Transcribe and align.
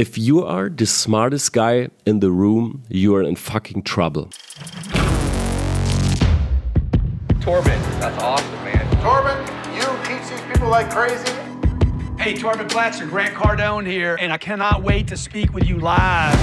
If 0.00 0.16
you 0.16 0.42
are 0.42 0.70
the 0.70 0.86
smartest 0.86 1.52
guy 1.52 1.90
in 2.06 2.20
the 2.20 2.30
room, 2.30 2.84
you 2.88 3.14
are 3.16 3.22
in 3.22 3.36
fucking 3.36 3.82
trouble. 3.82 4.30
Torben, 7.42 7.78
that's 8.00 8.22
awesome, 8.22 8.64
man. 8.64 8.86
Torben, 9.02 9.36
you 9.76 9.84
teach 10.08 10.26
these 10.30 10.40
people 10.50 10.70
like 10.70 10.88
crazy. 10.88 11.30
Hey, 12.18 12.32
Torben 12.32 12.66
Blatzer, 12.66 13.06
Grant 13.10 13.34
Cardone 13.34 13.86
here, 13.86 14.16
and 14.18 14.32
I 14.32 14.38
cannot 14.38 14.82
wait 14.82 15.06
to 15.08 15.18
speak 15.18 15.52
with 15.52 15.68
you 15.68 15.78
live. 15.78 16.34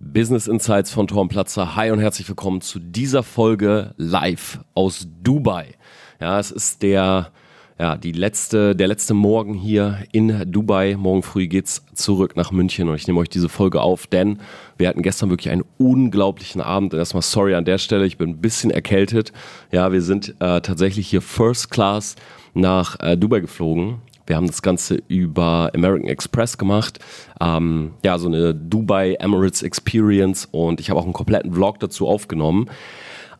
Business 0.00 0.48
Insights 0.48 0.92
von 0.92 1.06
Torben 1.06 1.28
Platzer. 1.28 1.76
Hi 1.76 1.92
und 1.92 2.00
herzlich 2.00 2.26
willkommen 2.26 2.62
zu 2.62 2.80
dieser 2.80 3.22
Folge 3.22 3.94
live 3.96 4.58
aus 4.74 5.06
Dubai. 5.22 5.76
Ja, 6.18 6.40
es 6.40 6.50
ist 6.50 6.82
der 6.82 7.30
ja, 7.78 7.96
die 7.96 8.12
letzte, 8.12 8.76
der 8.76 8.86
letzte 8.86 9.14
Morgen 9.14 9.54
hier 9.54 9.98
in 10.12 10.50
Dubai. 10.50 10.96
Morgen 10.96 11.22
früh 11.22 11.48
geht's 11.48 11.84
zurück 11.94 12.36
nach 12.36 12.52
München 12.52 12.88
und 12.88 12.94
ich 12.94 13.08
nehme 13.08 13.18
euch 13.18 13.28
diese 13.28 13.48
Folge 13.48 13.80
auf, 13.80 14.06
denn 14.06 14.38
wir 14.78 14.88
hatten 14.88 15.02
gestern 15.02 15.30
wirklich 15.30 15.50
einen 15.50 15.64
unglaublichen 15.76 16.60
Abend. 16.60 16.94
Erstmal 16.94 17.22
sorry 17.22 17.54
an 17.54 17.64
der 17.64 17.78
Stelle, 17.78 18.06
ich 18.06 18.16
bin 18.16 18.30
ein 18.30 18.40
bisschen 18.40 18.70
erkältet. 18.70 19.32
Ja, 19.72 19.90
wir 19.90 20.02
sind 20.02 20.36
äh, 20.38 20.60
tatsächlich 20.60 21.08
hier 21.08 21.20
First 21.20 21.70
Class 21.70 22.14
nach 22.54 23.00
äh, 23.00 23.16
Dubai 23.16 23.40
geflogen. 23.40 23.96
Wir 24.26 24.36
haben 24.36 24.46
das 24.46 24.62
Ganze 24.62 25.02
über 25.08 25.70
American 25.74 26.08
Express 26.08 26.56
gemacht. 26.56 26.98
Ähm, 27.40 27.90
ja, 28.04 28.18
so 28.18 28.28
eine 28.28 28.54
Dubai 28.54 29.14
Emirates 29.14 29.62
Experience 29.62 30.48
und 30.50 30.80
ich 30.80 30.90
habe 30.90 31.00
auch 31.00 31.04
einen 31.04 31.12
kompletten 31.12 31.52
Vlog 31.52 31.80
dazu 31.80 32.06
aufgenommen. 32.06 32.70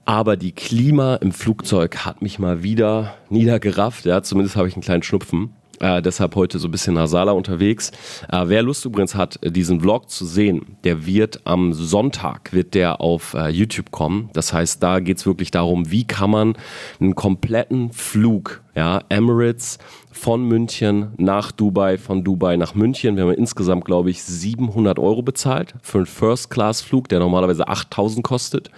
Aber 0.05 0.37
die 0.37 0.53
Klima 0.53 1.17
im 1.17 1.33
Flugzeug 1.33 2.05
hat 2.05 2.21
mich 2.21 2.39
mal 2.39 2.63
wieder 2.63 3.15
niedergerafft. 3.31 4.05
Ja, 4.05 4.23
zumindest 4.23 4.57
habe 4.57 4.69
ich 4.69 4.75
einen 4.75 4.83
kleinen 4.83 5.03
Schnupfen. 5.03 5.51
Äh, 5.81 6.03
deshalb 6.03 6.37
heute 6.37 6.59
so 6.59 6.69
ein 6.69 6.71
bisschen 6.71 6.95
nasaler 6.95 7.35
unterwegs. 7.35 7.91
Äh, 8.31 8.45
wer 8.47 8.63
Lust 8.63 8.85
übrigens 8.85 9.15
hat, 9.15 9.39
diesen 9.43 9.81
Vlog 9.81 10.09
zu 10.09 10.25
sehen, 10.25 10.77
der 10.85 11.07
wird 11.07 11.41
am 11.45 11.73
Sonntag 11.73 12.53
wird 12.53 12.75
der 12.75 13.01
auf 13.01 13.35
äh, 13.35 13.49
YouTube 13.49 13.91
kommen. 13.91 14.31
Das 14.33 14.53
heißt, 14.53 14.83
da 14.83 15.01
geht 15.01 15.19
es 15.19 15.27
wirklich 15.27 15.51
darum, 15.51 15.91
wie 15.91 16.07
kann 16.07 16.31
man 16.31 16.55
einen 17.01 17.15
kompletten 17.15 17.93
Flug, 17.93 18.63
ja, 18.77 19.03
Emirates 19.09 19.79
von 20.11 20.47
München 20.47 21.13
nach 21.17 21.51
Dubai, 21.51 21.99
von 21.99 22.23
Dubai 22.23 22.57
nach 22.57 22.75
München. 22.75 23.17
Wir 23.17 23.25
haben 23.25 23.35
insgesamt, 23.35 23.85
glaube 23.85 24.11
ich, 24.11 24.23
700 24.23 24.99
Euro 24.99 25.23
bezahlt 25.23 25.75
für 25.83 25.99
einen 25.99 26.07
First-Class-Flug, 26.07 27.09
der 27.09 27.19
normalerweise 27.19 27.67
8000 27.67 28.25
kostet. 28.25 28.71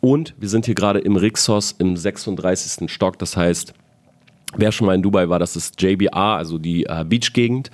Und 0.00 0.34
wir 0.38 0.48
sind 0.48 0.66
hier 0.66 0.74
gerade 0.74 1.00
im 1.00 1.16
Rixos 1.16 1.72
im 1.78 1.96
36. 1.96 2.90
Stock. 2.90 3.18
Das 3.18 3.36
heißt, 3.36 3.74
wer 4.56 4.72
schon 4.72 4.86
mal 4.86 4.94
in 4.94 5.02
Dubai 5.02 5.28
war, 5.28 5.38
das 5.38 5.56
ist 5.56 5.80
JBR, 5.80 6.36
also 6.36 6.58
die 6.58 6.84
äh, 6.84 7.04
Beach-Gegend. 7.04 7.70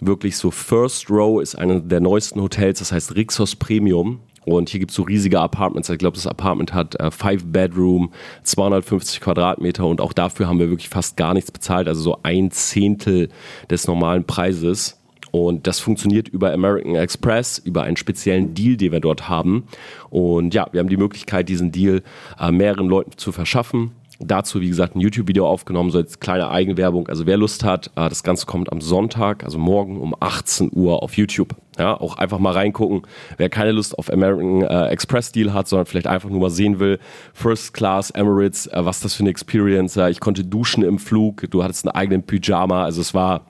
Wirklich 0.00 0.36
so 0.36 0.50
First 0.50 1.10
Row 1.10 1.42
ist 1.42 1.56
eine 1.56 1.82
der 1.82 2.00
neuesten 2.00 2.40
Hotels, 2.40 2.78
das 2.78 2.90
heißt 2.92 3.14
Rixos 3.16 3.56
Premium. 3.56 4.20
Und 4.46 4.70
hier 4.70 4.80
gibt 4.80 4.90
es 4.90 4.96
so 4.96 5.02
riesige 5.02 5.38
Apartments. 5.38 5.90
Ich 5.90 5.98
glaube, 5.98 6.16
das 6.16 6.26
Apartment 6.26 6.72
hat 6.72 6.96
äh, 6.98 7.36
Bedroom, 7.44 8.12
250 8.42 9.20
Quadratmeter 9.20 9.86
und 9.86 10.00
auch 10.00 10.14
dafür 10.14 10.48
haben 10.48 10.58
wir 10.58 10.70
wirklich 10.70 10.88
fast 10.88 11.16
gar 11.16 11.34
nichts 11.34 11.52
bezahlt. 11.52 11.88
Also 11.88 12.00
so 12.00 12.18
ein 12.22 12.50
Zehntel 12.50 13.28
des 13.68 13.86
normalen 13.86 14.24
Preises. 14.24 14.99
Und 15.30 15.66
das 15.66 15.80
funktioniert 15.80 16.28
über 16.28 16.52
American 16.52 16.94
Express, 16.94 17.58
über 17.58 17.82
einen 17.82 17.96
speziellen 17.96 18.54
Deal, 18.54 18.76
den 18.76 18.92
wir 18.92 19.00
dort 19.00 19.28
haben. 19.28 19.64
Und 20.10 20.54
ja, 20.54 20.66
wir 20.72 20.80
haben 20.80 20.88
die 20.88 20.96
Möglichkeit, 20.96 21.48
diesen 21.48 21.72
Deal 21.72 22.02
äh, 22.38 22.50
mehreren 22.50 22.88
Leuten 22.88 23.12
zu 23.16 23.32
verschaffen. 23.32 23.92
Dazu, 24.22 24.60
wie 24.60 24.68
gesagt, 24.68 24.96
ein 24.96 25.00
YouTube-Video 25.00 25.46
aufgenommen, 25.46 25.90
so 25.90 25.96
als 25.96 26.20
kleine 26.20 26.50
Eigenwerbung. 26.50 27.08
Also 27.08 27.24
wer 27.24 27.38
Lust 27.38 27.64
hat, 27.64 27.86
äh, 27.96 28.06
das 28.10 28.22
Ganze 28.22 28.44
kommt 28.44 28.70
am 28.70 28.82
Sonntag, 28.82 29.44
also 29.44 29.56
morgen 29.56 29.98
um 29.98 30.14
18 30.20 30.70
Uhr 30.74 31.02
auf 31.02 31.16
YouTube. 31.16 31.56
Ja, 31.78 31.98
auch 31.98 32.18
einfach 32.18 32.38
mal 32.38 32.52
reingucken. 32.52 33.02
Wer 33.38 33.48
keine 33.48 33.72
Lust 33.72 33.98
auf 33.98 34.12
American 34.12 34.60
äh, 34.60 34.88
Express 34.88 35.32
Deal 35.32 35.54
hat, 35.54 35.68
sondern 35.68 35.86
vielleicht 35.86 36.06
einfach 36.06 36.28
nur 36.28 36.40
mal 36.40 36.50
sehen 36.50 36.78
will, 36.78 36.98
First 37.32 37.72
Class 37.72 38.10
Emirates, 38.10 38.66
äh, 38.66 38.84
was 38.84 39.00
das 39.00 39.14
für 39.14 39.22
eine 39.22 39.30
Experience. 39.30 39.96
Äh, 39.96 40.10
ich 40.10 40.20
konnte 40.20 40.44
duschen 40.44 40.84
im 40.84 40.98
Flug, 40.98 41.46
du 41.50 41.64
hattest 41.64 41.86
einen 41.86 41.94
eigenen 41.94 42.22
Pyjama, 42.22 42.84
also 42.84 43.00
es 43.00 43.14
war 43.14 43.49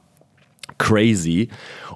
crazy. 0.80 1.48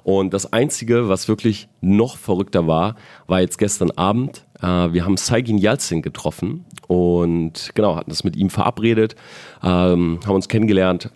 Und 0.03 0.33
das 0.33 0.53
Einzige, 0.53 1.09
was 1.09 1.27
wirklich 1.27 1.67
noch 1.81 2.17
verrückter 2.17 2.67
war, 2.67 2.95
war 3.25 3.41
jetzt 3.41 3.57
gestern 3.57 3.89
Abend. 3.91 4.45
Äh, 4.61 4.93
wir 4.93 5.03
haben 5.03 5.17
Saigin 5.17 5.57
Yalzin 5.57 6.03
getroffen 6.03 6.65
und 6.87 7.71
genau, 7.73 7.95
hatten 7.95 8.11
das 8.11 8.23
mit 8.23 8.35
ihm 8.35 8.51
verabredet, 8.51 9.15
ähm, 9.63 10.19
haben 10.25 10.35
uns 10.35 10.47
kennengelernt 10.47 11.09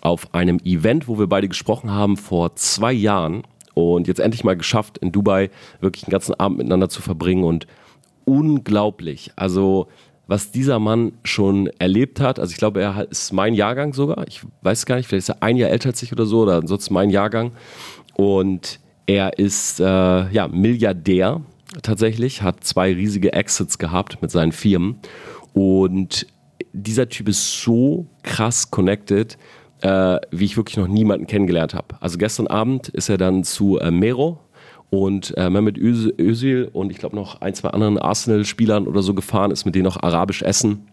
auf 0.00 0.34
einem 0.34 0.58
Event, 0.64 1.06
wo 1.06 1.18
wir 1.18 1.28
beide 1.28 1.48
gesprochen 1.48 1.92
haben 1.92 2.16
vor 2.16 2.56
zwei 2.56 2.92
Jahren 2.92 3.44
und 3.74 4.08
jetzt 4.08 4.20
endlich 4.20 4.42
mal 4.42 4.56
geschafft, 4.56 4.98
in 4.98 5.12
Dubai 5.12 5.50
wirklich 5.80 6.04
einen 6.04 6.10
ganzen 6.10 6.34
Abend 6.34 6.58
miteinander 6.58 6.88
zu 6.88 7.00
verbringen 7.00 7.44
und 7.44 7.68
unglaublich. 8.24 9.30
Also 9.36 9.86
was 10.26 10.50
dieser 10.50 10.78
Mann 10.78 11.12
schon 11.24 11.68
erlebt 11.78 12.20
hat. 12.20 12.38
Also 12.38 12.52
ich 12.52 12.56
glaube, 12.58 12.80
er 12.80 13.06
ist 13.10 13.32
mein 13.32 13.54
Jahrgang 13.54 13.92
sogar. 13.92 14.26
Ich 14.26 14.42
weiß 14.62 14.86
gar 14.86 14.96
nicht, 14.96 15.06
vielleicht 15.06 15.28
ist 15.28 15.36
er 15.36 15.42
ein 15.42 15.56
Jahr 15.56 15.70
älter 15.70 15.90
als 15.90 16.02
ich 16.02 16.12
oder 16.12 16.26
so, 16.26 16.42
oder 16.42 16.56
ansonsten 16.56 16.94
mein 16.94 17.10
Jahrgang. 17.10 17.52
Und 18.14 18.80
er 19.06 19.38
ist 19.38 19.80
äh, 19.80 19.84
ja, 19.84 20.48
Milliardär 20.48 21.42
tatsächlich, 21.82 22.42
hat 22.42 22.64
zwei 22.64 22.92
riesige 22.92 23.32
Exits 23.32 23.78
gehabt 23.78 24.22
mit 24.22 24.30
seinen 24.30 24.52
Firmen. 24.52 24.96
Und 25.52 26.26
dieser 26.72 27.08
Typ 27.08 27.28
ist 27.28 27.62
so 27.62 28.06
krass 28.22 28.70
connected, 28.70 29.36
äh, 29.82 30.18
wie 30.30 30.44
ich 30.44 30.56
wirklich 30.56 30.76
noch 30.76 30.88
niemanden 30.88 31.26
kennengelernt 31.26 31.74
habe. 31.74 31.96
Also 32.00 32.18
gestern 32.18 32.46
Abend 32.46 32.88
ist 32.88 33.08
er 33.08 33.18
dann 33.18 33.44
zu 33.44 33.78
äh, 33.78 33.90
Mero, 33.90 34.40
und 34.94 35.36
äh, 35.36 35.50
Mehmet 35.50 35.76
Özil 35.76 36.68
und 36.72 36.90
ich 36.90 36.98
glaube 36.98 37.16
noch 37.16 37.40
ein, 37.40 37.52
zwei 37.54 37.70
anderen 37.70 37.98
Arsenal-Spielern 37.98 38.86
oder 38.86 39.02
so 39.02 39.12
gefahren, 39.12 39.50
ist 39.50 39.64
mit 39.64 39.74
denen 39.74 39.88
auch 39.88 39.96
arabisch 39.96 40.42
essen. 40.42 40.86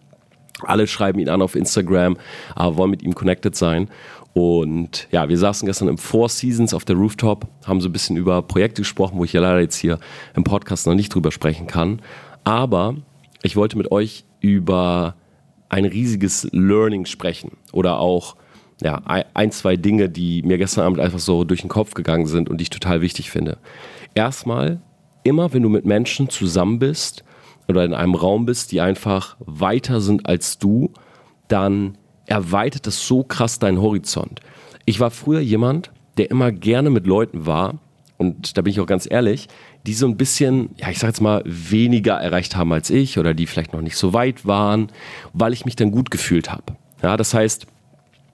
Alle 0.64 0.88
schreiben 0.88 1.20
ihn 1.20 1.30
an 1.30 1.42
auf 1.42 1.56
Instagram, 1.56 2.18
aber 2.56 2.78
wollen 2.78 2.90
mit 2.90 3.04
ihm 3.04 3.14
connected 3.14 3.56
sein. 3.56 3.90
Und 4.34 5.08
ja, 5.12 5.30
wir 5.30 5.38
saßen 5.38 5.66
gestern 5.66 5.88
im 5.88 5.98
Four 5.98 6.30
Seasons 6.30 6.74
auf 6.74 6.86
der 6.86 6.96
Rooftop, 6.96 7.48
haben 7.66 7.82
so 7.82 7.90
ein 7.90 7.94
bisschen 7.94 8.18
über 8.18 8.42
Projekte 8.42 8.82
gesprochen, 8.82 9.18
wo 9.18 9.24
ich 9.24 9.34
ja 9.34 9.42
leider 9.42 9.60
jetzt 9.60 9.76
hier 9.76 10.00
im 10.36 10.44
Podcast 10.44 10.88
noch 10.88 10.96
nicht 10.96 11.14
drüber 11.14 11.32
sprechen 11.32 11.68
kann. 11.68 12.02
Aber 12.44 12.96
ich 13.44 13.56
wollte 13.56 13.78
mit 13.78 13.92
euch 13.92 14.24
über 14.40 15.16
ein 15.70 15.86
riesiges 15.86 16.48
Learning 16.52 17.06
sprechen 17.06 17.58
oder 17.72 18.00
auch 18.00 18.36
ja, 18.82 19.02
ein, 19.34 19.52
zwei 19.52 19.76
Dinge, 19.76 20.10
die 20.10 20.42
mir 20.44 20.58
gestern 20.58 20.86
Abend 20.86 21.00
einfach 21.00 21.20
so 21.20 21.44
durch 21.44 21.62
den 21.62 21.70
Kopf 21.70 21.94
gegangen 21.94 22.26
sind 22.26 22.50
und 22.50 22.58
die 22.58 22.64
ich 22.64 22.70
total 22.70 23.02
wichtig 23.02 23.30
finde. 23.30 23.58
Erstmal, 24.16 24.82
immer 25.24 25.54
wenn 25.54 25.64
du 25.64 25.70
mit 25.70 25.86
Menschen 25.86 26.30
zusammen 26.30 26.80
bist 26.80 27.24
oder 27.68 27.86
in 27.86 27.94
einem 27.94 28.16
Raum 28.16 28.46
bist, 28.46 28.72
die 28.72 28.82
einfach 28.82 29.38
weiter 29.40 30.02
sind 30.02 30.28
als 30.28 30.58
du, 30.58 30.92
dann 31.48 31.98
erweitert 32.26 32.88
das 32.88 33.06
so 33.06 33.24
krass 33.24 33.60
deinen 33.60 33.82
Horizont. 33.82 34.40
Ich 34.86 35.00
war 35.00 35.12
früher 35.12 35.42
jemand, 35.42 35.92
der 36.18 36.32
immer 36.32 36.52
gerne 36.52 36.90
mit 36.90 37.06
Leuten 37.06 37.46
war, 37.46 37.80
und 38.18 38.56
da 38.56 38.62
bin 38.62 38.70
ich 38.70 38.80
auch 38.80 38.86
ganz 38.86 39.08
ehrlich, 39.10 39.48
die 39.88 39.94
so 39.94 40.06
ein 40.06 40.16
bisschen, 40.16 40.70
ja, 40.78 40.92
ich 40.92 41.00
sag 41.00 41.08
jetzt 41.08 41.22
mal, 41.22 41.42
weniger 41.44 42.14
erreicht 42.14 42.56
haben 42.56 42.72
als 42.72 42.92
ich 42.92 43.18
oder 43.18 43.34
die 43.34 43.48
vielleicht 43.48 43.74
noch 43.74 43.82
nicht 43.82 43.98
so 43.98 44.14
weit 44.14 44.46
waren, 44.46 44.92
weil 45.34 45.54
ich 45.54 45.66
mich 45.66 45.76
dann 45.76 45.90
gut 45.90 46.12
gefühlt 46.12 46.52
habe. 46.52 46.76
Ja, 47.02 47.18
das 47.18 47.34
heißt, 47.34 47.66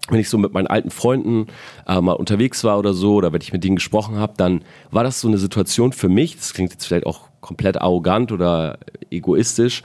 wenn 0.09 0.19
ich 0.19 0.29
so 0.29 0.38
mit 0.38 0.53
meinen 0.53 0.68
alten 0.68 0.90
Freunden 0.90 1.47
äh, 1.88 2.00
mal 2.00 2.13
unterwegs 2.13 2.63
war 2.63 2.79
oder 2.79 2.94
so, 2.94 3.16
oder 3.16 3.34
wenn 3.34 3.41
ich 3.41 3.53
mit 3.53 3.63
denen 3.63 3.75
gesprochen 3.75 4.18
habe, 4.18 4.34
dann 4.38 4.63
war 4.91 5.03
das 5.03 5.22
so 5.22 5.28
eine 5.28 5.38
Situation 5.38 5.91
für 5.91 6.09
mich, 6.09 6.35
das 6.35 6.53
klingt 6.53 6.72
jetzt 6.72 6.85
vielleicht 6.85 7.06
auch 7.06 7.28
komplett 7.41 7.81
arrogant 7.81 8.31
oder 8.31 8.79
egoistisch, 9.09 9.84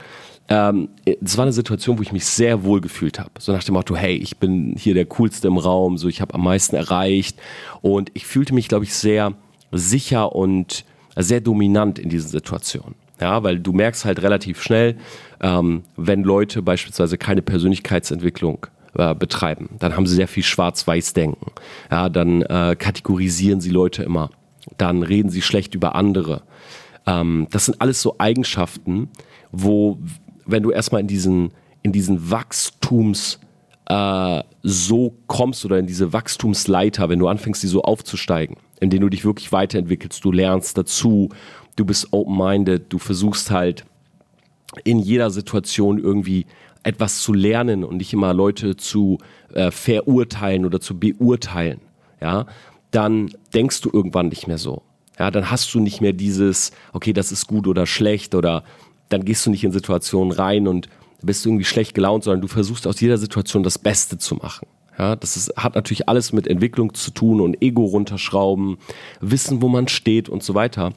ähm, 0.49 0.89
es 1.05 1.37
war 1.37 1.43
eine 1.43 1.53
Situation, 1.53 1.97
wo 1.97 2.01
ich 2.01 2.11
mich 2.11 2.25
sehr 2.25 2.63
wohl 2.63 2.81
gefühlt 2.81 3.19
habe. 3.19 3.31
So 3.39 3.51
nach 3.53 3.63
dem 3.63 3.73
Motto, 3.73 3.95
hey, 3.95 4.15
ich 4.15 4.37
bin 4.37 4.75
hier 4.77 4.93
der 4.93 5.05
Coolste 5.05 5.47
im 5.47 5.57
Raum, 5.57 5.97
so 5.97 6.07
ich 6.07 6.21
habe 6.21 6.33
am 6.33 6.43
meisten 6.43 6.75
erreicht. 6.75 7.39
Und 7.81 8.11
ich 8.13 8.25
fühlte 8.25 8.53
mich, 8.53 8.67
glaube 8.67 8.83
ich, 8.83 8.93
sehr 8.93 9.33
sicher 9.71 10.35
und 10.35 10.83
sehr 11.15 11.41
dominant 11.41 11.97
in 11.97 12.09
diesen 12.09 12.29
Situationen. 12.29 12.95
Ja, 13.21 13.43
weil 13.43 13.59
du 13.59 13.71
merkst 13.71 14.05
halt 14.05 14.21
relativ 14.21 14.61
schnell, 14.61 14.97
ähm, 15.39 15.83
wenn 15.95 16.23
Leute 16.23 16.61
beispielsweise 16.61 17.17
keine 17.17 17.41
Persönlichkeitsentwicklung 17.41 18.67
betreiben. 18.93 19.69
Dann 19.79 19.95
haben 19.95 20.05
sie 20.05 20.15
sehr 20.15 20.27
viel 20.27 20.43
Schwarz-Weiß-Denken. 20.43 21.51
Ja, 21.89 22.09
dann 22.09 22.43
äh, 22.43 22.75
kategorisieren 22.77 23.59
sie 23.59 23.71
Leute 23.71 24.03
immer. 24.03 24.29
Dann 24.77 25.03
reden 25.03 25.29
sie 25.29 25.41
schlecht 25.41 25.75
über 25.75 25.95
andere. 25.95 26.43
Ähm, 27.05 27.47
das 27.51 27.65
sind 27.65 27.81
alles 27.81 28.01
so 28.01 28.15
Eigenschaften, 28.19 29.09
wo, 29.51 29.99
wenn 30.45 30.63
du 30.63 30.71
erstmal 30.71 31.01
in 31.01 31.07
diesen, 31.07 31.51
in 31.81 31.91
diesen 31.91 32.29
Wachstums 32.31 33.39
äh, 33.87 34.43
so 34.61 35.17
kommst 35.27 35.65
oder 35.65 35.79
in 35.79 35.87
diese 35.87 36.13
Wachstumsleiter, 36.13 37.09
wenn 37.09 37.19
du 37.19 37.27
anfängst, 37.27 37.63
die 37.63 37.67
so 37.67 37.81
aufzusteigen, 37.81 38.57
in 38.79 38.89
denen 38.89 39.01
du 39.01 39.09
dich 39.09 39.25
wirklich 39.25 39.51
weiterentwickelst, 39.51 40.23
du 40.23 40.31
lernst 40.31 40.77
dazu, 40.77 41.29
du 41.75 41.85
bist 41.85 42.09
open-minded, 42.11 42.85
du 42.89 42.99
versuchst 42.99 43.51
halt 43.51 43.85
in 44.83 44.99
jeder 44.99 45.29
Situation 45.29 45.97
irgendwie 45.99 46.45
etwas 46.83 47.21
zu 47.21 47.33
lernen 47.33 47.83
und 47.83 47.97
nicht 47.97 48.13
immer 48.13 48.33
Leute 48.33 48.75
zu 48.75 49.17
äh, 49.53 49.71
verurteilen 49.71 50.65
oder 50.65 50.79
zu 50.79 50.99
beurteilen, 50.99 51.81
ja, 52.21 52.45
dann 52.91 53.31
denkst 53.53 53.81
du 53.81 53.89
irgendwann 53.91 54.27
nicht 54.27 54.47
mehr 54.47 54.57
so. 54.57 54.83
Ja, 55.19 55.31
dann 55.31 55.49
hast 55.51 55.73
du 55.73 55.79
nicht 55.79 56.01
mehr 56.01 56.13
dieses, 56.13 56.71
okay, 56.91 57.13
das 57.13 57.31
ist 57.31 57.47
gut 57.47 57.67
oder 57.67 57.85
schlecht 57.85 58.35
oder 58.35 58.63
dann 59.09 59.25
gehst 59.25 59.45
du 59.45 59.51
nicht 59.51 59.63
in 59.63 59.71
Situationen 59.71 60.31
rein 60.31 60.67
und 60.67 60.89
bist 61.21 61.45
irgendwie 61.45 61.65
schlecht 61.65 61.93
gelaunt, 61.93 62.23
sondern 62.23 62.41
du 62.41 62.47
versuchst 62.47 62.87
aus 62.87 62.99
jeder 62.99 63.17
Situation 63.17 63.63
das 63.63 63.77
Beste 63.77 64.17
zu 64.17 64.35
machen. 64.35 64.67
Ja, 64.97 65.15
das 65.15 65.37
ist, 65.37 65.55
hat 65.55 65.75
natürlich 65.75 66.07
alles 66.07 66.33
mit 66.33 66.47
Entwicklung 66.47 66.93
zu 66.93 67.11
tun 67.11 67.41
und 67.41 67.61
Ego 67.61 67.85
runterschrauben, 67.85 68.77
wissen, 69.21 69.61
wo 69.61 69.67
man 69.67 69.87
steht 69.87 70.29
und 70.29 70.43
so 70.43 70.53
weiter. 70.53 70.93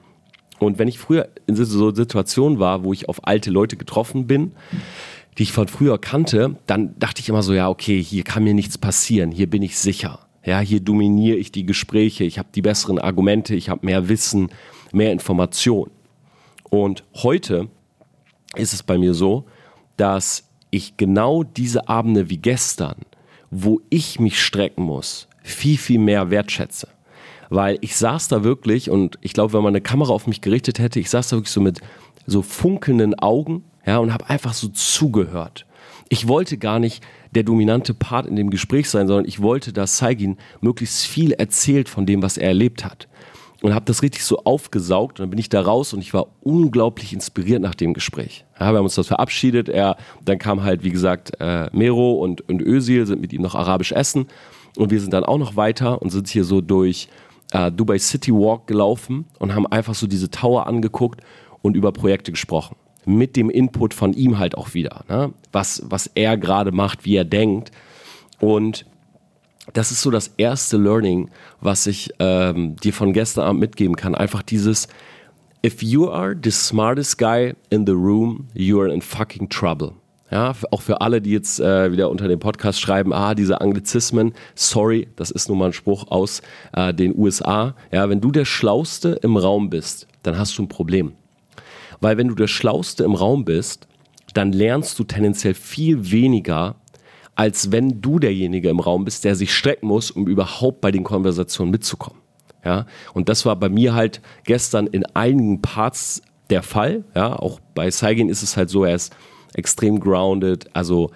Und 0.58 0.78
wenn 0.78 0.88
ich 0.88 0.98
früher 0.98 1.28
in 1.46 1.54
so 1.54 1.94
Situationen 1.94 2.58
war, 2.58 2.82
wo 2.82 2.92
ich 2.92 3.08
auf 3.08 3.26
alte 3.26 3.50
Leute 3.50 3.76
getroffen 3.76 4.26
bin, 4.26 4.52
die 5.38 5.42
ich 5.42 5.52
von 5.52 5.68
früher 5.68 5.98
kannte, 5.98 6.56
dann 6.66 6.98
dachte 6.98 7.20
ich 7.20 7.28
immer 7.28 7.42
so, 7.42 7.52
ja, 7.52 7.68
okay, 7.68 8.02
hier 8.02 8.24
kann 8.24 8.44
mir 8.44 8.54
nichts 8.54 8.78
passieren, 8.78 9.30
hier 9.30 9.48
bin 9.48 9.62
ich 9.62 9.78
sicher. 9.78 10.20
Ja, 10.44 10.60
hier 10.60 10.80
dominiere 10.80 11.36
ich 11.36 11.50
die 11.50 11.66
Gespräche, 11.66 12.24
ich 12.24 12.38
habe 12.38 12.48
die 12.54 12.62
besseren 12.62 12.98
Argumente, 12.98 13.54
ich 13.54 13.68
habe 13.68 13.84
mehr 13.84 14.08
Wissen, 14.08 14.50
mehr 14.92 15.12
Information. 15.12 15.90
Und 16.70 17.04
heute 17.14 17.68
ist 18.54 18.72
es 18.72 18.82
bei 18.82 18.96
mir 18.96 19.12
so, 19.12 19.44
dass 19.96 20.48
ich 20.70 20.96
genau 20.96 21.42
diese 21.42 21.88
Abende 21.88 22.30
wie 22.30 22.38
gestern, 22.38 22.96
wo 23.50 23.80
ich 23.90 24.20
mich 24.20 24.42
strecken 24.42 24.82
muss, 24.82 25.28
viel, 25.42 25.78
viel 25.78 25.98
mehr 25.98 26.30
wertschätze. 26.30 26.88
Weil 27.48 27.78
ich 27.80 27.96
saß 27.96 28.28
da 28.28 28.42
wirklich 28.42 28.90
und 28.90 29.18
ich 29.20 29.32
glaube, 29.32 29.52
wenn 29.52 29.62
man 29.62 29.72
eine 29.72 29.80
Kamera 29.80 30.12
auf 30.12 30.26
mich 30.26 30.40
gerichtet 30.40 30.78
hätte, 30.78 30.98
ich 30.98 31.10
saß 31.10 31.28
da 31.28 31.36
wirklich 31.36 31.52
so 31.52 31.60
mit 31.60 31.80
so 32.26 32.42
funkelnden 32.42 33.16
Augen 33.18 33.64
ja, 33.86 33.98
und 33.98 34.12
habe 34.12 34.28
einfach 34.28 34.52
so 34.52 34.68
zugehört. 34.68 35.66
Ich 36.08 36.28
wollte 36.28 36.58
gar 36.58 36.78
nicht 36.78 37.02
der 37.34 37.42
dominante 37.42 37.94
Part 37.94 38.26
in 38.26 38.36
dem 38.36 38.50
Gespräch 38.50 38.88
sein, 38.90 39.06
sondern 39.06 39.26
ich 39.26 39.40
wollte, 39.40 39.72
dass 39.72 39.98
Saigin 39.98 40.36
möglichst 40.60 41.06
viel 41.06 41.32
erzählt 41.32 41.88
von 41.88 42.06
dem, 42.06 42.22
was 42.22 42.36
er 42.36 42.48
erlebt 42.48 42.84
hat 42.84 43.08
und 43.62 43.74
habe 43.74 43.84
das 43.84 44.02
richtig 44.02 44.24
so 44.24 44.38
aufgesaugt 44.44 45.18
und 45.18 45.24
dann 45.24 45.30
bin 45.30 45.38
ich 45.38 45.48
da 45.48 45.60
raus 45.60 45.92
und 45.92 46.00
ich 46.00 46.14
war 46.14 46.28
unglaublich 46.42 47.12
inspiriert 47.12 47.62
nach 47.62 47.74
dem 47.74 47.94
Gespräch. 47.94 48.44
Ja, 48.60 48.72
wir 48.72 48.78
haben 48.78 48.84
uns 48.84 48.94
das 48.94 49.08
verabschiedet. 49.08 49.68
Er, 49.68 49.96
dann 50.24 50.38
kam 50.38 50.62
halt, 50.62 50.84
wie 50.84 50.90
gesagt, 50.90 51.32
äh, 51.40 51.68
Mero 51.72 52.12
und, 52.12 52.48
und 52.48 52.62
Özil 52.62 53.06
sind 53.06 53.20
mit 53.20 53.32
ihm 53.32 53.42
noch 53.42 53.54
arabisch 53.54 53.92
essen 53.92 54.26
und 54.76 54.90
wir 54.90 55.00
sind 55.00 55.12
dann 55.12 55.24
auch 55.24 55.38
noch 55.38 55.56
weiter 55.56 56.00
und 56.02 56.10
sind 56.10 56.28
hier 56.28 56.44
so 56.44 56.60
durch 56.60 57.08
äh, 57.52 57.72
Dubai 57.72 57.98
City 57.98 58.32
Walk 58.32 58.66
gelaufen 58.66 59.26
und 59.38 59.54
haben 59.54 59.66
einfach 59.66 59.94
so 59.94 60.06
diese 60.06 60.30
Tower 60.30 60.66
angeguckt 60.66 61.20
und 61.62 61.76
über 61.76 61.92
Projekte 61.92 62.30
gesprochen. 62.30 62.76
Mit 63.06 63.36
dem 63.36 63.48
Input 63.48 63.94
von 63.94 64.12
ihm 64.12 64.38
halt 64.38 64.58
auch 64.58 64.74
wieder, 64.74 65.04
ne? 65.08 65.32
was, 65.52 65.82
was 65.86 66.10
er 66.14 66.36
gerade 66.36 66.72
macht, 66.72 67.04
wie 67.04 67.16
er 67.16 67.24
denkt. 67.24 67.70
Und 68.40 68.84
das 69.72 69.90
ist 69.90 70.02
so 70.02 70.10
das 70.10 70.28
erste 70.36 70.76
Learning, 70.76 71.30
was 71.60 71.86
ich 71.86 72.10
ähm, 72.18 72.76
dir 72.76 72.92
von 72.92 73.12
gestern 73.12 73.44
Abend 73.44 73.60
mitgeben 73.60 73.96
kann. 73.96 74.14
Einfach 74.14 74.42
dieses, 74.42 74.88
if 75.64 75.82
you 75.82 76.10
are 76.10 76.36
the 76.40 76.50
smartest 76.50 77.18
guy 77.18 77.54
in 77.70 77.86
the 77.86 77.92
room, 77.92 78.48
you 78.54 78.80
are 78.80 78.92
in 78.92 79.00
fucking 79.00 79.48
trouble. 79.48 79.92
Ja, 80.30 80.54
auch 80.72 80.82
für 80.82 81.00
alle, 81.00 81.20
die 81.20 81.30
jetzt 81.30 81.60
äh, 81.60 81.92
wieder 81.92 82.10
unter 82.10 82.26
dem 82.26 82.40
Podcast 82.40 82.80
schreiben, 82.80 83.12
ah, 83.12 83.34
diese 83.34 83.60
Anglizismen, 83.60 84.34
sorry, 84.56 85.08
das 85.14 85.30
ist 85.30 85.48
nun 85.48 85.58
mal 85.58 85.66
ein 85.66 85.72
Spruch 85.72 86.08
aus 86.08 86.42
äh, 86.72 86.92
den 86.92 87.16
USA. 87.16 87.76
Ja, 87.92 88.08
wenn 88.08 88.20
du 88.20 88.32
der 88.32 88.44
Schlauste 88.44 89.10
im 89.22 89.36
Raum 89.36 89.70
bist, 89.70 90.08
dann 90.24 90.36
hast 90.36 90.58
du 90.58 90.64
ein 90.64 90.68
Problem. 90.68 91.12
Weil 92.00 92.16
wenn 92.16 92.28
du 92.28 92.34
der 92.34 92.46
Schlauste 92.46 93.04
im 93.04 93.14
Raum 93.14 93.44
bist, 93.44 93.86
dann 94.34 94.52
lernst 94.52 94.98
du 94.98 95.04
tendenziell 95.04 95.54
viel 95.54 96.10
weniger 96.10 96.76
als 97.36 97.70
wenn 97.70 98.00
du 98.00 98.18
derjenige 98.18 98.70
im 98.70 98.80
Raum 98.80 99.04
bist, 99.04 99.24
der 99.24 99.36
sich 99.36 99.54
strecken 99.54 99.86
muss, 99.86 100.10
um 100.10 100.26
überhaupt 100.26 100.80
bei 100.80 100.90
den 100.90 101.04
Konversationen 101.04 101.70
mitzukommen. 101.70 102.20
Ja, 102.64 102.86
und 103.12 103.28
das 103.28 103.46
war 103.46 103.54
bei 103.54 103.68
mir 103.68 103.94
halt 103.94 104.20
gestern 104.44 104.88
in 104.88 105.04
einigen 105.14 105.62
Parts 105.62 106.22
der 106.50 106.64
Fall. 106.64 107.04
Ja, 107.14 107.36
auch 107.36 107.60
bei 107.74 107.90
Saigin 107.90 108.28
ist 108.28 108.42
es 108.42 108.56
halt 108.56 108.70
so, 108.70 108.84
er 108.84 108.96
ist 108.96 109.14
extrem 109.54 110.00
grounded, 110.00 110.74
also 110.74 111.10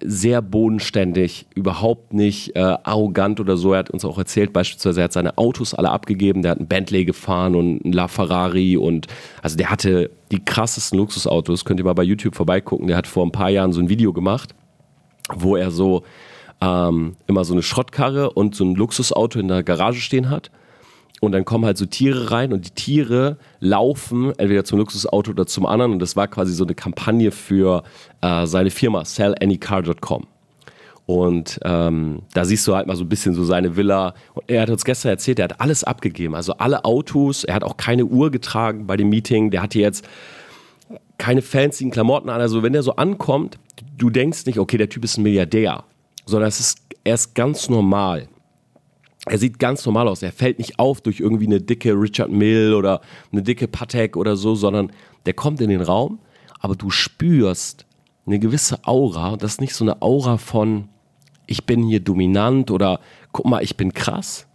sehr 0.00 0.42
bodenständig, 0.42 1.46
überhaupt 1.54 2.12
nicht 2.12 2.54
äh, 2.54 2.60
arrogant 2.60 3.40
oder 3.40 3.56
so. 3.56 3.72
Er 3.72 3.80
hat 3.80 3.90
uns 3.90 4.04
auch 4.04 4.18
erzählt, 4.18 4.52
beispielsweise, 4.52 5.00
er 5.00 5.04
hat 5.04 5.12
seine 5.12 5.38
Autos 5.38 5.74
alle 5.74 5.90
abgegeben, 5.90 6.42
der 6.42 6.52
hat 6.52 6.58
einen 6.58 6.68
Bentley 6.68 7.04
gefahren 7.04 7.54
und 7.54 7.84
einen 7.84 7.92
LaFerrari 7.92 8.76
und 8.76 9.06
also 9.42 9.56
der 9.56 9.70
hatte 9.70 10.10
die 10.30 10.44
krassesten 10.44 10.98
Luxusautos. 10.98 11.64
Könnt 11.64 11.80
ihr 11.80 11.84
mal 11.84 11.94
bei 11.94 12.02
YouTube 12.02 12.34
vorbeigucken. 12.34 12.88
Der 12.88 12.96
hat 12.96 13.06
vor 13.06 13.24
ein 13.24 13.32
paar 13.32 13.50
Jahren 13.50 13.72
so 13.72 13.80
ein 13.80 13.88
Video 13.88 14.12
gemacht 14.12 14.54
wo 15.34 15.56
er 15.56 15.70
so 15.70 16.02
ähm, 16.60 17.16
immer 17.26 17.44
so 17.44 17.54
eine 17.54 17.62
Schrottkarre 17.62 18.30
und 18.30 18.54
so 18.54 18.64
ein 18.64 18.74
Luxusauto 18.74 19.38
in 19.38 19.48
der 19.48 19.62
Garage 19.62 20.00
stehen 20.00 20.30
hat. 20.30 20.50
Und 21.20 21.32
dann 21.32 21.44
kommen 21.44 21.66
halt 21.66 21.76
so 21.76 21.84
Tiere 21.84 22.30
rein 22.30 22.52
und 22.52 22.66
die 22.66 22.70
Tiere 22.70 23.36
laufen 23.60 24.32
entweder 24.38 24.64
zum 24.64 24.78
Luxusauto 24.78 25.32
oder 25.32 25.46
zum 25.46 25.66
anderen. 25.66 25.92
Und 25.92 25.98
das 25.98 26.16
war 26.16 26.26
quasi 26.28 26.54
so 26.54 26.64
eine 26.64 26.74
Kampagne 26.74 27.30
für 27.30 27.82
äh, 28.22 28.46
seine 28.46 28.70
Firma, 28.70 29.04
sellanycar.com. 29.04 30.26
Und 31.04 31.58
ähm, 31.64 32.22
da 32.32 32.44
siehst 32.44 32.66
du 32.66 32.74
halt 32.74 32.86
mal 32.86 32.96
so 32.96 33.04
ein 33.04 33.08
bisschen 33.08 33.34
so 33.34 33.44
seine 33.44 33.76
Villa. 33.76 34.14
Und 34.32 34.44
er 34.48 34.62
hat 34.62 34.70
uns 34.70 34.84
gestern 34.84 35.10
erzählt, 35.10 35.40
er 35.40 35.44
hat 35.44 35.60
alles 35.60 35.84
abgegeben. 35.84 36.34
Also 36.34 36.54
alle 36.54 36.84
Autos. 36.84 37.44
Er 37.44 37.54
hat 37.54 37.64
auch 37.64 37.76
keine 37.76 38.04
Uhr 38.04 38.30
getragen 38.30 38.86
bei 38.86 38.96
dem 38.96 39.10
Meeting. 39.10 39.50
Der 39.50 39.60
hatte 39.60 39.78
jetzt 39.78 40.08
keine 41.18 41.42
fancy 41.42 41.90
Klamotten 41.90 42.30
an. 42.30 42.40
Also 42.40 42.62
wenn 42.62 42.72
der 42.72 42.82
so 42.82 42.96
ankommt, 42.96 43.58
du 43.98 44.08
denkst 44.08 44.46
nicht, 44.46 44.58
okay, 44.58 44.78
der 44.78 44.88
Typ 44.88 45.04
ist 45.04 45.18
ein 45.18 45.22
Milliardär, 45.22 45.84
sondern 46.26 46.48
es 46.48 46.60
ist, 46.60 46.78
er 47.04 47.14
ist 47.14 47.34
ganz 47.34 47.68
normal. 47.68 48.28
Er 49.26 49.38
sieht 49.38 49.58
ganz 49.58 49.84
normal 49.84 50.08
aus. 50.08 50.22
Er 50.22 50.32
fällt 50.32 50.58
nicht 50.58 50.78
auf 50.78 51.00
durch 51.00 51.20
irgendwie 51.20 51.46
eine 51.46 51.60
dicke 51.60 51.92
Richard 51.92 52.30
Mill 52.30 52.74
oder 52.74 53.00
eine 53.32 53.42
dicke 53.42 53.68
Patek 53.68 54.16
oder 54.16 54.36
so, 54.36 54.54
sondern 54.54 54.92
der 55.26 55.34
kommt 55.34 55.60
in 55.60 55.68
den 55.68 55.82
Raum, 55.82 56.20
aber 56.58 56.74
du 56.74 56.90
spürst 56.90 57.84
eine 58.26 58.38
gewisse 58.38 58.84
Aura. 58.84 59.36
Das 59.36 59.52
ist 59.52 59.60
nicht 59.60 59.74
so 59.74 59.84
eine 59.84 60.00
Aura 60.00 60.38
von, 60.38 60.88
ich 61.46 61.66
bin 61.66 61.86
hier 61.86 62.00
dominant 62.00 62.70
oder 62.70 63.00
guck 63.32 63.46
mal, 63.46 63.62
ich 63.62 63.76
bin 63.76 63.92
krass, 63.92 64.46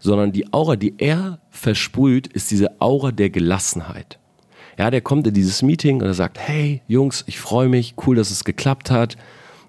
sondern 0.00 0.32
die 0.32 0.52
Aura, 0.52 0.76
die 0.76 0.94
er 0.98 1.40
versprüht, 1.50 2.26
ist 2.26 2.50
diese 2.50 2.80
Aura 2.80 3.12
der 3.12 3.30
Gelassenheit. 3.30 4.18
Ja, 4.78 4.90
der 4.90 5.00
kommt 5.00 5.26
in 5.26 5.32
dieses 5.32 5.62
Meeting 5.62 6.02
und 6.02 6.06
er 6.06 6.14
sagt, 6.14 6.38
hey 6.38 6.82
Jungs, 6.86 7.24
ich 7.26 7.38
freue 7.38 7.68
mich, 7.68 7.94
cool, 8.06 8.16
dass 8.16 8.30
es 8.30 8.44
geklappt 8.44 8.90
hat. 8.90 9.16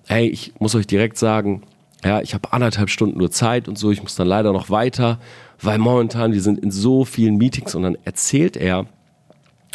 Hey, 0.06 0.28
ich 0.28 0.54
muss 0.60 0.76
euch 0.76 0.88
direkt 0.88 1.18
sagen, 1.18 1.62
ja, 2.04 2.22
ich 2.22 2.34
habe 2.34 2.54
anderthalb 2.54 2.90
Stunden 2.90 3.18
nur 3.18 3.32
Zeit 3.32 3.68
und 3.68 3.78
so, 3.78 3.92
ich 3.92 4.02
muss 4.02 4.16
dann 4.16 4.28
leider 4.28 4.54
noch 4.54 4.70
weiter, 4.70 5.20
weil 5.62 5.78
momentan 5.78 6.34
wir 6.34 6.42
sind 6.42 6.60
in 6.60 6.72
so 6.72 7.06
vielen 7.06 7.38
Meetings 7.38 7.76
und 7.76 7.84
dann 7.84 7.98
erzählt 8.04 8.56
er, 8.56 8.86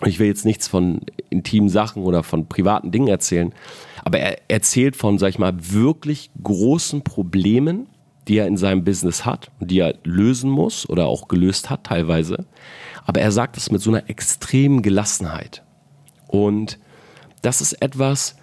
ich 0.05 0.19
will 0.19 0.26
jetzt 0.26 0.45
nichts 0.45 0.69
von 0.69 1.00
intimen 1.31 1.69
Sachen 1.69 2.02
oder 2.02 2.23
von 2.23 2.47
privaten 2.47 2.91
Dingen 2.91 3.09
erzählen, 3.09 3.52
aber 4.05 4.19
er 4.19 4.38
erzählt 4.49 4.97
von, 4.97 5.19
sag 5.19 5.31
ich 5.31 5.38
mal, 5.38 5.52
wirklich 5.59 6.31
großen 6.43 7.02
Problemen, 7.02 7.87
die 8.29 8.38
er 8.38 8.47
in 8.47 8.57
seinem 8.57 8.85
Business 8.85 9.25
hat 9.25 9.50
und 9.61 9.71
die 9.71 9.81
er 9.81 9.97
lösen 10.05 10.50
muss 10.50 10.88
oder 10.88 11.07
auch 11.07 11.29
gelöst 11.29 11.71
hat 11.71 11.85
teilweise. 11.85 12.47
Aber 13.05 13.21
er 13.21 13.33
sagt 13.33 13.57
es 13.57 13.71
mit 13.71 13.81
so 13.81 13.91
einer 13.91 14.09
extremen 14.09 14.83
Gelassenheit. 14.83 15.64
Und 16.29 16.79
das 17.43 17.61
ist 17.61 17.75
etwas, 17.83 18.37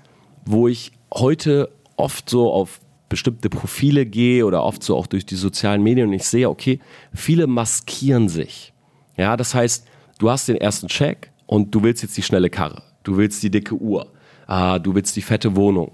wo 0.45 0.67
ich 0.67 0.91
heute 1.13 1.71
oft 1.95 2.29
so 2.29 2.51
auf 2.51 2.81
bestimmte 3.09 3.49
Profile 3.49 4.05
gehe 4.05 4.45
oder 4.45 4.63
oft 4.63 4.83
so 4.83 4.95
auch 4.95 5.07
durch 5.07 5.25
die 5.25 5.35
sozialen 5.35 5.83
Medien 5.83 6.07
und 6.07 6.13
ich 6.13 6.25
sehe, 6.25 6.49
okay, 6.49 6.79
viele 7.13 7.47
maskieren 7.47 8.29
sich. 8.29 8.73
Ja, 9.17 9.35
das 9.35 9.53
heißt, 9.53 9.85
du 10.19 10.29
hast 10.29 10.47
den 10.47 10.57
ersten 10.57 10.87
Check 10.87 11.31
und 11.45 11.73
du 11.75 11.83
willst 11.83 12.03
jetzt 12.03 12.15
die 12.15 12.21
schnelle 12.21 12.49
Karre, 12.49 12.83
du 13.03 13.17
willst 13.17 13.43
die 13.43 13.49
dicke 13.49 13.75
Uhr, 13.75 14.11
äh, 14.47 14.79
du 14.79 14.95
willst 14.95 15.15
die 15.15 15.21
fette 15.21 15.55
Wohnung. 15.55 15.91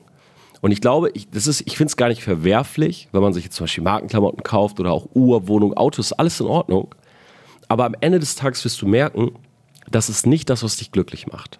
Und 0.61 0.71
ich 0.71 0.81
glaube, 0.81 1.11
ich, 1.13 1.27
ich 1.31 1.77
finde 1.77 1.89
es 1.89 1.97
gar 1.97 2.07
nicht 2.09 2.23
verwerflich, 2.23 3.07
wenn 3.11 3.21
man 3.21 3.33
sich 3.33 3.43
jetzt 3.43 3.55
zum 3.55 3.65
Beispiel 3.65 3.83
Markenklamotten 3.83 4.43
kauft 4.43 4.79
oder 4.79 4.91
auch 4.91 5.07
Uhr, 5.13 5.47
Wohnung, 5.47 5.75
Autos, 5.75 6.11
alles 6.11 6.39
in 6.39 6.47
Ordnung. 6.47 6.93
Aber 7.67 7.85
am 7.85 7.95
Ende 8.01 8.19
des 8.19 8.35
Tages 8.35 8.65
wirst 8.65 8.81
du 8.81 8.87
merken, 8.87 9.31
das 9.89 10.09
ist 10.09 10.25
nicht 10.25 10.49
das, 10.49 10.63
was 10.63 10.77
dich 10.77 10.91
glücklich 10.91 11.27
macht. 11.27 11.59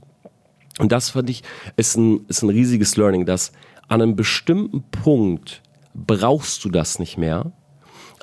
Und 0.80 0.92
das 0.92 1.12
fand 1.12 1.30
ich, 1.30 1.44
ist 1.78 1.96
ein, 1.98 2.26
ist 2.28 2.42
ein 2.42 2.50
riesiges 2.50 2.98
Learning, 2.98 3.26
dass 3.26 3.52
an 3.88 4.02
einem 4.02 4.16
bestimmten 4.16 4.84
Punkt 4.84 5.62
brauchst 5.94 6.64
du 6.66 6.70
das 6.70 7.00
nicht 7.00 7.18
mehr. 7.18 7.52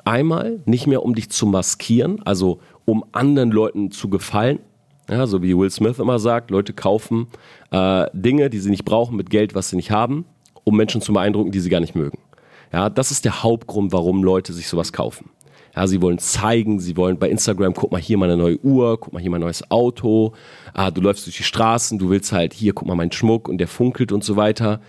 Einmal 0.05 0.61
nicht 0.65 0.87
mehr, 0.87 1.03
um 1.03 1.15
dich 1.15 1.29
zu 1.29 1.45
maskieren, 1.45 2.21
also 2.25 2.59
um 2.85 3.05
anderen 3.13 3.51
Leuten 3.51 3.91
zu 3.91 4.09
gefallen. 4.09 4.59
Ja, 5.09 5.27
so 5.27 5.41
wie 5.41 5.57
Will 5.57 5.69
Smith 5.69 5.99
immer 5.99 6.19
sagt, 6.19 6.49
Leute 6.49 6.73
kaufen 6.73 7.27
äh, 7.71 8.07
Dinge, 8.13 8.49
die 8.49 8.59
sie 8.59 8.69
nicht 8.69 8.85
brauchen, 8.85 9.17
mit 9.17 9.29
Geld, 9.29 9.55
was 9.55 9.69
sie 9.69 9.75
nicht 9.75 9.91
haben, 9.91 10.25
um 10.63 10.77
Menschen 10.77 11.01
zu 11.01 11.11
beeindrucken, 11.13 11.51
die 11.51 11.59
sie 11.59 11.69
gar 11.69 11.81
nicht 11.81 11.95
mögen. 11.95 12.19
Ja, 12.71 12.89
das 12.89 13.11
ist 13.11 13.25
der 13.25 13.43
Hauptgrund, 13.43 13.91
warum 13.91 14.23
Leute 14.23 14.53
sich 14.53 14.67
sowas 14.67 14.93
kaufen. 14.93 15.29
Ja, 15.75 15.87
sie 15.87 16.01
wollen 16.01 16.19
zeigen, 16.19 16.79
sie 16.79 16.95
wollen 16.97 17.17
bei 17.17 17.29
Instagram, 17.29 17.73
guck 17.73 17.91
mal 17.91 17.99
hier 17.99 18.17
meine 18.17 18.37
neue 18.37 18.59
Uhr, 18.63 18.99
guck 18.99 19.11
mal 19.11 19.19
hier 19.19 19.31
mein 19.31 19.41
neues 19.41 19.69
Auto. 19.71 20.33
Ah, 20.73 20.91
du 20.91 21.01
läufst 21.01 21.25
durch 21.25 21.37
die 21.37 21.43
Straßen, 21.43 21.97
du 21.97 22.09
willst 22.09 22.31
halt 22.31 22.53
hier, 22.53 22.73
guck 22.73 22.87
mal 22.87 22.95
meinen 22.95 23.11
Schmuck 23.11 23.49
und 23.49 23.57
der 23.57 23.67
funkelt 23.67 24.11
und 24.11 24.23
so 24.23 24.35
weiter. 24.35 24.81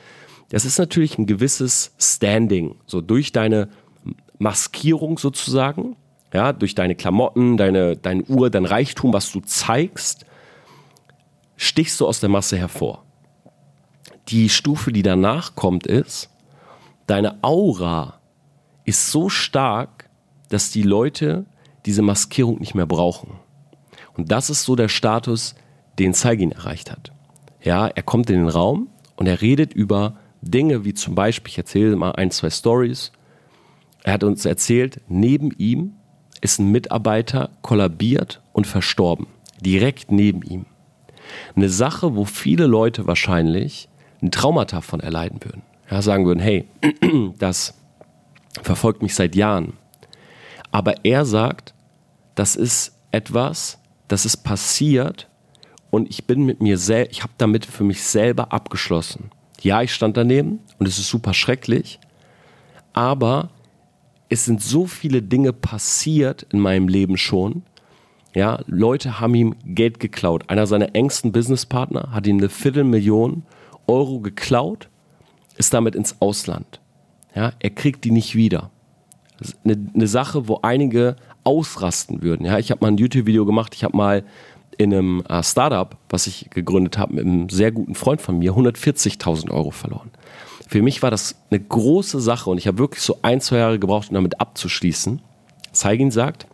Das 0.55 0.65
ist 0.65 0.79
natürlich 0.79 1.19
ein 1.19 1.27
gewisses 1.27 1.93
Standing, 1.99 2.77
so 2.87 3.01
durch 3.01 3.33
deine 3.33 3.71
Maskierung 4.39 5.19
sozusagen, 5.19 5.97
ja, 6.33 6.53
durch 6.53 6.77
deine 6.77 6.95
Klamotten, 6.95 7.57
deine, 7.57 7.97
deine 7.97 8.23
Uhr, 8.27 8.51
dein 8.51 8.65
Reichtum, 8.65 9.13
was 9.13 9.33
du 9.33 9.41
zeigst, 9.41 10.27
stichst 11.57 11.99
du 11.99 12.07
aus 12.07 12.21
der 12.21 12.29
Masse 12.29 12.57
hervor. 12.57 13.05
Die 14.29 14.49
Stufe, 14.49 14.93
die 14.93 15.03
danach 15.03 15.57
kommt, 15.57 15.89
ist, 15.89 16.31
deine 17.09 17.43
Aura 17.43 18.21
ist 18.85 19.11
so 19.11 19.29
stark, 19.29 20.09
dass 20.51 20.71
die 20.71 20.85
Leute 20.85 21.47
diese 21.85 22.03
Maskierung 22.03 22.61
nicht 22.61 22.77
mehr 22.77 22.87
brauchen. 22.87 23.41
Und 24.17 24.31
das 24.31 24.51
ist 24.51 24.63
so 24.63 24.77
der 24.77 24.89
Status, 24.89 25.57
den 25.99 26.15
Zeigin 26.15 26.53
erreicht 26.53 26.93
hat. 26.93 27.11
Ja, 27.61 27.89
er 27.89 28.05
kommt 28.05 28.31
in 28.31 28.37
den 28.37 28.49
Raum 28.49 28.87
und 29.17 29.27
er 29.27 29.41
redet 29.41 29.73
über 29.75 30.17
Dinge 30.45 30.85
wie 30.85 30.95
zum 30.95 31.15
Beispiel, 31.15 31.51
ich 31.51 31.59
erzähle 31.59 31.97
mal 31.97 32.13
ein, 32.13 32.31
zwei 32.31 32.51
Stories. 32.51 33.13
Er 34.03 34.15
hat 34.15 34.25
uns 34.25 34.45
erzählt, 34.45 35.01
neben 35.09 35.51
ihm 35.53 35.95
ist 36.41 36.61
ein 36.61 36.71
Mitarbeiter 36.71 37.51
kollabiert 37.63 38.43
und 38.53 38.67
verstorben. 38.67 39.27
Direkt 39.61 40.13
neben 40.13 40.43
ihm. 40.43 40.67
Eine 41.57 41.71
Sache, 41.71 42.15
wo 42.15 42.25
viele 42.25 42.67
Leute 42.67 43.07
wahrscheinlich 43.07 43.89
ein 44.23 44.31
Traumata 44.31 44.81
von 44.83 45.01
erleiden 45.01 45.43
würden. 45.43 45.63
Ja, 45.91 46.03
sagen 46.03 46.27
würden, 46.27 46.41
hey, 46.41 46.69
das 47.39 47.75
verfolgt 48.63 49.03
mich 49.03 49.15
seit 49.15 49.35
Jahren. 49.35 49.75
Aber 50.71 51.05
er 51.05 51.25
sagt, 51.25 51.75
das 52.35 52.57
ist 52.57 52.99
etwas, 53.11 53.79
das 54.09 54.27
ist 54.27 54.39
passiert 54.39 55.29
und 55.91 56.11
ich 56.11 56.27
bin 56.27 56.45
mit 56.45 56.61
mir 56.61 56.79
selbst, 56.79 57.13
ich 57.13 57.23
habe 57.23 57.33
damit 57.39 57.65
für 57.65 57.85
mich 57.85 58.03
selber 58.03 58.53
abgeschlossen. 58.53 59.31
Ja, 59.65 59.81
ich 59.81 59.95
stand 59.95 60.19
daneben 60.19 60.61
und 60.79 60.87
es 60.87 60.99
ist 60.99 61.09
super 61.09 61.33
schrecklich, 61.33 61.99
aber 62.93 63.49
es 64.29 64.45
sind 64.45 64.63
so 64.63 64.87
viele 64.87 65.23
Dinge 65.23 65.55
passiert 65.55 66.47
in 66.51 66.61
meinem 66.61 66.87
Leben 66.87 67.17
schon. 67.17 67.63
Ja, 68.35 68.61
Leute 68.67 69.21
haben 69.21 69.35
ihm 69.35 69.55
Geld 69.65 70.01
geklaut. 70.01 70.51
Einer 70.51 70.67
seiner 70.67 70.95
engsten 70.95 71.33
Businesspartner 71.33 72.11
hat 72.13 72.27
ihm 72.27 72.37
eine 72.37 72.51
Viertelmillion 72.51 73.45
Euro 73.87 74.21
geklaut, 74.21 74.91
ist 75.57 75.73
damit 75.73 75.95
ins 75.95 76.21
Ausland. 76.21 76.81
Ja, 77.35 77.55
er 77.59 77.71
kriegt 77.71 78.05
die 78.05 78.11
nicht 78.11 78.35
wieder. 78.35 78.71
Eine, 79.65 79.79
eine 79.95 80.07
Sache, 80.07 80.47
wo 80.47 80.59
einige 80.61 81.17
ausrasten 81.43 82.23
würden. 82.23 82.45
Ja, 82.45 82.59
ich 82.59 82.71
habe 82.71 82.85
mal 82.85 82.89
ein 82.89 82.99
YouTube-Video 82.99 83.47
gemacht, 83.47 83.75
ich 83.75 83.83
habe 83.83 83.97
mal 83.97 84.25
in 84.79 84.93
einem 84.93 85.23
äh, 85.29 85.43
Startup, 85.43 85.97
was 86.09 86.27
ich 86.27 86.51
gegründet 86.51 86.99
habe, 86.99 87.15
mit 87.15 87.25
einem 87.25 87.49
sehr 87.49 87.73
guten 87.73 87.95
Freund 87.95 88.21
von 88.21 88.39
mir, 88.39 88.53
140.000 88.53 89.51
Euro 89.51 89.71
verloren. 89.71 90.11
Für 90.69 90.83
mich 90.83 91.03
war 91.03 91.11
das 91.11 91.37
eine 91.51 91.61
große 91.61 92.21
Sache 92.21 92.51
und 92.51 92.59
ich 92.59 92.67
habe 92.67 92.79
wirklich 92.79 93.03
so 93.03 93.19
ein, 93.23 93.41
zwei 93.41 93.59
Jahre 93.59 93.79
gebraucht, 93.79 94.09
um 94.09 94.15
damit 94.15 94.41
abzuschließen. 94.41 95.21
Zeigin 95.73 96.11
sagt, 96.11 96.47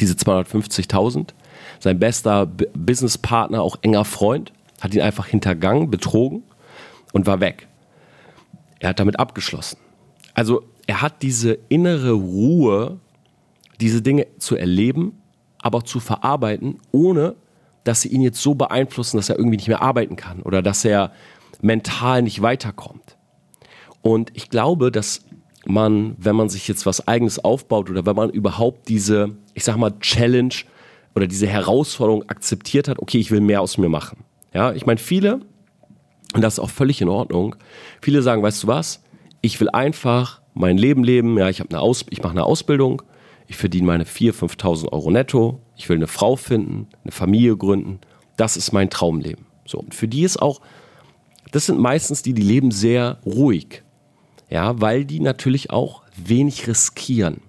diese 0.00 0.14
250.000, 0.14 1.28
sein 1.80 1.98
bester 1.98 2.46
Businesspartner, 2.46 3.62
auch 3.62 3.76
enger 3.82 4.04
Freund, 4.04 4.52
hat 4.80 4.94
ihn 4.94 5.00
einfach 5.00 5.26
hintergangen, 5.26 5.90
betrogen 5.90 6.42
und 7.12 7.26
war 7.26 7.40
weg. 7.40 7.68
Er 8.80 8.90
hat 8.90 9.00
damit 9.00 9.18
abgeschlossen. 9.18 9.78
Also 10.34 10.64
er 10.86 11.00
hat 11.00 11.22
diese 11.22 11.58
innere 11.68 12.12
Ruhe, 12.12 12.98
diese 13.80 14.02
Dinge 14.02 14.26
zu 14.38 14.56
erleben, 14.56 15.22
aber 15.64 15.82
zu 15.82 15.98
verarbeiten, 15.98 16.78
ohne 16.92 17.36
dass 17.84 18.02
sie 18.02 18.08
ihn 18.08 18.20
jetzt 18.20 18.40
so 18.40 18.54
beeinflussen, 18.54 19.16
dass 19.16 19.30
er 19.30 19.38
irgendwie 19.38 19.56
nicht 19.56 19.68
mehr 19.68 19.82
arbeiten 19.82 20.14
kann 20.14 20.42
oder 20.42 20.60
dass 20.60 20.84
er 20.84 21.10
mental 21.62 22.22
nicht 22.22 22.42
weiterkommt. 22.42 23.16
Und 24.02 24.30
ich 24.34 24.50
glaube, 24.50 24.92
dass 24.92 25.24
man, 25.64 26.16
wenn 26.18 26.36
man 26.36 26.50
sich 26.50 26.68
jetzt 26.68 26.84
was 26.84 27.08
eigenes 27.08 27.42
aufbaut 27.42 27.88
oder 27.88 28.04
wenn 28.04 28.14
man 28.14 28.28
überhaupt 28.28 28.90
diese, 28.90 29.36
ich 29.54 29.64
sag 29.64 29.78
mal, 29.78 29.98
Challenge 30.00 30.54
oder 31.14 31.26
diese 31.26 31.46
Herausforderung 31.46 32.28
akzeptiert 32.28 32.86
hat, 32.86 32.98
okay, 32.98 33.18
ich 33.18 33.30
will 33.30 33.40
mehr 33.40 33.62
aus 33.62 33.78
mir 33.78 33.88
machen. 33.88 34.18
Ja, 34.52 34.72
ich 34.72 34.84
meine, 34.84 34.98
viele, 34.98 35.40
und 36.34 36.42
das 36.42 36.54
ist 36.54 36.58
auch 36.58 36.70
völlig 36.70 37.00
in 37.00 37.08
Ordnung, 37.08 37.56
viele 38.02 38.20
sagen, 38.20 38.42
weißt 38.42 38.64
du 38.64 38.66
was, 38.66 39.02
ich 39.40 39.58
will 39.60 39.70
einfach 39.70 40.42
mein 40.52 40.76
Leben 40.76 41.04
leben, 41.04 41.38
ja, 41.38 41.48
ich, 41.48 41.60
ich 41.60 42.22
mache 42.22 42.32
eine 42.32 42.44
Ausbildung, 42.44 43.02
ich 43.46 43.56
verdiene 43.56 43.86
meine 43.86 44.04
4.000, 44.04 44.56
5.000 44.56 44.92
Euro 44.92 45.10
netto, 45.10 45.60
ich 45.76 45.88
will 45.88 45.96
eine 45.96 46.06
Frau 46.06 46.36
finden, 46.36 46.88
eine 47.02 47.12
Familie 47.12 47.56
gründen, 47.56 48.00
das 48.36 48.56
ist 48.56 48.72
mein 48.72 48.90
Traumleben. 48.90 49.46
So, 49.66 49.78
und 49.78 49.94
für 49.94 50.08
die 50.08 50.22
ist 50.22 50.40
auch, 50.40 50.60
das 51.52 51.66
sind 51.66 51.78
meistens 51.78 52.22
die, 52.22 52.34
die 52.34 52.42
leben 52.42 52.70
sehr 52.70 53.18
ruhig, 53.24 53.82
ja, 54.50 54.80
weil 54.80 55.04
die 55.04 55.20
natürlich 55.20 55.70
auch 55.70 56.02
wenig 56.16 56.66
riskieren. 56.66 57.40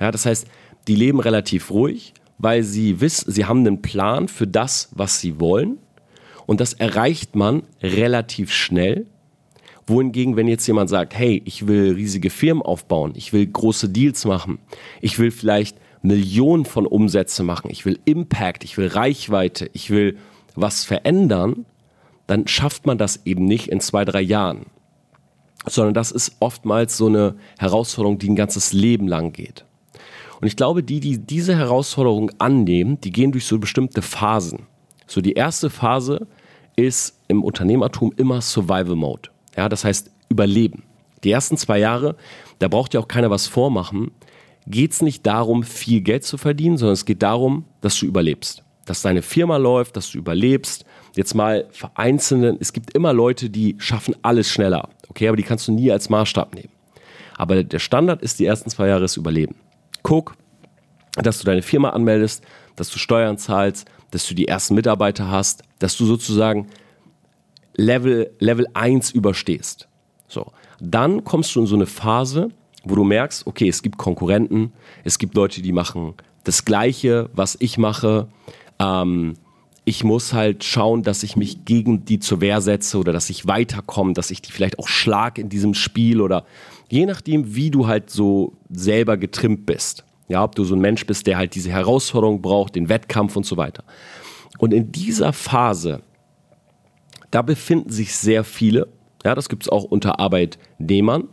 Ja, 0.00 0.10
das 0.10 0.26
heißt, 0.26 0.46
die 0.88 0.96
leben 0.96 1.20
relativ 1.20 1.70
ruhig, 1.70 2.14
weil 2.38 2.62
sie 2.62 3.00
wissen, 3.00 3.30
sie 3.30 3.44
haben 3.44 3.60
einen 3.60 3.82
Plan 3.82 4.28
für 4.28 4.46
das, 4.46 4.88
was 4.92 5.20
sie 5.20 5.40
wollen 5.40 5.78
und 6.46 6.60
das 6.60 6.74
erreicht 6.74 7.36
man 7.36 7.62
relativ 7.82 8.52
schnell. 8.52 9.06
Wohingegen, 9.86 10.36
wenn 10.36 10.48
jetzt 10.48 10.66
jemand 10.66 10.88
sagt, 10.88 11.14
hey, 11.14 11.42
ich 11.44 11.66
will 11.66 11.92
riesige 11.92 12.30
Firmen 12.30 12.62
aufbauen, 12.62 13.12
ich 13.16 13.32
will 13.32 13.46
große 13.46 13.90
Deals 13.90 14.24
machen, 14.24 14.58
ich 15.00 15.18
will 15.18 15.30
vielleicht 15.30 15.76
Millionen 16.02 16.64
von 16.64 16.86
Umsätze 16.86 17.42
machen, 17.42 17.70
ich 17.70 17.84
will 17.84 17.98
Impact, 18.04 18.64
ich 18.64 18.76
will 18.78 18.88
Reichweite, 18.88 19.70
ich 19.72 19.90
will 19.90 20.16
was 20.54 20.84
verändern, 20.84 21.66
dann 22.26 22.46
schafft 22.46 22.86
man 22.86 22.98
das 22.98 23.26
eben 23.26 23.44
nicht 23.44 23.68
in 23.68 23.80
zwei, 23.80 24.04
drei 24.04 24.20
Jahren. 24.20 24.66
Sondern 25.66 25.94
das 25.94 26.10
ist 26.10 26.36
oftmals 26.40 26.96
so 26.96 27.06
eine 27.06 27.36
Herausforderung, 27.58 28.18
die 28.18 28.30
ein 28.30 28.36
ganzes 28.36 28.72
Leben 28.72 29.08
lang 29.08 29.32
geht. 29.32 29.64
Und 30.40 30.46
ich 30.46 30.56
glaube, 30.56 30.82
die, 30.82 31.00
die 31.00 31.18
diese 31.18 31.56
Herausforderung 31.56 32.30
annehmen, 32.38 33.00
die 33.00 33.12
gehen 33.12 33.32
durch 33.32 33.46
so 33.46 33.58
bestimmte 33.58 34.02
Phasen. 34.02 34.66
So 35.06 35.20
die 35.20 35.32
erste 35.32 35.70
Phase 35.70 36.26
ist 36.76 37.18
im 37.28 37.42
Unternehmertum 37.42 38.12
immer 38.16 38.40
Survival 38.40 38.96
Mode. 38.96 39.30
Ja, 39.56 39.68
das 39.68 39.84
heißt 39.84 40.10
Überleben. 40.28 40.84
Die 41.22 41.30
ersten 41.30 41.56
zwei 41.56 41.78
Jahre, 41.78 42.16
da 42.58 42.68
braucht 42.68 42.94
ja 42.94 43.00
auch 43.00 43.08
keiner 43.08 43.30
was 43.30 43.46
vormachen, 43.46 44.10
geht 44.66 44.92
es 44.92 45.02
nicht 45.02 45.26
darum, 45.26 45.62
viel 45.62 46.00
Geld 46.00 46.24
zu 46.24 46.38
verdienen, 46.38 46.76
sondern 46.76 46.94
es 46.94 47.04
geht 47.04 47.22
darum, 47.22 47.64
dass 47.80 47.98
du 47.98 48.06
überlebst. 48.06 48.62
Dass 48.86 49.02
deine 49.02 49.22
Firma 49.22 49.56
läuft, 49.56 49.96
dass 49.96 50.10
du 50.10 50.18
überlebst. 50.18 50.84
Jetzt 51.16 51.34
mal 51.34 51.66
vereinzelte, 51.70 52.56
es 52.60 52.72
gibt 52.72 52.94
immer 52.94 53.12
Leute, 53.12 53.48
die 53.48 53.76
schaffen 53.78 54.14
alles 54.22 54.50
schneller. 54.50 54.88
Okay, 55.08 55.28
aber 55.28 55.36
die 55.36 55.42
kannst 55.42 55.68
du 55.68 55.72
nie 55.72 55.90
als 55.90 56.10
Maßstab 56.10 56.54
nehmen. 56.54 56.70
Aber 57.36 57.64
der 57.64 57.78
Standard 57.78 58.22
ist, 58.22 58.38
die 58.38 58.46
ersten 58.46 58.70
zwei 58.70 58.88
Jahre 58.88 59.00
das 59.00 59.16
Überleben. 59.16 59.56
Guck, 60.02 60.34
dass 61.12 61.38
du 61.38 61.44
deine 61.44 61.62
Firma 61.62 61.90
anmeldest, 61.90 62.44
dass 62.76 62.90
du 62.90 62.98
Steuern 62.98 63.38
zahlst, 63.38 63.88
dass 64.10 64.26
du 64.26 64.34
die 64.34 64.48
ersten 64.48 64.74
Mitarbeiter 64.74 65.30
hast, 65.30 65.62
dass 65.78 65.96
du 65.96 66.04
sozusagen 66.04 66.68
Level, 67.76 68.30
Level 68.38 68.66
1 68.74 69.10
überstehst. 69.10 69.88
So. 70.28 70.52
Dann 70.80 71.24
kommst 71.24 71.54
du 71.54 71.60
in 71.60 71.66
so 71.66 71.76
eine 71.76 71.86
Phase, 71.86 72.50
wo 72.84 72.94
du 72.94 73.04
merkst, 73.04 73.46
okay, 73.46 73.68
es 73.68 73.82
gibt 73.82 73.98
Konkurrenten, 73.98 74.72
es 75.04 75.18
gibt 75.18 75.34
Leute, 75.34 75.62
die 75.62 75.72
machen 75.72 76.14
das 76.44 76.64
Gleiche, 76.64 77.30
was 77.32 77.56
ich 77.58 77.78
mache. 77.78 78.28
Ähm, 78.78 79.34
ich 79.86 80.04
muss 80.04 80.32
halt 80.32 80.64
schauen, 80.64 81.02
dass 81.02 81.22
ich 81.22 81.36
mich 81.36 81.64
gegen 81.64 82.04
die 82.04 82.18
zur 82.18 82.40
Wehr 82.40 82.60
setze 82.60 82.98
oder 82.98 83.12
dass 83.12 83.28
ich 83.30 83.46
weiterkomme, 83.46 84.14
dass 84.14 84.30
ich 84.30 84.40
die 84.40 84.52
vielleicht 84.52 84.78
auch 84.78 84.88
schlag 84.88 85.38
in 85.38 85.48
diesem 85.48 85.74
Spiel 85.74 86.20
oder 86.20 86.44
je 86.88 87.06
nachdem, 87.06 87.54
wie 87.54 87.70
du 87.70 87.86
halt 87.86 88.10
so 88.10 88.54
selber 88.70 89.16
getrimmt 89.16 89.66
bist. 89.66 90.04
Ja, 90.28 90.42
ob 90.42 90.54
du 90.54 90.64
so 90.64 90.74
ein 90.74 90.80
Mensch 90.80 91.04
bist, 91.06 91.26
der 91.26 91.36
halt 91.36 91.54
diese 91.54 91.70
Herausforderung 91.70 92.40
braucht, 92.40 92.76
den 92.76 92.88
Wettkampf 92.88 93.36
und 93.36 93.44
so 93.44 93.58
weiter. 93.58 93.84
Und 94.56 94.72
in 94.72 94.90
dieser 94.90 95.34
Phase, 95.34 96.00
da 97.34 97.42
befinden 97.42 97.90
sich 97.90 98.14
sehr 98.14 98.44
viele, 98.44 98.88
ja, 99.24 99.34
das 99.34 99.48
gibt 99.48 99.64
es 99.64 99.68
auch 99.68 99.84
unter 99.84 100.20
Arbeitnehmern. 100.20 101.28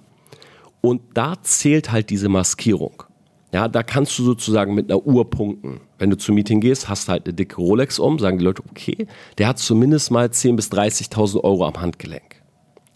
Und 0.82 1.02
da 1.14 1.36
zählt 1.44 1.92
halt 1.92 2.10
diese 2.10 2.28
Maskierung. 2.28 3.04
Ja, 3.54 3.68
da 3.68 3.84
kannst 3.84 4.18
du 4.18 4.24
sozusagen 4.24 4.74
mit 4.74 4.90
einer 4.90 5.06
Uhr 5.06 5.30
punkten. 5.30 5.82
Wenn 6.00 6.10
du 6.10 6.18
zum 6.18 6.36
Meeting 6.36 6.60
gehst, 6.60 6.90
hast 6.90 7.08
halt 7.08 7.26
eine 7.26 7.34
dicke 7.34 7.58
Rolex 7.58 8.00
um, 8.00 8.18
sagen 8.18 8.40
die 8.40 8.46
Leute, 8.46 8.64
okay, 8.68 9.06
der 9.38 9.48
hat 9.48 9.60
zumindest 9.60 10.10
mal 10.10 10.26
10.000 10.28 10.56
bis 10.56 10.72
30.000 10.72 11.44
Euro 11.44 11.66
am 11.66 11.80
Handgelenk. 11.80 12.42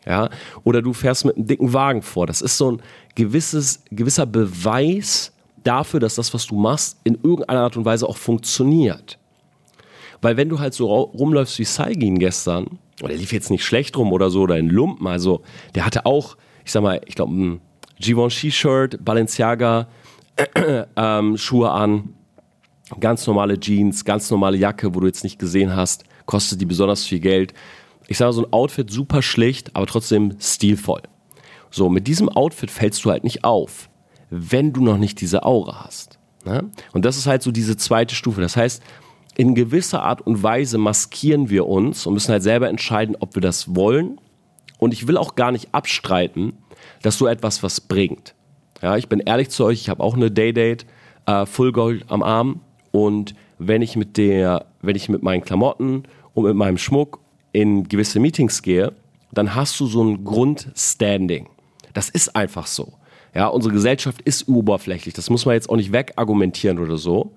Ja, 0.08 0.30
oder 0.64 0.82
du 0.82 0.94
fährst 0.94 1.26
mit 1.26 1.36
einem 1.36 1.46
dicken 1.46 1.74
Wagen 1.74 2.02
vor. 2.02 2.26
Das 2.26 2.42
ist 2.42 2.58
so 2.58 2.72
ein 2.72 2.82
gewisses, 3.16 3.84
gewisser 3.92 4.26
Beweis, 4.26 5.32
dafür, 5.64 6.00
dass 6.00 6.16
das, 6.16 6.34
was 6.34 6.48
du 6.48 6.56
machst, 6.56 7.00
in 7.04 7.16
irgendeiner 7.16 7.62
Art 7.62 7.78
und 7.78 7.86
Weise 7.86 8.08
auch 8.08 8.18
funktioniert. 8.18 9.20
Weil 10.22 10.38
wenn 10.38 10.50
du 10.50 10.60
halt 10.60 10.74
so 10.74 10.88
rumläufst 10.88 11.60
wie 11.60 11.66
Saigin 11.66 12.18
gestern, 12.20 12.80
oder 13.02 13.10
der 13.10 13.18
lief 13.18 13.34
jetzt 13.34 13.50
nicht 13.50 13.64
schlecht 13.64 13.98
rum 13.98 14.14
oder 14.14 14.30
so, 14.30 14.42
oder 14.42 14.58
in 14.58 14.70
Lumpen, 14.70 15.08
also 15.08 15.42
der 15.74 15.86
hatte 15.86 16.06
auch, 16.06 16.38
ich 16.64 16.72
sag 16.72 16.84
mal, 16.84 17.02
ich 17.06 17.16
glaube, 17.16 17.34
ein 17.34 17.62
Givenchy-Shirt, 18.00 19.04
Balenciaga, 19.04 19.88
ähm, 20.96 21.38
Schuhe 21.38 21.72
an, 21.72 22.14
ganz 23.00 23.26
normale 23.28 23.60
Jeans, 23.60 24.06
ganz 24.06 24.30
normale 24.30 24.58
Jacke, 24.58 24.94
wo 24.94 25.00
du 25.00 25.08
jetzt 25.08 25.24
nicht 25.24 25.40
gesehen 25.40 25.76
hast, 25.76 26.04
kostet 26.26 26.62
die 26.62 26.66
besonders 26.66 27.06
viel 27.06 27.20
Geld. 27.20 27.54
Ich 28.08 28.18
sage 28.18 28.34
so 28.34 28.44
ein 28.44 28.54
Outfit 28.54 28.92
super 28.92 29.22
schlicht, 29.22 29.76
aber 29.76 29.88
trotzdem 29.88 30.36
stilvoll. 30.40 31.02
So, 31.72 31.90
mit 31.90 32.08
diesem 32.08 32.30
Outfit 32.30 32.72
fällst 32.72 33.04
du 33.04 33.12
halt 33.12 33.24
nicht 33.24 33.44
auf, 33.44 33.90
wenn 34.30 34.74
du 34.74 34.84
noch 34.84 34.98
nicht 34.98 35.20
diese 35.22 35.44
Aura 35.44 35.86
hast. 35.86 36.20
Ne? 36.46 36.70
Und 36.94 37.06
das 37.06 37.18
ist 37.18 37.28
halt 37.28 37.42
so 37.42 37.52
diese 37.52 37.76
zweite 37.76 38.16
Stufe. 38.16 38.42
Das 38.42 38.56
heißt, 38.56 38.84
in 39.38 39.56
gewisser 39.56 40.04
Art 40.04 40.22
und 40.22 40.44
Weise 40.44 40.78
maskieren 40.78 41.50
wir 41.50 41.68
uns 41.68 42.06
und 42.06 42.14
müssen 42.14 42.32
halt 42.32 42.44
selber 42.44 42.70
entscheiden, 42.70 43.16
ob 43.20 43.36
wir 43.36 43.42
das 43.42 43.76
wollen. 43.76 44.20
Und 44.78 44.94
ich 44.94 45.08
will 45.08 45.18
auch 45.18 45.36
gar 45.36 45.52
nicht 45.52 45.74
abstreiten, 45.74 46.54
dass 47.02 47.18
so 47.18 47.28
etwas 47.28 47.64
was 47.64 47.82
bringt. 47.82 48.36
Ja, 48.82 48.98
ich 48.98 49.10
bin 49.10 49.20
ehrlich 49.20 49.50
zu 49.50 49.66
euch, 49.66 49.82
ich 49.82 49.90
habe 49.90 50.04
auch 50.04 50.16
eine 50.16 50.32
Day-Date, 50.32 50.86
äh, 51.26 51.46
Full 51.46 51.72
Gold 51.72 52.06
am 52.08 52.24
Arm 52.24 52.62
und 52.92 53.36
wenn 53.58 53.82
ich 53.82 53.96
mit 53.96 54.18
der, 54.18 54.66
wenn 54.82 54.96
ich 54.96 55.10
mit 55.10 55.24
meinen 55.24 55.44
Klamotten 55.44 56.04
und 56.34 56.46
mit 56.46 56.56
meinem 56.56 56.78
Schmuck 56.78 57.20
in 57.52 57.88
gewisse 57.88 58.20
Meetings 58.20 58.62
gehe, 58.62 58.94
dann 59.32 59.56
hast 59.56 59.80
du 59.80 59.86
so 59.86 60.04
ein 60.04 60.24
Grundstanding. 60.24 61.48
Das 61.94 62.10
ist 62.10 62.36
einfach 62.36 62.68
so. 62.68 62.94
Ja, 63.34 63.48
unsere 63.48 63.74
Gesellschaft 63.74 64.22
ist 64.22 64.48
oberflächlich. 64.48 65.14
Das 65.14 65.30
muss 65.30 65.46
man 65.46 65.56
jetzt 65.56 65.70
auch 65.70 65.76
nicht 65.76 65.92
wegargumentieren 65.92 66.80
oder 66.80 66.98
so. 66.98 67.34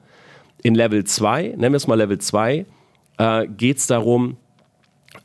In 0.62 0.74
Level 0.74 1.04
2, 1.04 1.54
nennen 1.56 1.72
wir 1.72 1.76
es 1.76 1.86
mal 1.86 1.94
Level 1.94 2.18
2, 2.18 2.66
äh, 3.18 3.46
geht 3.46 3.78
es 3.78 3.86
darum, 3.86 4.36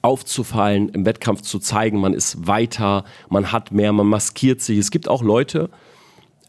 aufzufallen, 0.02 0.90
im 0.90 1.06
Wettkampf 1.06 1.42
zu 1.42 1.60
zeigen, 1.60 2.00
man 2.00 2.14
ist 2.14 2.48
weiter, 2.48 3.06
man 3.30 3.52
hat 3.52 3.72
mehr, 3.72 3.94
man 3.94 4.08
maskiert 4.08 4.62
sich. 4.62 4.78
Es 4.78 4.92
gibt 4.92 5.08
auch 5.08 5.24
Leute, 5.24 5.70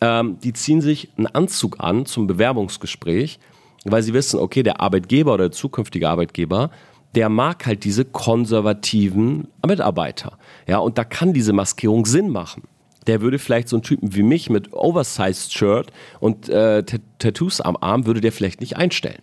ähm, 0.00 0.38
die 0.43 0.53
ziehen 0.53 0.81
sich 0.81 1.11
einen 1.17 1.26
Anzug 1.26 1.81
an 1.81 2.07
zum 2.07 2.26
Bewerbungsgespräch, 2.26 3.38
weil 3.85 4.03
sie 4.03 4.14
wissen, 4.14 4.41
okay, 4.41 4.62
der 4.62 4.81
Arbeitgeber 4.81 5.35
oder 5.35 5.45
der 5.45 5.53
zukünftige 5.53 6.09
Arbeitgeber, 6.09 6.71
der 7.14 7.29
mag 7.29 7.64
halt 7.67 7.85
diese 7.85 8.05
konservativen 8.05 9.49
Mitarbeiter. 9.64 10.38
Ja, 10.67 10.79
und 10.79 10.99
da 10.99 11.05
kann 11.05 11.33
diese 11.33 11.53
Maskierung 11.53 12.07
Sinn 12.07 12.31
machen. 12.31 12.64
Der 13.06 13.20
würde 13.20 13.38
vielleicht 13.38 13.68
so 13.68 13.76
einen 13.76 13.82
Typen 13.82 14.14
wie 14.14 14.23
mich 14.23 14.50
mit 14.50 14.73
Oversized 14.73 15.52
Shirt 15.52 15.92
und 16.20 16.49
äh, 16.49 16.82
Tattoos 17.18 17.61
am 17.61 17.76
Arm, 17.76 18.06
würde 18.06 18.20
der 18.20 18.32
vielleicht 18.32 18.61
nicht 18.61 18.76
einstellen. 18.76 19.23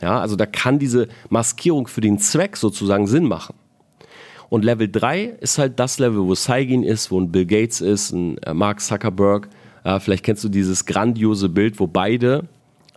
Ja, 0.00 0.20
also 0.20 0.36
da 0.36 0.46
kann 0.46 0.78
diese 0.78 1.08
Maskierung 1.30 1.86
für 1.86 2.00
den 2.00 2.18
Zweck 2.18 2.56
sozusagen 2.56 3.06
Sinn 3.06 3.24
machen. 3.24 3.54
Und 4.48 4.64
Level 4.64 4.86
3 4.90 5.36
ist 5.40 5.56
halt 5.56 5.78
das 5.78 5.98
Level, 5.98 6.26
wo 6.26 6.34
Saigin 6.34 6.82
ist, 6.82 7.10
wo 7.10 7.18
ein 7.18 7.32
Bill 7.32 7.46
Gates 7.46 7.80
ist, 7.80 8.12
ein 8.12 8.36
äh, 8.38 8.52
Mark 8.52 8.80
Zuckerberg. 8.80 9.48
Äh, 9.84 9.98
vielleicht 9.98 10.24
kennst 10.24 10.44
du 10.44 10.50
dieses 10.50 10.84
grandiose 10.84 11.48
Bild, 11.48 11.80
wo 11.80 11.86
beide 11.86 12.48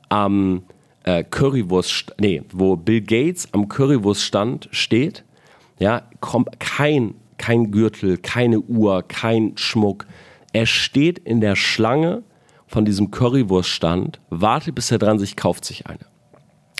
am 0.09 0.63
äh, 1.03 1.23
Currywurst, 1.23 2.13
nee, 2.19 2.41
wo 2.51 2.75
Bill 2.75 3.01
Gates 3.01 3.47
am 3.53 3.69
Currywurststand 3.69 4.67
steht. 4.71 5.23
Ja, 5.79 6.01
kommt 6.19 6.59
kein, 6.59 7.15
kein 7.37 7.71
Gürtel, 7.71 8.17
keine 8.17 8.59
Uhr, 8.59 9.03
kein 9.03 9.53
Schmuck. 9.55 10.05
Er 10.55 10.67
steht 10.67 11.19
in 11.19 11.41
der 11.41 11.57
Schlange 11.57 12.23
von 12.65 12.85
diesem 12.85 13.11
Currywurststand, 13.11 14.21
wartet, 14.29 14.73
bis 14.73 14.89
er 14.89 14.99
dran 14.99 15.19
sich 15.19 15.35
kauft 15.35 15.65
sich 15.65 15.85
eine. 15.87 16.05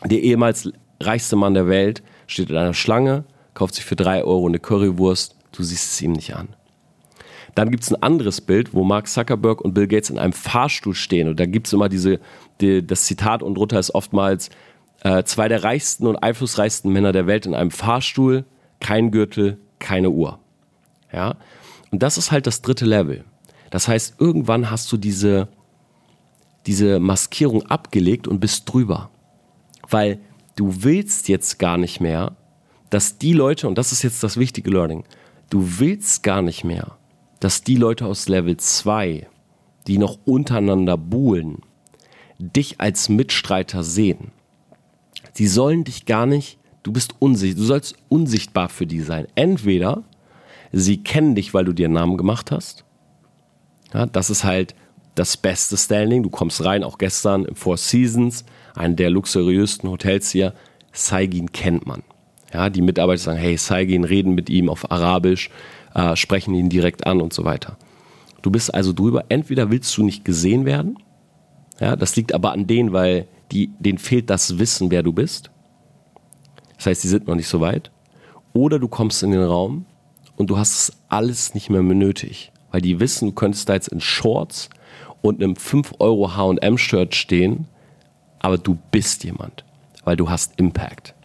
Der 0.06 0.22
ehemals 0.24 0.72
reichste 1.02 1.36
Mann 1.36 1.56
der 1.56 1.68
Welt 1.68 2.02
steht 2.26 2.50
in 2.50 2.56
einer 2.56 2.74
Schlange, 2.74 3.26
kauft 3.54 3.76
sich 3.76 3.84
für 3.84 3.98
drei 3.98 4.24
Euro 4.24 4.48
eine 4.48 4.60
Currywurst, 4.60 5.36
du 5.52 5.62
siehst 5.62 5.92
es 5.92 6.02
ihm 6.02 6.14
nicht 6.14 6.38
an. 6.38 6.56
Dann 7.54 7.70
gibt 7.70 7.84
es 7.84 7.92
ein 7.92 8.02
anderes 8.02 8.40
Bild, 8.40 8.74
wo 8.74 8.86
Mark 8.86 9.10
Zuckerberg 9.10 9.60
und 9.60 9.74
Bill 9.74 9.88
Gates 9.88 10.10
in 10.10 10.20
einem 10.20 10.32
Fahrstuhl 10.32 10.96
stehen. 10.96 11.28
Und 11.28 11.38
da 11.42 11.46
gibt 11.46 11.68
es 11.68 11.74
immer 11.74 11.90
diese, 11.90 12.22
die, 12.62 12.88
das 12.88 13.04
Zitat 13.04 13.44
und 13.44 13.56
drunter 13.56 13.78
ist 13.78 13.94
oftmals, 13.94 14.52
äh, 15.02 15.26
zwei 15.26 15.50
der 15.50 15.66
reichsten 15.66 16.08
und 16.08 16.16
einflussreichsten 16.16 16.94
Männer 16.94 17.12
der 17.12 17.28
Welt 17.28 17.46
in 17.46 17.54
einem 17.54 17.72
Fahrstuhl, 17.72 18.46
kein 18.80 19.12
Gürtel, 19.12 19.58
keine 19.80 20.12
Uhr. 20.12 20.40
Ja? 21.12 21.36
Und 21.92 22.04
das 22.04 22.18
ist 22.18 22.32
halt 22.32 22.48
das 22.48 22.62
dritte 22.62 22.86
Level. 22.86 23.26
Das 23.70 23.88
heißt, 23.88 24.16
irgendwann 24.20 24.70
hast 24.72 24.92
du 24.92 24.98
diese, 24.98 25.48
diese 26.66 27.00
Maskierung 27.00 27.64
abgelegt 27.64 28.28
und 28.28 28.40
bist 28.40 28.72
drüber. 28.72 29.10
Weil 29.90 30.20
du 30.56 30.84
willst 30.84 31.28
jetzt 31.28 31.60
gar 31.60 31.78
nicht 31.78 32.00
mehr 32.00 32.36
dass 32.90 33.18
die 33.18 33.34
Leute, 33.34 33.68
und 33.68 33.78
das 33.78 33.92
ist 33.92 34.04
jetzt 34.04 34.24
das 34.24 34.38
wichtige 34.38 34.70
Learning, 34.70 35.04
du 35.50 35.80
willst 35.80 36.24
gar 36.24 36.42
nicht 36.42 36.64
mehr, 36.64 36.98
dass 37.40 37.62
die 37.62 37.76
Leute 37.76 38.06
aus 38.06 38.30
Level 38.30 38.58
2, 38.58 39.28
die 39.88 39.98
noch 39.98 40.18
untereinander 40.26 40.98
buhlen, 40.98 41.60
dich 42.40 42.80
als 42.80 43.10
Mitstreiter 43.10 43.84
sehen. 43.84 44.32
Die 45.38 45.48
sollen 45.48 45.84
dich 45.84 46.06
gar 46.06 46.26
nicht, 46.26 46.58
du 46.84 46.94
bist 46.94 47.16
unsichtbar, 47.20 47.62
du 47.62 47.68
sollst 47.68 47.96
unsichtbar 48.08 48.70
für 48.70 48.88
die 48.88 49.02
sein. 49.02 49.28
Entweder 49.36 50.04
sie 50.72 51.04
kennen 51.04 51.36
dich, 51.36 51.54
weil 51.54 51.66
du 51.66 51.74
dir 51.74 51.88
einen 51.88 51.96
Namen 51.96 52.18
gemacht 52.18 52.52
hast. 52.52 52.86
Ja, 53.96 54.06
das 54.06 54.30
ist 54.30 54.44
halt 54.44 54.76
das 55.16 55.38
beste 55.38 55.78
Standing. 55.78 56.22
Du 56.22 56.30
kommst 56.30 56.66
rein, 56.66 56.84
auch 56.84 56.98
gestern 56.98 57.46
im 57.46 57.56
Four 57.56 57.78
Seasons, 57.78 58.44
einen 58.76 58.98
der 58.98 59.10
luxuriösten 59.10 59.90
Hotels 59.90 60.32
hier. 60.32 60.54
Saigin 60.92 61.54
kennt 61.54 61.88
man. 61.88 62.04
Ja, 62.54 62.70
die 62.70 62.82
Mitarbeiter 62.82 63.20
sagen, 63.20 63.40
hey, 63.40 63.58
Saigin, 63.58 64.04
reden 64.04 64.36
mit 64.36 64.50
ihm 64.50 64.70
auf 64.70 64.92
Arabisch, 64.92 65.50
äh, 65.94 66.16
sprechen 66.18 66.54
ihn 66.54 66.70
direkt 66.70 67.08
an 67.08 67.22
und 67.22 67.34
so 67.34 67.46
weiter. 67.46 67.78
Du 68.42 68.52
bist 68.52 68.74
also 68.74 68.92
drüber, 68.92 69.26
entweder 69.30 69.72
willst 69.72 69.98
du 69.98 70.04
nicht 70.04 70.26
gesehen 70.26 70.66
werden, 70.66 70.98
ja, 71.80 71.96
das 71.96 72.16
liegt 72.16 72.34
aber 72.34 72.52
an 72.52 72.68
denen, 72.68 72.94
weil 72.94 73.28
die, 73.52 73.72
denen 73.80 73.98
fehlt 73.98 74.30
das 74.30 74.60
Wissen, 74.60 74.92
wer 74.92 75.04
du 75.04 75.14
bist. 75.14 75.52
Das 76.78 76.88
heißt, 76.88 77.04
die 77.04 77.08
sind 77.08 77.28
noch 77.28 77.36
nicht 77.36 77.48
so 77.48 77.62
weit. 77.62 77.92
Oder 78.54 78.80
du 78.80 78.88
kommst 78.88 79.24
in 79.24 79.32
den 79.32 79.44
Raum 79.44 79.86
und 80.38 80.50
du 80.50 80.58
hast 80.58 80.74
es 80.74 80.98
alles 81.10 81.54
nicht 81.54 81.70
mehr 81.70 81.82
nötig, 81.82 82.52
weil 82.76 82.82
die 82.82 83.00
wissen, 83.00 83.30
du 83.30 83.34
könntest 83.34 83.70
da 83.70 83.74
jetzt 83.76 83.88
in 83.88 84.02
Shorts 84.02 84.70
und 85.22 85.42
einem 85.42 85.56
5 85.56 85.94
Euro 86.00 86.36
H&M-Shirt 86.36 87.16
stehen, 87.16 87.70
aber 88.40 88.58
du 88.58 88.78
bist 88.92 89.24
jemand, 89.24 89.64
weil 90.04 90.18
du 90.18 90.30
hast 90.30 90.60
Impact. 90.60 91.16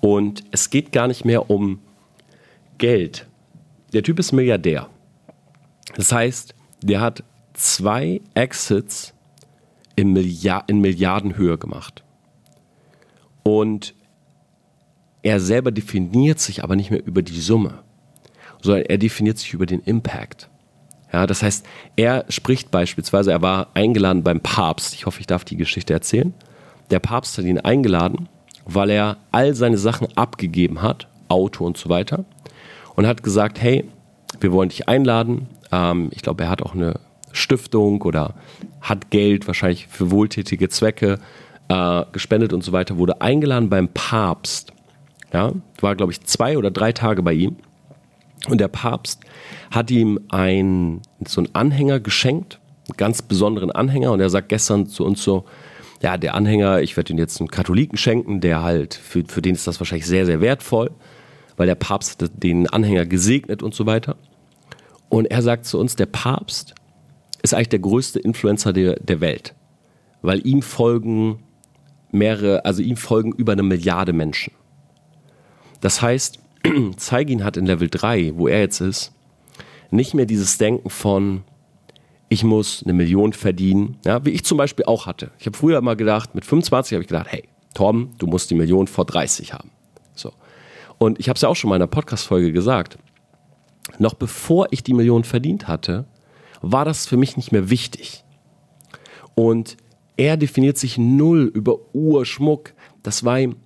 Und 0.00 0.42
es 0.50 0.68
geht 0.68 0.90
gar 0.90 1.06
nicht 1.06 1.24
mehr 1.24 1.48
um 1.48 1.78
Geld. 2.78 3.28
Der 3.92 4.02
Typ 4.02 4.18
ist 4.18 4.32
Milliardär. 4.32 4.88
Das 5.94 6.10
heißt, 6.10 6.56
der 6.82 7.00
hat 7.00 7.22
zwei 7.52 8.20
Exits 8.34 9.14
in, 9.94 10.12
Milliard 10.12 10.68
in 10.68 10.80
Milliardenhöhe 10.80 11.56
gemacht. 11.56 12.02
Und 13.44 13.94
er 15.22 15.38
selber 15.38 15.70
definiert 15.70 16.40
sich 16.40 16.64
aber 16.64 16.74
nicht 16.74 16.90
mehr 16.90 17.06
über 17.06 17.22
die 17.22 17.40
Summe, 17.40 17.84
sondern 18.60 18.86
er 18.86 18.98
definiert 18.98 19.38
sich 19.38 19.54
über 19.54 19.66
den 19.66 19.82
Impact. 19.82 20.50
Ja, 21.12 21.26
das 21.26 21.42
heißt, 21.42 21.66
er 21.96 22.24
spricht 22.28 22.70
beispielsweise, 22.70 23.32
er 23.32 23.42
war 23.42 23.68
eingeladen 23.74 24.22
beim 24.22 24.40
Papst. 24.40 24.94
Ich 24.94 25.06
hoffe, 25.06 25.20
ich 25.20 25.26
darf 25.26 25.44
die 25.44 25.56
Geschichte 25.56 25.92
erzählen. 25.92 26.34
Der 26.90 27.00
Papst 27.00 27.36
hat 27.36 27.44
ihn 27.44 27.58
eingeladen 27.58 28.28
weil 28.74 28.90
er 28.90 29.16
all 29.32 29.54
seine 29.54 29.78
Sachen 29.78 30.08
abgegeben 30.16 30.82
hat, 30.82 31.08
Auto 31.28 31.64
und 31.64 31.76
so 31.76 31.88
weiter, 31.88 32.24
und 32.94 33.06
hat 33.06 33.22
gesagt, 33.22 33.60
hey, 33.60 33.88
wir 34.40 34.52
wollen 34.52 34.68
dich 34.68 34.88
einladen. 34.88 35.48
Ähm, 35.72 36.08
ich 36.12 36.22
glaube, 36.22 36.44
er 36.44 36.50
hat 36.50 36.62
auch 36.62 36.74
eine 36.74 37.00
Stiftung 37.32 38.02
oder 38.02 38.34
hat 38.80 39.10
Geld 39.10 39.46
wahrscheinlich 39.46 39.86
für 39.88 40.10
wohltätige 40.10 40.68
Zwecke 40.68 41.18
äh, 41.68 42.04
gespendet 42.12 42.52
und 42.52 42.62
so 42.62 42.72
weiter, 42.72 42.96
wurde 42.96 43.20
eingeladen 43.20 43.68
beim 43.68 43.88
Papst. 43.88 44.72
Ja, 45.32 45.52
war, 45.80 45.94
glaube 45.94 46.12
ich, 46.12 46.22
zwei 46.22 46.58
oder 46.58 46.70
drei 46.70 46.92
Tage 46.92 47.22
bei 47.22 47.32
ihm. 47.32 47.56
Und 48.48 48.60
der 48.60 48.68
Papst 48.68 49.20
hat 49.70 49.90
ihm 49.90 50.20
ein, 50.28 51.02
so 51.26 51.40
einen 51.40 51.54
Anhänger 51.54 52.00
geschenkt, 52.00 52.60
einen 52.88 52.96
ganz 52.96 53.22
besonderen 53.22 53.70
Anhänger. 53.70 54.12
Und 54.12 54.20
er 54.20 54.30
sagt 54.30 54.48
gestern 54.48 54.86
zu 54.86 55.04
uns 55.04 55.22
so, 55.22 55.44
ja, 56.02 56.16
der 56.16 56.34
Anhänger, 56.34 56.80
ich 56.80 56.96
werde 56.96 57.12
ihn 57.12 57.18
jetzt 57.18 57.40
einen 57.40 57.50
Katholiken 57.50 57.98
schenken, 57.98 58.40
der 58.40 58.62
halt, 58.62 58.94
für, 58.94 59.24
für 59.26 59.42
den 59.42 59.54
ist 59.54 59.66
das 59.66 59.80
wahrscheinlich 59.80 60.06
sehr, 60.06 60.24
sehr 60.24 60.40
wertvoll, 60.40 60.90
weil 61.56 61.66
der 61.66 61.74
Papst 61.74 62.30
den 62.34 62.68
Anhänger 62.68 63.04
gesegnet 63.04 63.62
und 63.62 63.74
so 63.74 63.84
weiter. 63.84 64.16
Und 65.10 65.26
er 65.26 65.42
sagt 65.42 65.66
zu 65.66 65.78
uns, 65.78 65.96
der 65.96 66.06
Papst 66.06 66.74
ist 67.42 67.52
eigentlich 67.52 67.68
der 67.68 67.80
größte 67.80 68.18
Influencer 68.18 68.72
der, 68.72 68.94
der 68.96 69.20
Welt, 69.20 69.54
weil 70.22 70.46
ihm 70.46 70.62
folgen 70.62 71.40
mehrere, 72.10 72.64
also 72.64 72.82
ihm 72.82 72.96
folgen 72.96 73.32
über 73.32 73.52
eine 73.52 73.62
Milliarde 73.62 74.12
Menschen. 74.12 74.54
Das 75.80 76.00
heißt, 76.00 76.38
Zeigin 76.96 77.44
hat 77.44 77.56
in 77.56 77.66
Level 77.66 77.88
3, 77.88 78.32
wo 78.36 78.48
er 78.48 78.60
jetzt 78.60 78.80
ist, 78.80 79.12
nicht 79.90 80.14
mehr 80.14 80.26
dieses 80.26 80.58
Denken 80.58 80.90
von, 80.90 81.42
ich 82.28 82.44
muss 82.44 82.82
eine 82.84 82.92
Million 82.92 83.32
verdienen, 83.32 83.96
ja, 84.04 84.24
wie 84.24 84.30
ich 84.30 84.44
zum 84.44 84.58
Beispiel 84.58 84.84
auch 84.84 85.06
hatte. 85.06 85.30
Ich 85.38 85.46
habe 85.46 85.56
früher 85.56 85.78
immer 85.78 85.96
gedacht, 85.96 86.34
mit 86.34 86.44
25 86.44 86.94
habe 86.94 87.02
ich 87.02 87.08
gedacht, 87.08 87.26
hey, 87.28 87.44
Tom, 87.74 88.10
du 88.18 88.26
musst 88.26 88.50
die 88.50 88.54
Million 88.54 88.86
vor 88.86 89.04
30 89.04 89.52
haben. 89.52 89.70
So. 90.14 90.32
Und 90.98 91.18
ich 91.18 91.28
habe 91.28 91.36
es 91.36 91.42
ja 91.42 91.48
auch 91.48 91.56
schon 91.56 91.70
mal 91.70 91.76
in 91.76 91.82
einer 91.82 91.88
Podcast-Folge 91.88 92.52
gesagt. 92.52 92.98
Noch 93.98 94.14
bevor 94.14 94.68
ich 94.70 94.82
die 94.82 94.94
Million 94.94 95.24
verdient 95.24 95.66
hatte, 95.66 96.06
war 96.62 96.84
das 96.84 97.06
für 97.06 97.16
mich 97.16 97.36
nicht 97.36 97.52
mehr 97.52 97.70
wichtig. 97.70 98.24
Und 99.34 99.76
er 100.16 100.36
definiert 100.36 100.78
sich 100.78 100.98
null 100.98 101.50
über 101.54 101.78
Uhr, 101.94 102.26
Schmuck. 102.26 102.74
Das 103.02 103.24
war 103.24 103.40
ihm 103.40 103.56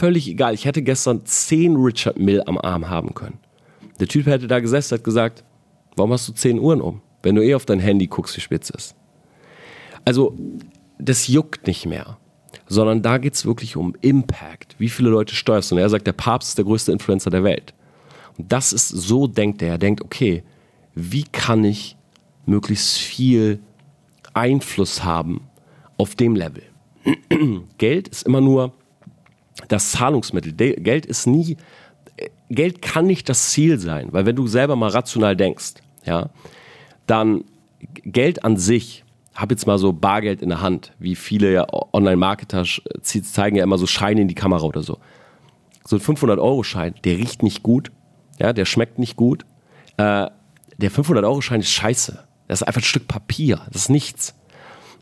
völlig 0.00 0.28
egal. 0.28 0.54
Ich 0.54 0.64
hätte 0.64 0.80
gestern 0.82 1.26
10 1.26 1.76
Richard 1.76 2.18
Mill 2.18 2.42
am 2.46 2.56
Arm 2.56 2.88
haben 2.88 3.14
können. 3.14 3.38
Der 4.00 4.08
Typ 4.08 4.24
hätte 4.24 4.46
da 4.46 4.58
gesessen, 4.58 4.96
hat 4.96 5.04
gesagt, 5.04 5.44
warum 5.94 6.12
hast 6.12 6.26
du 6.26 6.32
10 6.32 6.58
Uhren 6.58 6.80
um, 6.80 7.02
wenn 7.22 7.34
du 7.34 7.44
eh 7.44 7.54
auf 7.54 7.66
dein 7.66 7.80
Handy 7.80 8.06
guckst, 8.06 8.34
wie 8.34 8.40
spitz 8.40 8.70
ist. 8.70 8.96
Also, 10.06 10.34
das 10.98 11.28
juckt 11.28 11.66
nicht 11.66 11.84
mehr, 11.84 12.16
sondern 12.66 13.02
da 13.02 13.18
geht 13.18 13.34
es 13.34 13.44
wirklich 13.44 13.76
um 13.76 13.94
Impact. 14.00 14.74
Wie 14.78 14.88
viele 14.88 15.10
Leute 15.10 15.34
steuerst 15.34 15.70
du? 15.70 15.74
Und 15.74 15.82
er 15.82 15.90
sagt, 15.90 16.06
der 16.06 16.12
Papst 16.12 16.48
ist 16.48 16.58
der 16.58 16.64
größte 16.64 16.92
Influencer 16.92 17.28
der 17.28 17.44
Welt. 17.44 17.74
Und 18.38 18.50
das 18.50 18.72
ist, 18.72 18.88
so 18.88 19.26
denkt 19.26 19.60
er. 19.60 19.72
Er 19.72 19.78
denkt, 19.78 20.02
okay, 20.02 20.44
wie 20.94 21.24
kann 21.24 21.62
ich 21.62 21.98
möglichst 22.46 22.96
viel 22.96 23.60
Einfluss 24.32 25.04
haben 25.04 25.42
auf 25.98 26.14
dem 26.14 26.36
Level? 26.36 26.62
Geld 27.76 28.08
ist 28.08 28.26
immer 28.26 28.40
nur 28.40 28.72
das 29.68 29.92
Zahlungsmittel. 29.92 30.52
Geld 30.52 31.06
ist 31.06 31.26
nie, 31.26 31.56
Geld 32.48 32.82
kann 32.82 33.06
nicht 33.06 33.28
das 33.28 33.50
Ziel 33.50 33.78
sein, 33.78 34.08
weil 34.12 34.26
wenn 34.26 34.36
du 34.36 34.46
selber 34.46 34.76
mal 34.76 34.90
rational 34.90 35.36
denkst, 35.36 35.74
ja, 36.04 36.30
dann 37.06 37.44
Geld 38.04 38.44
an 38.44 38.56
sich, 38.56 39.04
habe 39.34 39.54
jetzt 39.54 39.66
mal 39.66 39.78
so 39.78 39.92
Bargeld 39.92 40.42
in 40.42 40.48
der 40.50 40.60
Hand, 40.60 40.92
wie 40.98 41.14
viele 41.14 41.66
Online-Marketer 41.92 42.64
zeigen 43.02 43.56
ja 43.56 43.64
immer 43.64 43.78
so 43.78 43.86
Scheine 43.86 44.20
in 44.22 44.28
die 44.28 44.34
Kamera 44.34 44.64
oder 44.64 44.82
so. 44.82 44.98
So 45.84 45.96
ein 45.96 46.02
500-Euro-Schein, 46.02 46.94
der 47.04 47.16
riecht 47.16 47.42
nicht 47.42 47.62
gut, 47.62 47.90
ja, 48.38 48.52
der 48.52 48.64
schmeckt 48.64 48.98
nicht 48.98 49.16
gut. 49.16 49.44
Äh, 49.96 50.26
der 50.76 50.90
500-Euro-Schein 50.90 51.60
ist 51.60 51.70
scheiße. 51.70 52.24
Das 52.48 52.62
ist 52.62 52.66
einfach 52.66 52.80
ein 52.80 52.84
Stück 52.84 53.06
Papier, 53.06 53.62
das 53.72 53.82
ist 53.82 53.88
nichts. 53.90 54.34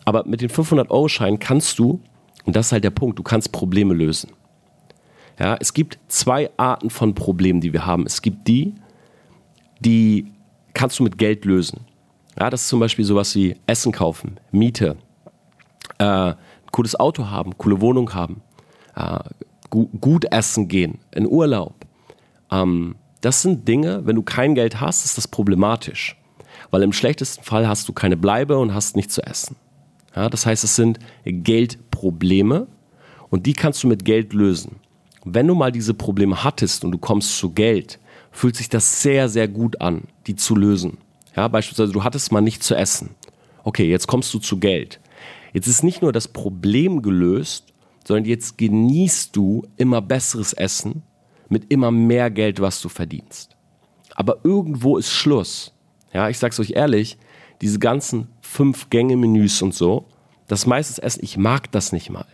Aber 0.05 0.25
mit 0.27 0.41
den 0.41 0.51
500-Euro-Scheinen 0.51 1.39
kannst 1.39 1.79
du, 1.79 2.03
und 2.45 2.57
das 2.57 2.67
ist 2.67 2.73
halt 2.73 2.85
der 2.85 2.91
Punkt, 2.91 3.19
du 3.19 3.23
kannst 3.23 3.53
Probleme 3.53 3.95
lösen. 3.95 4.31
Ja, 5.39 5.57
es 5.61 5.73
gibt 5.73 5.99
zwei 6.09 6.51
Arten 6.57 6.91
von 6.91 7.15
Problemen, 7.15 7.61
die 7.61 7.73
wir 7.73 7.87
haben. 7.87 8.07
Es 8.07 8.23
gibt 8.23 8.49
die, 8.49 8.75
die 9.81 10.33
kannst 10.75 10.99
du 10.99 11.05
mit 11.05 11.17
Geld 11.17 11.45
lösen. 11.45 11.87
Ja, 12.39 12.51
das 12.51 12.63
ist 12.63 12.69
zum 12.69 12.81
Beispiel 12.81 13.05
sowas 13.05 13.35
wie 13.35 13.57
Essen 13.67 13.93
kaufen, 13.93 14.39
Miete, 14.51 14.97
äh, 15.99 16.05
ein 16.05 16.37
cooles 16.73 16.99
Auto 16.99 17.29
haben, 17.29 17.57
coole 17.59 17.81
Wohnung 17.81 18.15
haben, 18.15 18.43
äh, 18.95 19.19
gu 19.71 19.87
gut 20.01 20.25
essen 20.31 20.69
gehen, 20.69 20.99
in 21.13 21.27
Urlaub. 21.27 21.75
Ähm, 22.51 22.97
das 23.21 23.43
sind 23.43 23.67
Dinge, 23.67 24.07
wenn 24.07 24.17
du 24.17 24.23
kein 24.23 24.55
Geld 24.55 24.81
hast, 24.81 25.05
ist 25.05 25.19
das 25.19 25.27
problematisch. 25.27 26.17
Weil 26.71 26.83
im 26.83 26.93
schlechtesten 26.93 27.43
Fall 27.43 27.67
hast 27.67 27.89
du 27.89 27.93
keine 27.93 28.17
Bleibe 28.17 28.59
und 28.59 28.75
hast 28.75 28.95
nichts 28.95 29.15
zu 29.15 29.23
essen. 29.23 29.57
Ja, 30.15 30.29
das 30.29 30.47
heißt, 30.47 30.63
es 30.63 30.77
sind 30.77 30.99
Geldprobleme 31.25 32.69
und 33.31 33.47
die 33.47 33.53
kannst 33.53 33.83
du 33.83 33.89
mit 33.89 34.05
Geld 34.05 34.33
lösen 34.33 34.77
wenn 35.35 35.47
du 35.47 35.55
mal 35.55 35.73
diese 35.73 35.95
Probleme 35.95 36.45
hattest 36.45 36.85
und 36.85 36.93
du 36.93 36.99
kommst 36.99 37.39
zu 37.39 37.51
Geld, 37.51 37.99
fühlt 38.31 38.57
sich 38.57 38.69
das 38.69 39.03
sehr, 39.03 39.29
sehr 39.29 39.49
gut 39.49 39.81
an, 39.81 40.05
die 40.27 40.37
zu 40.37 40.55
lösen. 40.55 40.99
Ja, 41.35 41.49
beispielsweise, 41.49 41.93
du 41.93 42.05
hattest 42.05 42.33
mal 42.33 42.41
nicht 42.41 42.63
zu 42.63 42.75
essen. 42.75 43.11
Okay, 43.65 43.89
jetzt 43.91 44.07
kommst 44.07 44.33
du 44.35 44.39
zu 44.39 44.59
Geld. 44.59 45.01
Jetzt 45.53 45.67
ist 45.67 45.83
nicht 45.83 46.03
nur 46.03 46.13
das 46.13 46.29
Problem 46.29 47.03
gelöst, 47.03 47.73
sondern 48.07 48.25
jetzt 48.25 48.59
genießt 48.59 49.35
du 49.35 49.67
immer 49.77 50.01
besseres 50.01 50.53
Essen 50.53 51.03
mit 51.49 51.71
immer 51.71 51.91
mehr 51.91 52.31
Geld, 52.31 52.61
was 52.61 52.81
du 52.81 52.89
verdienst. 52.89 53.57
Aber 54.15 54.39
irgendwo 54.45 54.97
ist 54.97 55.11
Schluss. 55.11 55.73
Ja, 56.13 56.29
ich 56.29 56.39
sag's 56.39 56.59
euch 56.61 56.71
ehrlich, 56.71 57.19
diese 57.61 57.79
ganzen 57.79 58.29
fünf 58.41 58.91
Gänge 58.91 59.17
Menüs 59.17 59.61
und 59.63 59.75
so, 59.75 60.07
das 60.47 60.67
meiste 60.67 61.03
Essen, 61.03 61.23
ich 61.23 61.37
mag 61.37 61.71
das 61.73 61.93
nicht 61.93 62.11
mal. 62.11 62.27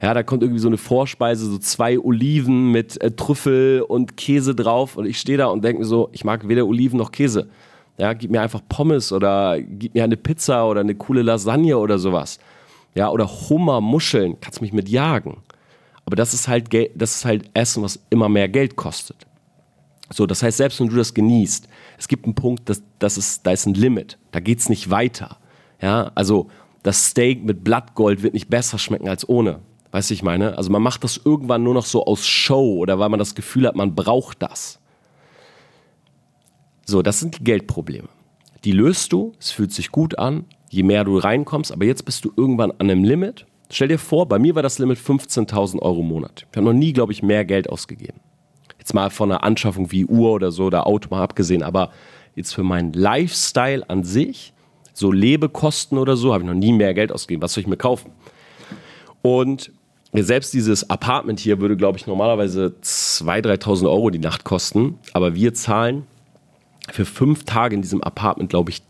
Ja, 0.00 0.14
da 0.14 0.22
kommt 0.22 0.42
irgendwie 0.42 0.60
so 0.60 0.68
eine 0.68 0.76
Vorspeise, 0.76 1.46
so 1.46 1.58
zwei 1.58 1.98
Oliven 1.98 2.70
mit 2.70 3.00
äh, 3.00 3.10
Trüffel 3.10 3.82
und 3.82 4.16
Käse 4.16 4.54
drauf. 4.54 4.96
Und 4.96 5.06
ich 5.06 5.18
stehe 5.18 5.38
da 5.38 5.46
und 5.46 5.64
denke 5.64 5.80
mir 5.80 5.86
so, 5.86 6.08
ich 6.12 6.24
mag 6.24 6.46
weder 6.48 6.66
Oliven 6.66 6.98
noch 6.98 7.10
Käse. 7.10 7.48
Ja, 7.98 8.12
gib 8.12 8.30
mir 8.30 8.40
einfach 8.40 8.60
Pommes 8.68 9.12
oder 9.12 9.60
gib 9.60 9.94
mir 9.94 10.04
eine 10.04 10.16
Pizza 10.16 10.68
oder 10.68 10.80
eine 10.80 10.94
coole 10.94 11.22
Lasagne 11.22 11.76
oder 11.76 11.98
sowas. 11.98 12.38
Ja, 12.94 13.10
oder 13.10 13.26
Hummer, 13.26 13.80
Muscheln, 13.80 14.36
kannst 14.40 14.60
mich 14.60 14.72
mit 14.72 14.88
jagen. 14.88 15.38
Aber 16.04 16.14
das 16.14 16.32
ist 16.32 16.46
halt, 16.46 16.68
das 16.94 17.16
ist 17.16 17.24
halt 17.24 17.50
Essen, 17.54 17.82
was 17.82 18.00
immer 18.08 18.28
mehr 18.28 18.48
Geld 18.48 18.76
kostet. 18.76 19.26
So, 20.10 20.26
das 20.26 20.42
heißt, 20.42 20.56
selbst 20.56 20.80
wenn 20.80 20.88
du 20.88 20.96
das 20.96 21.12
genießt, 21.12 21.68
es 21.98 22.08
gibt 22.08 22.24
einen 22.24 22.34
Punkt, 22.34 22.68
das, 22.68 22.82
das 22.98 23.18
ist, 23.18 23.44
da 23.44 23.50
ist 23.50 23.66
ein 23.66 23.74
Limit. 23.74 24.16
Da 24.30 24.40
geht 24.40 24.60
es 24.60 24.68
nicht 24.68 24.90
weiter. 24.90 25.38
Ja, 25.82 26.12
also 26.14 26.48
das 26.82 27.06
Steak 27.08 27.44
mit 27.44 27.64
Blattgold 27.64 28.22
wird 28.22 28.34
nicht 28.34 28.48
besser 28.48 28.78
schmecken 28.78 29.08
als 29.08 29.28
ohne. 29.28 29.60
Weißt 29.90 30.10
du, 30.10 30.14
ich 30.14 30.22
meine? 30.22 30.58
Also 30.58 30.70
man 30.70 30.82
macht 30.82 31.04
das 31.04 31.20
irgendwann 31.22 31.62
nur 31.62 31.74
noch 31.74 31.86
so 31.86 32.04
aus 32.04 32.26
Show 32.26 32.76
oder 32.78 32.98
weil 32.98 33.08
man 33.08 33.18
das 33.18 33.34
Gefühl 33.34 33.66
hat, 33.66 33.76
man 33.76 33.94
braucht 33.94 34.42
das. 34.42 34.80
So, 36.84 37.02
das 37.02 37.20
sind 37.20 37.38
die 37.38 37.44
Geldprobleme. 37.44 38.08
Die 38.64 38.72
löst 38.72 39.12
du, 39.12 39.32
es 39.38 39.50
fühlt 39.50 39.72
sich 39.72 39.90
gut 39.90 40.18
an, 40.18 40.44
je 40.68 40.82
mehr 40.82 41.04
du 41.04 41.18
reinkommst, 41.18 41.72
aber 41.72 41.84
jetzt 41.84 42.04
bist 42.04 42.24
du 42.24 42.32
irgendwann 42.36 42.72
an 42.72 42.90
einem 42.90 43.04
Limit. 43.04 43.46
Stell 43.70 43.88
dir 43.88 43.98
vor, 43.98 44.26
bei 44.26 44.38
mir 44.38 44.54
war 44.54 44.62
das 44.62 44.78
Limit 44.78 44.98
15.000 44.98 45.80
Euro 45.80 46.00
im 46.00 46.08
Monat. 46.08 46.46
Ich 46.50 46.56
habe 46.56 46.66
noch 46.66 46.72
nie, 46.72 46.92
glaube 46.92 47.12
ich, 47.12 47.22
mehr 47.22 47.44
Geld 47.44 47.68
ausgegeben. 47.68 48.20
Jetzt 48.78 48.94
mal 48.94 49.10
von 49.10 49.30
einer 49.30 49.42
Anschaffung 49.42 49.92
wie 49.92 50.06
Uhr 50.06 50.32
oder 50.32 50.50
so 50.50 50.64
oder 50.64 50.86
Auto 50.86 51.08
mal 51.10 51.22
abgesehen, 51.22 51.62
aber 51.62 51.90
jetzt 52.34 52.54
für 52.54 52.62
meinen 52.62 52.92
Lifestyle 52.92 53.88
an 53.88 54.04
sich, 54.04 54.54
so 54.92 55.12
Lebekosten 55.12 55.98
oder 55.98 56.16
so, 56.16 56.32
habe 56.32 56.44
ich 56.44 56.48
noch 56.48 56.54
nie 56.54 56.72
mehr 56.72 56.94
Geld 56.94 57.12
ausgegeben. 57.12 57.42
Was 57.42 57.52
soll 57.52 57.62
ich 57.62 57.68
mir 57.68 57.76
kaufen? 57.76 58.12
Und 59.22 59.72
selbst 60.12 60.54
dieses 60.54 60.88
Apartment 60.88 61.38
hier 61.38 61.60
würde, 61.60 61.76
glaube 61.76 61.98
ich, 61.98 62.06
normalerweise 62.06 62.74
2.000, 62.82 63.60
3.000 63.62 63.90
Euro 63.90 64.10
die 64.10 64.18
Nacht 64.18 64.44
kosten. 64.44 64.98
Aber 65.12 65.34
wir 65.34 65.54
zahlen 65.54 66.06
für 66.90 67.04
fünf 67.04 67.44
Tage 67.44 67.74
in 67.74 67.82
diesem 67.82 68.02
Apartment, 68.02 68.50
glaube 68.50 68.70
ich, 68.70 68.82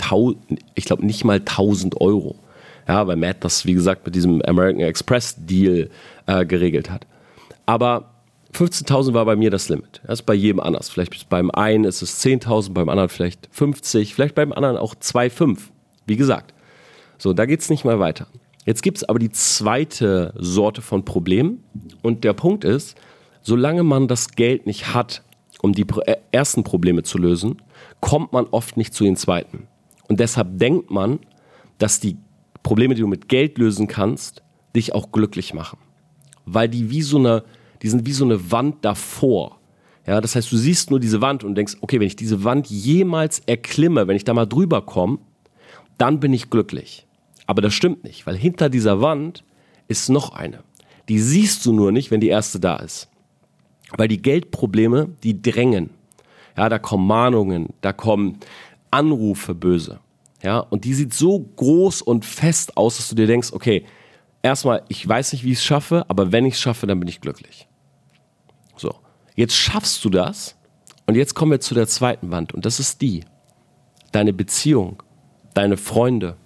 ich 0.75 0.85
glaube 0.85 1.05
nicht 1.05 1.25
mal 1.25 1.39
1000 1.39 2.01
Euro. 2.01 2.37
Ja, 2.87 3.07
weil 3.07 3.17
Matt 3.17 3.45
das, 3.45 3.67
wie 3.67 3.75
gesagt, 3.75 4.07
mit 4.07 4.15
diesem 4.15 4.41
American 4.43 4.81
Express 4.81 5.37
Deal 5.39 5.91
äh, 6.27 6.47
geregelt 6.47 6.91
hat. 6.91 7.07
Aber 7.67 8.15
15.000 8.55 9.13
war 9.13 9.27
bei 9.27 9.37
mir 9.37 9.51
das 9.51 9.69
Limit. 9.69 10.01
Das 10.07 10.21
ist 10.21 10.27
bei 10.27 10.35
jedem 10.35 10.61
anders. 10.61 10.89
Vielleicht 10.89 11.29
beim 11.29 11.51
einen 11.51 11.85
ist 11.85 12.01
es 12.01 12.25
10.000, 12.25 12.73
beim 12.73 12.89
anderen 12.89 13.11
vielleicht 13.11 13.49
50, 13.53 14.15
vielleicht 14.15 14.35
beim 14.35 14.53
anderen 14.53 14.79
auch 14.79 14.95
2,5. 14.95 15.59
Wie 16.07 16.17
gesagt. 16.17 16.55
So, 17.19 17.35
da 17.35 17.45
geht 17.45 17.61
es 17.61 17.69
nicht 17.69 17.85
mal 17.85 17.99
weiter. 17.99 18.27
Jetzt 18.69 18.83
gibt 18.83 18.99
es 18.99 19.05
aber 19.05 19.19
die 19.19 19.31
zweite 19.31 20.35
Sorte 20.37 20.83
von 20.83 21.03
Problemen. 21.03 21.65
Und 22.03 22.23
der 22.23 22.35
Punkt 22.35 22.65
ist, 22.65 22.99
solange 23.41 23.83
man 23.83 24.09
das 24.09 24.33
Geld 24.33 24.67
nicht 24.67 24.93
hat, 24.93 25.23
um 25.63 25.73
die 25.73 25.87
äh, 26.05 26.17
ersten 26.33 26.65
Probleme 26.65 27.03
zu 27.03 27.17
lösen, 27.17 27.63
kommt 28.03 28.35
man 28.35 28.45
oft 28.51 28.77
nicht 28.77 28.93
zu 28.93 29.05
den 29.05 29.17
zweiten. 29.17 29.69
Und 30.07 30.21
deshalb 30.21 30.59
denkt 30.59 30.91
man, 30.91 31.19
dass 31.79 31.99
die 31.99 32.19
Probleme, 32.63 32.95
die 32.95 33.01
du 33.01 33.07
mit 33.07 33.31
Geld 33.31 33.57
lösen 33.57 33.87
kannst, 33.87 34.43
dich 34.77 34.95
auch 34.95 35.13
glücklich 35.13 35.55
machen. 35.55 35.79
Weil 36.45 36.69
die 36.69 36.91
wie 36.91 37.01
so 37.01 37.17
eine, 37.17 37.45
die 37.81 37.89
sind 37.89 38.05
wie 38.05 38.13
so 38.13 38.27
eine 38.27 38.53
Wand 38.53 38.85
davor. 38.85 39.61
Ja, 40.07 40.21
das 40.21 40.37
heißt, 40.37 40.53
du 40.53 40.59
siehst 40.59 40.91
nur 40.91 41.01
diese 41.01 41.23
Wand 41.23 41.43
und 41.43 41.55
denkst, 41.55 41.79
okay, 41.81 42.01
wenn 42.01 42.07
ich 42.07 42.17
diese 42.17 42.45
Wand 42.45 42.67
jemals 42.67 43.39
erklimme, 43.47 44.07
wenn 44.09 44.17
ich 44.17 44.25
da 44.25 44.35
mal 44.35 44.45
drüber 44.45 44.83
komme, 44.83 45.21
dann 45.97 46.21
bin 46.21 46.35
ich 46.35 46.51
glücklich. 46.51 47.08
Aber 47.49 47.63
das 47.63 47.73
stimmt 47.73 48.05
nicht, 48.05 48.27
weil 48.27 48.37
hinter 48.37 48.69
dieser 48.69 49.01
Wand 49.01 49.43
ist 49.89 50.11
noch 50.11 50.35
eine. 50.35 50.63
Die 51.09 51.19
siehst 51.19 51.65
du 51.65 51.73
nur 51.73 51.93
nicht, 51.93 52.11
wenn 52.11 52.21
die 52.21 52.29
erste 52.29 52.61
da 52.61 52.77
ist. 52.77 53.09
Weil 53.97 54.07
die 54.07 54.21
Geldprobleme, 54.21 55.09
die 55.23 55.41
drängen. 55.41 55.89
Ja, 56.59 56.69
da 56.69 56.79
kommen 56.79 57.07
Mahnungen, 57.07 57.71
da 57.81 57.95
kommen 57.95 58.39
Anrufe 58.91 59.55
böse. 59.55 59.99
Ja, 60.43 60.59
und 60.59 60.85
die 60.85 60.93
sieht 60.93 61.15
so 61.15 61.41
groß 61.41 62.03
und 62.03 62.27
fest 62.27 62.77
aus, 62.77 62.99
dass 62.99 63.09
du 63.09 63.15
dir 63.15 63.27
denkst, 63.27 63.55
okay, 63.55 63.87
erstmal, 64.43 64.83
ich 64.89 65.09
weiß 65.09 65.33
nicht, 65.33 65.43
wie 65.43 65.53
ich 65.53 65.59
es 65.59 65.65
schaffe, 65.65 66.05
aber 66.09 66.31
wenn 66.33 66.45
ich 66.45 66.55
es 66.55 66.61
schaffe, 66.61 66.87
dann 66.87 67.01
bin 67.01 67.09
ich 67.09 67.23
glücklich. 67.23 67.67
So, 68.77 68.95
jetzt 69.37 69.57
schaffst 69.57 70.05
du 70.05 70.11
das 70.11 70.55
und 71.07 71.15
jetzt 71.15 71.35
kommen 71.35 71.53
wir 71.53 71.61
zu 71.61 71.75
der 71.75 71.87
zweiten 71.89 72.31
Wand 72.31 72.53
und 72.53 72.67
das 72.67 72.79
ist 72.79 73.01
die. 73.01 73.25
Deine 74.13 74.35
Beziehung, 74.35 75.03
deine 75.55 75.79
Freunde, 75.79 76.37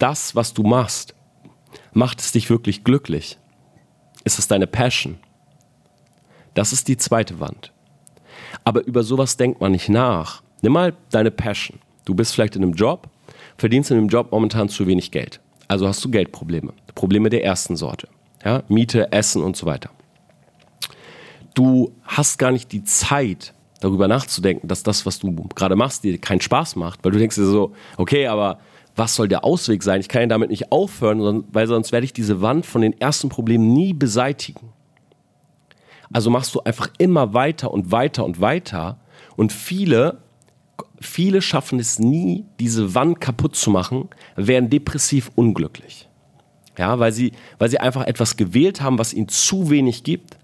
das, 0.00 0.34
was 0.34 0.52
du 0.54 0.62
machst, 0.62 1.14
macht 1.92 2.20
es 2.20 2.32
dich 2.32 2.50
wirklich 2.50 2.84
glücklich? 2.84 3.38
Ist 4.24 4.38
es 4.38 4.48
deine 4.48 4.66
Passion? 4.66 5.18
Das 6.54 6.72
ist 6.72 6.88
die 6.88 6.96
zweite 6.96 7.38
Wand. 7.40 7.72
Aber 8.64 8.84
über 8.84 9.02
sowas 9.02 9.36
denkt 9.36 9.60
man 9.60 9.72
nicht 9.72 9.88
nach. 9.88 10.42
Nimm 10.62 10.72
mal 10.72 10.94
deine 11.10 11.30
Passion. 11.30 11.78
Du 12.04 12.14
bist 12.14 12.34
vielleicht 12.34 12.56
in 12.56 12.62
einem 12.62 12.72
Job, 12.72 13.08
verdienst 13.56 13.90
in 13.90 13.96
dem 13.96 14.08
Job 14.08 14.32
momentan 14.32 14.68
zu 14.68 14.86
wenig 14.86 15.10
Geld. 15.10 15.40
Also 15.68 15.86
hast 15.86 16.04
du 16.04 16.10
Geldprobleme. 16.10 16.72
Probleme 16.94 17.30
der 17.30 17.44
ersten 17.44 17.76
Sorte. 17.76 18.08
Ja? 18.44 18.62
Miete, 18.68 19.12
Essen 19.12 19.42
und 19.42 19.56
so 19.56 19.66
weiter. 19.66 19.90
Du 21.54 21.92
hast 22.04 22.38
gar 22.38 22.52
nicht 22.52 22.72
die 22.72 22.84
Zeit, 22.84 23.54
darüber 23.80 24.08
nachzudenken, 24.08 24.68
dass 24.68 24.82
das, 24.82 25.06
was 25.06 25.18
du 25.18 25.32
gerade 25.54 25.76
machst, 25.76 26.04
dir 26.04 26.18
keinen 26.18 26.40
Spaß 26.40 26.76
macht, 26.76 27.04
weil 27.04 27.12
du 27.12 27.18
denkst 27.18 27.36
dir 27.36 27.46
so, 27.46 27.72
okay, 27.96 28.26
aber 28.26 28.58
was 28.96 29.14
soll 29.14 29.28
der 29.28 29.44
Ausweg 29.44 29.82
sein? 29.82 30.00
Ich 30.00 30.08
kann 30.08 30.22
ja 30.22 30.26
damit 30.28 30.50
nicht 30.50 30.72
aufhören, 30.72 31.44
weil 31.52 31.66
sonst 31.66 31.92
werde 31.92 32.04
ich 32.04 32.12
diese 32.12 32.42
Wand 32.42 32.66
von 32.66 32.82
den 32.82 32.98
ersten 33.00 33.28
Problemen 33.28 33.72
nie 33.72 33.92
beseitigen. 33.92 34.72
Also 36.12 36.30
machst 36.30 36.54
du 36.54 36.60
einfach 36.60 36.88
immer 36.98 37.34
weiter 37.34 37.70
und 37.72 37.92
weiter 37.92 38.24
und 38.24 38.40
weiter. 38.40 38.98
Und 39.36 39.52
viele, 39.52 40.18
viele 41.00 41.40
schaffen 41.40 41.78
es 41.78 41.98
nie, 41.98 42.44
diese 42.58 42.94
Wand 42.94 43.20
kaputt 43.20 43.54
zu 43.54 43.70
machen, 43.70 44.08
werden 44.36 44.70
depressiv 44.70 45.30
unglücklich. 45.36 46.08
Ja, 46.78 46.98
weil 46.98 47.12
sie, 47.12 47.32
weil 47.58 47.68
sie 47.68 47.78
einfach 47.78 48.06
etwas 48.06 48.36
gewählt 48.36 48.80
haben, 48.80 48.98
was 48.98 49.12
ihnen 49.12 49.28
zu 49.28 49.70
wenig 49.70 50.02
gibt, 50.02 50.38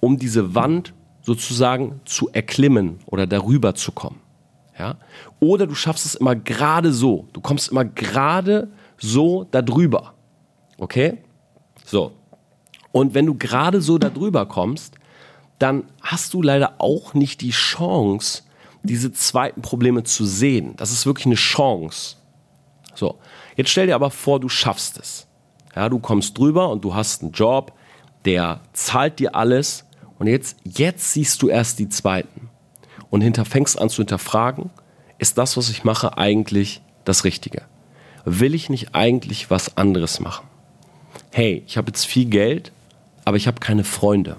um 0.00 0.18
diese 0.18 0.54
Wand 0.54 0.92
sozusagen 1.22 2.00
zu 2.04 2.28
erklimmen 2.32 2.98
oder 3.06 3.26
darüber 3.26 3.74
zu 3.74 3.92
kommen. 3.92 4.20
Ja? 4.78 4.96
Oder 5.40 5.66
du 5.66 5.74
schaffst 5.74 6.06
es 6.06 6.14
immer 6.14 6.36
gerade 6.36 6.92
so. 6.92 7.28
Du 7.32 7.40
kommst 7.40 7.70
immer 7.70 7.84
gerade 7.84 8.68
so 8.98 9.44
darüber. 9.50 10.14
Okay? 10.78 11.18
So. 11.84 12.12
Und 12.92 13.14
wenn 13.14 13.26
du 13.26 13.34
gerade 13.34 13.80
so 13.80 13.98
darüber 13.98 14.46
kommst, 14.46 14.94
dann 15.58 15.84
hast 16.00 16.34
du 16.34 16.42
leider 16.42 16.74
auch 16.78 17.14
nicht 17.14 17.40
die 17.40 17.50
Chance, 17.50 18.42
diese 18.82 19.12
zweiten 19.12 19.60
Probleme 19.62 20.04
zu 20.04 20.24
sehen. 20.24 20.74
Das 20.76 20.92
ist 20.92 21.04
wirklich 21.04 21.26
eine 21.26 21.34
Chance. 21.34 22.16
So, 22.94 23.18
jetzt 23.56 23.70
stell 23.70 23.86
dir 23.86 23.94
aber 23.94 24.10
vor, 24.10 24.40
du 24.40 24.48
schaffst 24.48 24.98
es. 24.98 25.26
Ja, 25.74 25.88
du 25.88 25.98
kommst 25.98 26.38
drüber 26.38 26.70
und 26.70 26.84
du 26.84 26.94
hast 26.94 27.22
einen 27.22 27.32
Job, 27.32 27.72
der 28.24 28.60
zahlt 28.72 29.18
dir 29.18 29.34
alles 29.34 29.84
und 30.18 30.26
jetzt, 30.26 30.56
jetzt 30.64 31.12
siehst 31.12 31.42
du 31.42 31.48
erst 31.48 31.78
die 31.78 31.88
zweiten 31.88 32.50
und 33.10 33.20
hinterfängst 33.20 33.78
an 33.78 33.90
zu 33.90 33.98
hinterfragen, 33.98 34.70
ist 35.18 35.38
das, 35.38 35.56
was 35.56 35.70
ich 35.70 35.84
mache, 35.84 36.16
eigentlich 36.18 36.82
das 37.04 37.24
Richtige? 37.24 37.62
Will 38.24 38.54
ich 38.54 38.68
nicht 38.70 38.94
eigentlich 38.94 39.50
was 39.50 39.76
anderes 39.76 40.20
machen? 40.20 40.46
Hey, 41.30 41.62
ich 41.66 41.76
habe 41.76 41.88
jetzt 41.88 42.06
viel 42.06 42.26
Geld, 42.26 42.72
aber 43.24 43.36
ich 43.36 43.46
habe 43.46 43.60
keine 43.60 43.84
Freunde 43.84 44.36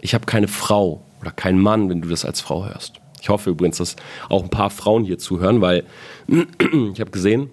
ich 0.00 0.14
habe 0.14 0.26
keine 0.26 0.48
Frau 0.48 1.02
oder 1.20 1.30
keinen 1.30 1.60
Mann, 1.60 1.88
wenn 1.88 2.00
du 2.00 2.08
das 2.08 2.24
als 2.24 2.40
Frau 2.40 2.64
hörst. 2.64 2.94
Ich 3.20 3.28
hoffe 3.28 3.50
übrigens, 3.50 3.78
dass 3.78 3.96
auch 4.28 4.42
ein 4.42 4.50
paar 4.50 4.70
Frauen 4.70 5.04
hier 5.04 5.18
zuhören, 5.18 5.60
weil 5.60 5.84
ich 6.28 7.00
habe 7.00 7.10
gesehen, 7.10 7.50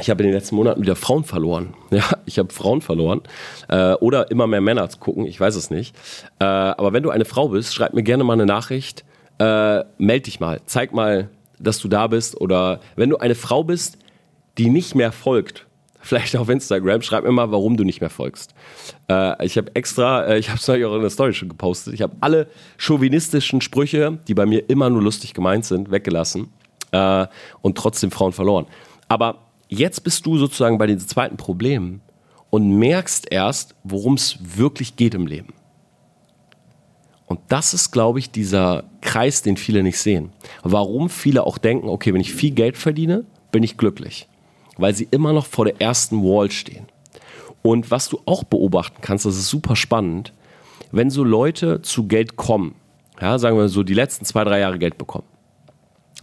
ich 0.00 0.10
habe 0.10 0.22
in 0.22 0.28
den 0.28 0.34
letzten 0.34 0.56
Monaten 0.56 0.82
wieder 0.82 0.96
Frauen 0.96 1.24
verloren. 1.24 1.74
Ja, 1.90 2.18
ich 2.26 2.40
habe 2.40 2.52
Frauen 2.52 2.80
verloren. 2.80 3.22
Äh, 3.68 3.94
oder 3.94 4.30
immer 4.32 4.48
mehr 4.48 4.60
Männer 4.60 4.88
zu 4.88 4.98
gucken, 4.98 5.26
ich 5.26 5.38
weiß 5.38 5.54
es 5.54 5.70
nicht. 5.70 5.94
Äh, 6.40 6.44
aber 6.44 6.92
wenn 6.92 7.04
du 7.04 7.10
eine 7.10 7.24
Frau 7.24 7.48
bist, 7.48 7.72
schreib 7.72 7.94
mir 7.94 8.02
gerne 8.02 8.24
mal 8.24 8.32
eine 8.32 8.46
Nachricht. 8.46 9.04
Äh, 9.38 9.84
meld 9.98 10.26
dich 10.26 10.40
mal. 10.40 10.60
Zeig 10.66 10.92
mal, 10.92 11.28
dass 11.58 11.78
du 11.78 11.88
da 11.88 12.06
bist. 12.06 12.40
Oder 12.40 12.80
wenn 12.96 13.10
du 13.10 13.16
eine 13.18 13.34
Frau 13.34 13.64
bist, 13.64 13.98
die 14.58 14.70
nicht 14.70 14.94
mehr 14.94 15.12
folgt, 15.12 15.66
vielleicht 16.00 16.36
auf 16.36 16.48
Instagram. 16.48 17.02
Schreib 17.02 17.24
mir 17.24 17.32
mal, 17.32 17.50
warum 17.50 17.76
du 17.76 17.84
nicht 17.84 18.00
mehr 18.00 18.10
folgst. 18.10 18.54
Äh, 19.08 19.44
ich 19.44 19.56
habe 19.56 19.74
extra, 19.74 20.26
äh, 20.26 20.38
ich 20.38 20.48
habe 20.48 20.58
es 20.58 20.68
neulich 20.68 20.84
auch 20.84 20.94
in 20.94 21.00
der 21.00 21.10
Story 21.10 21.32
schon 21.32 21.48
gepostet. 21.48 21.94
Ich 21.94 22.02
habe 22.02 22.14
alle 22.20 22.46
chauvinistischen 22.78 23.60
Sprüche, 23.60 24.18
die 24.28 24.34
bei 24.34 24.46
mir 24.46 24.68
immer 24.68 24.90
nur 24.90 25.02
lustig 25.02 25.34
gemeint 25.34 25.64
sind, 25.64 25.90
weggelassen 25.90 26.48
äh, 26.92 27.26
und 27.62 27.76
trotzdem 27.78 28.10
Frauen 28.10 28.32
verloren. 28.32 28.66
Aber 29.08 29.38
jetzt 29.68 30.04
bist 30.04 30.24
du 30.26 30.38
sozusagen 30.38 30.78
bei 30.78 30.86
den 30.86 30.98
zweiten 30.98 31.36
Problemen 31.36 32.02
und 32.50 32.70
merkst 32.78 33.32
erst, 33.32 33.74
worum 33.82 34.14
es 34.14 34.38
wirklich 34.40 34.96
geht 34.96 35.14
im 35.14 35.26
Leben. 35.26 35.54
Und 37.26 37.40
das 37.48 37.74
ist, 37.74 37.90
glaube 37.90 38.18
ich, 38.18 38.30
dieser 38.30 38.84
Kreis, 39.00 39.42
den 39.42 39.56
viele 39.56 39.82
nicht 39.82 39.98
sehen. 39.98 40.32
Warum 40.62 41.08
viele 41.08 41.46
auch 41.46 41.58
denken, 41.58 41.88
okay, 41.88 42.12
wenn 42.12 42.20
ich 42.20 42.34
viel 42.34 42.50
Geld 42.50 42.76
verdiene, 42.76 43.24
bin 43.50 43.62
ich 43.62 43.76
glücklich 43.76 44.28
weil 44.76 44.94
sie 44.94 45.08
immer 45.10 45.32
noch 45.32 45.46
vor 45.46 45.64
der 45.64 45.80
ersten 45.80 46.22
Wall 46.22 46.50
stehen. 46.50 46.86
Und 47.62 47.90
was 47.90 48.08
du 48.08 48.20
auch 48.26 48.44
beobachten 48.44 48.98
kannst, 49.00 49.24
das 49.24 49.36
ist 49.36 49.48
super 49.48 49.76
spannend, 49.76 50.32
wenn 50.92 51.10
so 51.10 51.24
Leute 51.24 51.82
zu 51.82 52.06
Geld 52.06 52.36
kommen, 52.36 52.74
ja, 53.20 53.38
sagen 53.38 53.56
wir 53.56 53.68
so, 53.68 53.82
die 53.82 53.94
letzten 53.94 54.24
zwei, 54.24 54.44
drei 54.44 54.60
Jahre 54.60 54.78
Geld 54.78 54.98
bekommen, 54.98 55.26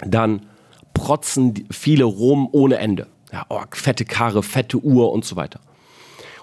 dann 0.06 0.46
protzen 0.94 1.66
viele 1.72 2.04
rum 2.04 2.48
ohne 2.52 2.78
Ende. 2.78 3.08
Ja, 3.32 3.46
oh, 3.50 3.62
fette 3.72 4.06
Karre, 4.06 4.44
fette 4.44 4.78
Uhr 4.78 5.12
und 5.12 5.26
so 5.26 5.36
weiter. 5.36 5.62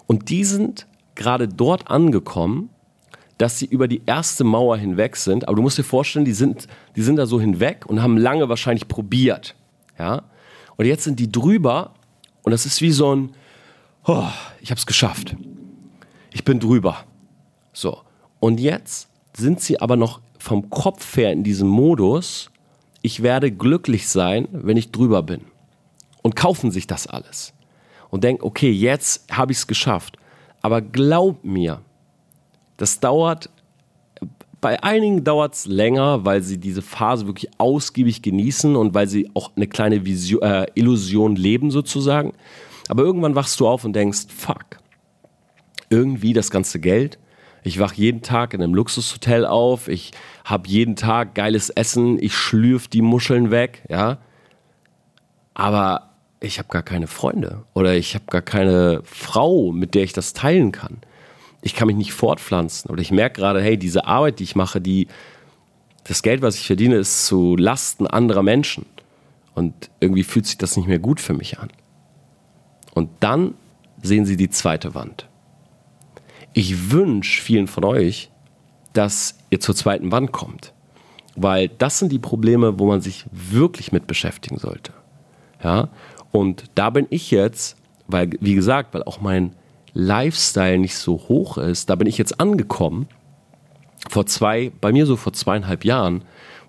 Und 0.06 0.30
die 0.30 0.44
sind 0.44 0.86
gerade 1.14 1.48
dort 1.48 1.90
angekommen, 1.90 2.70
dass 3.38 3.58
sie 3.58 3.66
über 3.66 3.88
die 3.88 4.02
erste 4.04 4.44
Mauer 4.44 4.76
hinweg 4.76 5.16
sind. 5.16 5.46
Aber 5.46 5.56
du 5.56 5.62
musst 5.62 5.78
dir 5.78 5.84
vorstellen, 5.84 6.24
die 6.24 6.32
sind, 6.32 6.66
die 6.96 7.02
sind 7.02 7.16
da 7.16 7.26
so 7.26 7.40
hinweg 7.40 7.86
und 7.86 8.02
haben 8.02 8.18
lange 8.18 8.48
wahrscheinlich 8.48 8.88
probiert. 8.88 9.54
Ja? 9.98 10.24
Und 10.76 10.86
jetzt 10.86 11.04
sind 11.04 11.18
die 11.20 11.30
drüber 11.30 11.94
und 12.42 12.50
das 12.52 12.66
ist 12.66 12.82
wie 12.82 12.92
so 12.92 13.14
ein, 13.14 13.30
oh, 14.06 14.28
ich 14.60 14.70
habe 14.70 14.78
es 14.78 14.86
geschafft. 14.86 15.36
Ich 16.32 16.44
bin 16.44 16.60
drüber. 16.60 17.04
So. 17.72 18.02
Und 18.40 18.60
jetzt 18.60 19.08
sind 19.32 19.60
sie 19.60 19.80
aber 19.80 19.96
noch 19.96 20.20
vom 20.38 20.70
Kopf 20.70 21.16
her 21.16 21.32
in 21.32 21.44
diesem 21.44 21.68
Modus, 21.68 22.50
ich 23.02 23.22
werde 23.22 23.52
glücklich 23.52 24.08
sein, 24.08 24.48
wenn 24.50 24.76
ich 24.76 24.90
drüber 24.90 25.22
bin. 25.22 25.42
Und 26.22 26.36
kaufen 26.36 26.70
sich 26.70 26.86
das 26.86 27.06
alles. 27.06 27.52
Und 28.10 28.24
denken, 28.24 28.44
okay, 28.44 28.70
jetzt 28.70 29.24
habe 29.30 29.52
ich 29.52 29.58
es 29.58 29.66
geschafft. 29.66 30.16
Aber 30.62 30.80
glaub 30.80 31.44
mir, 31.44 31.80
das 32.78 33.00
dauert, 33.00 33.50
bei 34.60 34.82
einigen 34.82 35.24
dauert 35.24 35.54
es 35.54 35.66
länger, 35.66 36.24
weil 36.24 36.42
sie 36.42 36.58
diese 36.58 36.82
Phase 36.82 37.26
wirklich 37.26 37.50
ausgiebig 37.58 38.22
genießen 38.22 38.74
und 38.74 38.94
weil 38.94 39.06
sie 39.06 39.30
auch 39.34 39.52
eine 39.54 39.66
kleine 39.66 40.04
Vision, 40.04 40.42
äh, 40.42 40.66
Illusion 40.74 41.36
leben 41.36 41.70
sozusagen. 41.70 42.32
Aber 42.88 43.02
irgendwann 43.02 43.34
wachst 43.34 43.60
du 43.60 43.68
auf 43.68 43.84
und 43.84 43.92
denkst, 43.92 44.26
fuck, 44.34 44.64
irgendwie 45.90 46.32
das 46.32 46.50
ganze 46.50 46.80
Geld. 46.80 47.18
Ich 47.62 47.78
wach 47.78 47.92
jeden 47.92 48.22
Tag 48.22 48.54
in 48.54 48.62
einem 48.62 48.74
Luxushotel 48.74 49.44
auf, 49.44 49.88
ich 49.88 50.12
habe 50.44 50.68
jeden 50.68 50.96
Tag 50.96 51.34
geiles 51.34 51.70
Essen, 51.70 52.20
ich 52.22 52.34
schlürf 52.34 52.88
die 52.88 53.02
Muscheln 53.02 53.50
weg, 53.50 53.82
ja. 53.88 54.18
Aber 55.54 56.10
ich 56.40 56.58
habe 56.58 56.68
gar 56.68 56.84
keine 56.84 57.08
Freunde 57.08 57.64
oder 57.74 57.96
ich 57.96 58.14
habe 58.14 58.24
gar 58.28 58.42
keine 58.42 59.00
Frau, 59.04 59.72
mit 59.72 59.94
der 59.94 60.04
ich 60.04 60.12
das 60.12 60.32
teilen 60.32 60.72
kann. 60.72 60.98
Ich 61.62 61.74
kann 61.74 61.86
mich 61.86 61.96
nicht 61.96 62.12
fortpflanzen 62.12 62.90
oder 62.90 63.02
ich 63.02 63.10
merke 63.10 63.40
gerade, 63.40 63.60
hey, 63.60 63.76
diese 63.76 64.06
Arbeit, 64.06 64.38
die 64.38 64.44
ich 64.44 64.56
mache, 64.56 64.80
die 64.80 65.08
das 66.04 66.22
Geld, 66.22 66.40
was 66.40 66.56
ich 66.56 66.66
verdiene, 66.66 66.96
ist 66.96 67.26
zu 67.26 67.56
Lasten 67.56 68.06
anderer 68.06 68.42
Menschen 68.42 68.86
und 69.54 69.90
irgendwie 70.00 70.24
fühlt 70.24 70.46
sich 70.46 70.56
das 70.56 70.76
nicht 70.76 70.88
mehr 70.88 70.98
gut 70.98 71.20
für 71.20 71.34
mich 71.34 71.58
an. 71.58 71.68
Und 72.94 73.10
dann 73.20 73.54
sehen 74.02 74.24
Sie 74.24 74.36
die 74.36 74.50
zweite 74.50 74.94
Wand. 74.94 75.28
Ich 76.52 76.90
wünsche 76.90 77.42
vielen 77.42 77.66
von 77.66 77.84
euch, 77.84 78.30
dass 78.92 79.38
ihr 79.50 79.60
zur 79.60 79.76
zweiten 79.76 80.10
Wand 80.10 80.32
kommt, 80.32 80.72
weil 81.36 81.68
das 81.68 81.98
sind 81.98 82.10
die 82.10 82.18
Probleme, 82.18 82.78
wo 82.78 82.86
man 82.86 83.00
sich 83.00 83.26
wirklich 83.30 83.92
mit 83.92 84.06
beschäftigen 84.06 84.58
sollte. 84.58 84.92
Ja? 85.62 85.88
Und 86.32 86.64
da 86.74 86.90
bin 86.90 87.06
ich 87.10 87.30
jetzt, 87.30 87.76
weil, 88.06 88.30
wie 88.40 88.54
gesagt, 88.54 88.94
weil 88.94 89.02
auch 89.02 89.20
mein 89.20 89.54
Lifestyle 89.98 90.78
nicht 90.78 90.96
so 90.96 91.16
hoch 91.28 91.58
ist, 91.58 91.90
da 91.90 91.96
bin 91.96 92.06
ich 92.06 92.18
jetzt 92.18 92.38
angekommen, 92.38 93.08
vor 94.08 94.26
zwei, 94.26 94.70
bei 94.80 94.92
mir 94.92 95.06
so 95.06 95.16
vor 95.16 95.32
zweieinhalb 95.32 95.84
Jahren, 95.84 96.22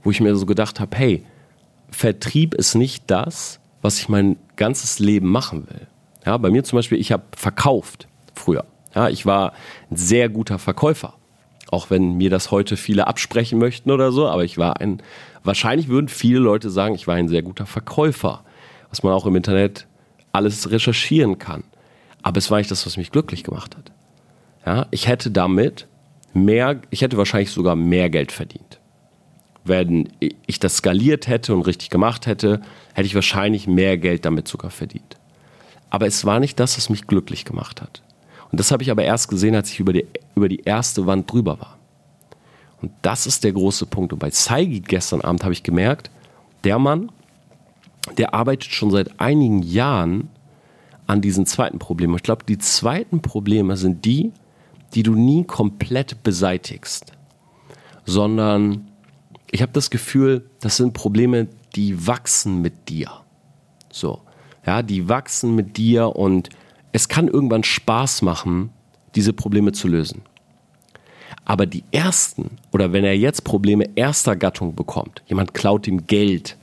wo 0.04 0.10
ich 0.10 0.20
mir 0.20 0.36
so 0.36 0.48
gedacht 0.48 0.80
habe, 0.80 0.98
hey, 0.98 1.24
Vertrieb 1.92 2.56
ist 2.56 2.74
nicht 2.74 3.04
das, 3.06 3.60
was 3.84 4.00
ich 4.00 4.10
mein 4.10 4.38
ganzes 4.56 4.98
Leben 4.98 5.28
machen 5.28 5.68
will. 5.70 5.88
Ja, 6.26 6.38
bei 6.38 6.50
mir 6.50 6.64
zum 6.64 6.78
Beispiel, 6.78 7.00
ich 7.00 7.12
habe 7.12 7.24
verkauft 7.36 8.08
früher. 8.34 8.66
Ja, 8.96 9.10
ich 9.10 9.28
war 9.28 9.54
ein 9.92 9.96
sehr 9.96 10.28
guter 10.28 10.58
Verkäufer. 10.58 11.14
Auch 11.70 11.92
wenn 11.92 12.18
mir 12.18 12.32
das 12.32 12.50
heute 12.50 12.78
viele 12.78 13.06
absprechen 13.06 13.60
möchten 13.60 13.92
oder 13.92 14.12
so, 14.12 14.28
aber 14.28 14.44
ich 14.44 14.58
war 14.58 14.82
ein, 14.82 15.04
wahrscheinlich 15.44 15.88
würden 15.88 16.08
viele 16.08 16.40
Leute 16.40 16.72
sagen, 16.72 16.96
ich 16.96 17.06
war 17.06 17.14
ein 17.14 17.28
sehr 17.28 17.44
guter 17.44 17.68
Verkäufer, 17.68 18.44
was 18.90 19.04
man 19.04 19.14
auch 19.14 19.28
im 19.28 19.36
Internet 19.36 19.86
alles 20.32 20.72
recherchieren 20.72 21.38
kann. 21.38 21.64
Aber 22.22 22.38
es 22.38 22.52
war 22.52 22.58
nicht 22.58 22.72
das, 22.72 22.86
was 22.86 22.98
mich 22.98 23.12
glücklich 23.12 23.44
gemacht 23.44 23.76
hat. 23.78 23.92
Ja, 24.66 24.88
ich 24.92 25.08
hätte 25.08 25.32
damit 25.32 25.88
mehr, 26.34 26.82
ich 26.90 27.02
hätte 27.02 27.18
wahrscheinlich 27.18 27.52
sogar 27.52 27.76
mehr 27.76 28.10
Geld 28.10 28.32
verdient. 28.32 28.80
Wenn 29.64 30.10
ich 30.46 30.60
das 30.60 30.78
skaliert 30.78 31.28
hätte 31.28 31.54
und 31.54 31.62
richtig 31.62 31.90
gemacht 31.90 32.28
hätte, 32.28 32.62
hätte 32.94 33.06
ich 33.06 33.16
wahrscheinlich 33.16 33.68
mehr 33.68 33.98
Geld 33.98 34.26
damit 34.26 34.48
sogar 34.48 34.72
verdient. 34.72 35.18
Aber 35.90 36.08
es 36.08 36.26
war 36.26 36.40
nicht 36.40 36.60
das, 36.60 36.78
was 36.78 36.90
mich 36.90 37.08
glücklich 37.08 37.46
gemacht 37.46 37.82
hat. 37.82 38.02
Und 38.52 38.60
das 38.60 38.72
habe 38.72 38.84
ich 38.84 38.92
aber 38.92 39.04
erst 39.04 39.28
gesehen, 39.28 39.56
als 39.56 39.72
ich 39.72 39.80
über 39.80 39.94
die, 39.94 40.06
über 40.36 40.50
die 40.50 40.62
erste 40.62 41.06
Wand 41.06 41.32
drüber 41.32 41.60
war. 41.60 41.78
Und 42.82 42.92
das 43.02 43.28
ist 43.28 43.44
der 43.44 43.52
große 43.52 43.86
Punkt. 43.86 44.14
Und 44.14 44.20
bei 44.20 44.30
Saigid 44.30 44.88
gestern 44.88 45.22
Abend 45.22 45.44
habe 45.44 45.54
ich 45.54 45.64
gemerkt, 45.64 46.10
der 46.64 46.80
Mann, 46.80 47.12
der 48.18 48.34
arbeitet 48.34 48.72
schon 48.72 48.92
seit 48.92 49.20
einigen 49.20 49.62
Jahren 49.62 50.30
an 51.10 51.22
diesen 51.22 51.48
zweiten 51.48 51.80
Problemen. 51.80 52.16
Ich 52.18 52.24
glaube, 52.24 52.46
die 52.48 52.60
zweiten 52.60 53.24
Probleme 53.24 53.78
sind 53.78 54.06
die, 54.06 54.32
die 54.94 55.02
du 55.02 55.16
nie 55.16 55.44
komplett 55.44 56.22
beseitigst, 56.22 57.14
sondern 58.06 58.92
ich 59.50 59.64
habe 59.64 59.72
das 59.72 59.90
Gefühl, 59.90 60.48
das 60.60 60.78
sind 60.78 60.94
Probleme, 60.94 61.48
die 61.76 62.06
wachsen 62.06 62.62
mit 62.62 62.90
dir. 62.90 63.10
So. 63.92 64.22
Ja, 64.68 64.84
die 64.84 65.10
wachsen 65.10 65.56
mit 65.56 65.78
dir 65.78 66.16
und 66.16 66.50
es 66.92 67.08
kann 67.10 67.28
irgendwann 67.28 67.64
Spaß 67.64 68.22
machen, 68.22 68.70
diese 69.16 69.34
Probleme 69.34 69.72
zu 69.72 69.88
lösen. 69.88 70.22
Aber 71.44 71.66
die 71.66 71.84
ersten, 71.92 72.58
oder 72.72 72.94
wenn 72.94 73.04
er 73.04 73.18
jetzt 73.18 73.44
Probleme 73.46 73.90
erster 73.96 74.36
Gattung 74.36 74.76
bekommt, 74.76 75.24
jemand 75.26 75.56
klaut 75.56 75.88
ihm 75.88 76.06
Geld 76.06 76.56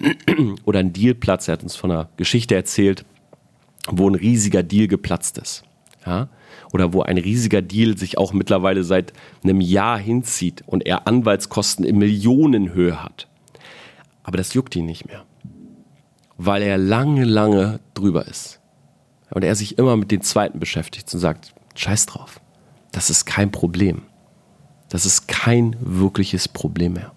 oder 0.64 0.80
ein 0.80 0.92
Dealplatz, 0.92 1.46
er 1.46 1.52
hat 1.52 1.62
uns 1.62 1.76
von 1.76 1.92
einer 1.92 2.08
Geschichte 2.16 2.56
erzählt, 2.56 3.04
wo 3.88 4.08
ein 4.08 4.14
riesiger 4.14 4.62
Deal 4.62 4.88
geplatzt 4.88 5.38
ist. 5.38 5.64
Ja? 6.06 6.28
Oder 6.72 6.92
wo 6.92 7.02
ein 7.02 7.18
riesiger 7.18 7.62
Deal 7.62 7.98
sich 7.98 8.18
auch 8.18 8.32
mittlerweile 8.32 8.84
seit 8.84 9.12
einem 9.44 9.60
Jahr 9.60 9.98
hinzieht 9.98 10.62
und 10.66 10.86
er 10.86 11.06
Anwaltskosten 11.06 11.84
in 11.84 11.98
Millionenhöhe 11.98 13.02
hat. 13.02 13.28
Aber 14.22 14.36
das 14.36 14.54
juckt 14.54 14.76
ihn 14.76 14.86
nicht 14.86 15.06
mehr. 15.06 15.24
Weil 16.38 16.62
er 16.62 16.78
lange, 16.78 17.24
lange 17.24 17.80
drüber 17.94 18.26
ist. 18.26 18.60
Und 19.30 19.44
er 19.44 19.54
sich 19.54 19.78
immer 19.78 19.96
mit 19.96 20.10
den 20.10 20.22
zweiten 20.22 20.60
beschäftigt 20.60 21.12
und 21.12 21.20
sagt, 21.20 21.54
scheiß 21.74 22.06
drauf. 22.06 22.40
Das 22.90 23.10
ist 23.10 23.24
kein 23.24 23.50
Problem. 23.50 24.02
Das 24.88 25.06
ist 25.06 25.26
kein 25.26 25.76
wirkliches 25.80 26.48
Problem 26.48 26.94
mehr. 26.94 27.12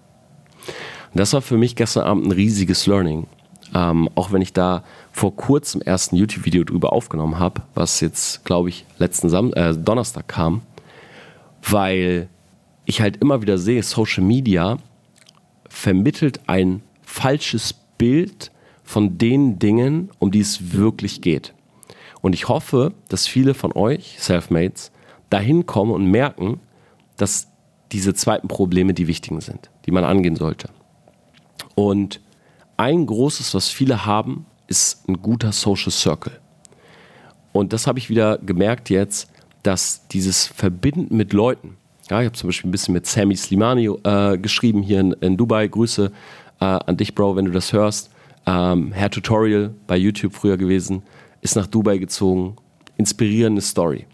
Und 1.12 1.20
das 1.20 1.34
war 1.34 1.42
für 1.42 1.58
mich 1.58 1.76
gestern 1.76 2.04
Abend 2.06 2.26
ein 2.26 2.32
riesiges 2.32 2.88
Learning. 2.88 3.28
Ähm, 3.76 4.10
auch 4.16 4.32
wenn 4.32 4.42
ich 4.42 4.54
da 4.54 4.84
vor 5.12 5.36
kurzem 5.36 5.82
erst 5.86 6.14
ein 6.14 6.16
YouTube-Video 6.16 6.64
drüber 6.64 6.94
aufgenommen 6.94 7.40
habe, 7.40 7.62
was 7.74 8.00
jetzt, 8.00 8.46
glaube 8.46 8.70
ich, 8.70 8.86
letzten 9.00 9.28
Sam 9.28 9.52
äh, 9.54 9.74
Donnerstag 9.74 10.30
kam, 10.30 10.62
weil 11.62 12.30
ich 12.86 13.02
halt 13.02 13.18
immer 13.18 13.42
wieder 13.42 13.58
sehe, 13.58 13.84
Social 13.84 14.24
Media 14.24 14.78
vermittelt 15.68 16.40
ein 16.48 16.84
falsches 17.02 17.74
Bild 17.98 18.50
von 18.84 19.18
den 19.18 19.60
Dingen, 19.60 20.10
um 20.20 20.32
die 20.32 20.40
es 20.40 20.74
wirklich 20.74 21.22
geht. 21.22 21.54
Und 22.22 22.34
ich 22.34 22.48
hoffe, 22.48 22.94
dass 23.10 23.28
viele 23.28 23.54
von 23.54 23.74
euch, 23.74 24.16
Selfmates, 24.20 24.94
dahin 25.30 25.66
kommen 25.66 25.92
und 25.92 26.06
merken, 26.06 26.62
dass 27.18 27.50
diese 27.92 28.14
zweiten 28.14 28.48
Probleme 28.48 28.94
die 28.94 29.08
wichtigen 29.08 29.42
sind, 29.42 29.70
die 29.86 29.92
man 29.92 30.06
angehen 30.06 30.38
sollte. 30.38 30.70
Und 31.76 32.22
ein 32.78 33.06
großes, 33.06 33.54
was 33.54 33.70
viele 33.70 34.06
haben, 34.06 34.46
ist 34.68 35.08
ein 35.08 35.22
guter 35.22 35.52
Social 35.52 35.92
Circle. 35.92 36.40
Und 37.52 37.72
das 37.72 37.88
habe 37.88 38.00
ich 38.00 38.10
wieder 38.10 38.38
gemerkt 38.40 38.90
jetzt, 38.90 39.32
dass 39.64 40.08
dieses 40.10 40.48
Verbinden 40.48 41.16
mit 41.16 41.34
Leuten, 41.34 41.78
ja, 42.10 42.22
ich 42.22 42.26
habe 42.26 42.36
zum 42.36 42.50
Beispiel 42.50 42.70
ein 42.70 42.72
bisschen 42.72 42.94
mit 42.94 43.08
Sammy 43.08 43.36
Slimani 43.36 43.90
äh, 44.04 44.38
geschrieben 44.38 44.84
hier 44.84 45.00
in, 45.00 45.14
in 45.14 45.38
Dubai. 45.38 45.68
Grüße 45.68 46.12
äh, 46.60 46.66
an 46.66 46.98
dich, 46.98 47.16
Bro, 47.16 47.36
wenn 47.36 47.46
du 47.46 47.52
das 47.52 47.74
hörst. 47.74 48.12
Ähm, 48.46 48.92
Herr 48.92 49.10
Tutorial 49.10 49.74
bei 49.88 49.98
YouTube 49.98 50.36
früher 50.36 50.58
gewesen, 50.58 51.02
ist 51.42 51.56
nach 51.56 51.66
Dubai 51.66 51.98
gezogen. 51.98 52.58
Inspirierende 52.98 53.62
Story. 53.62 54.06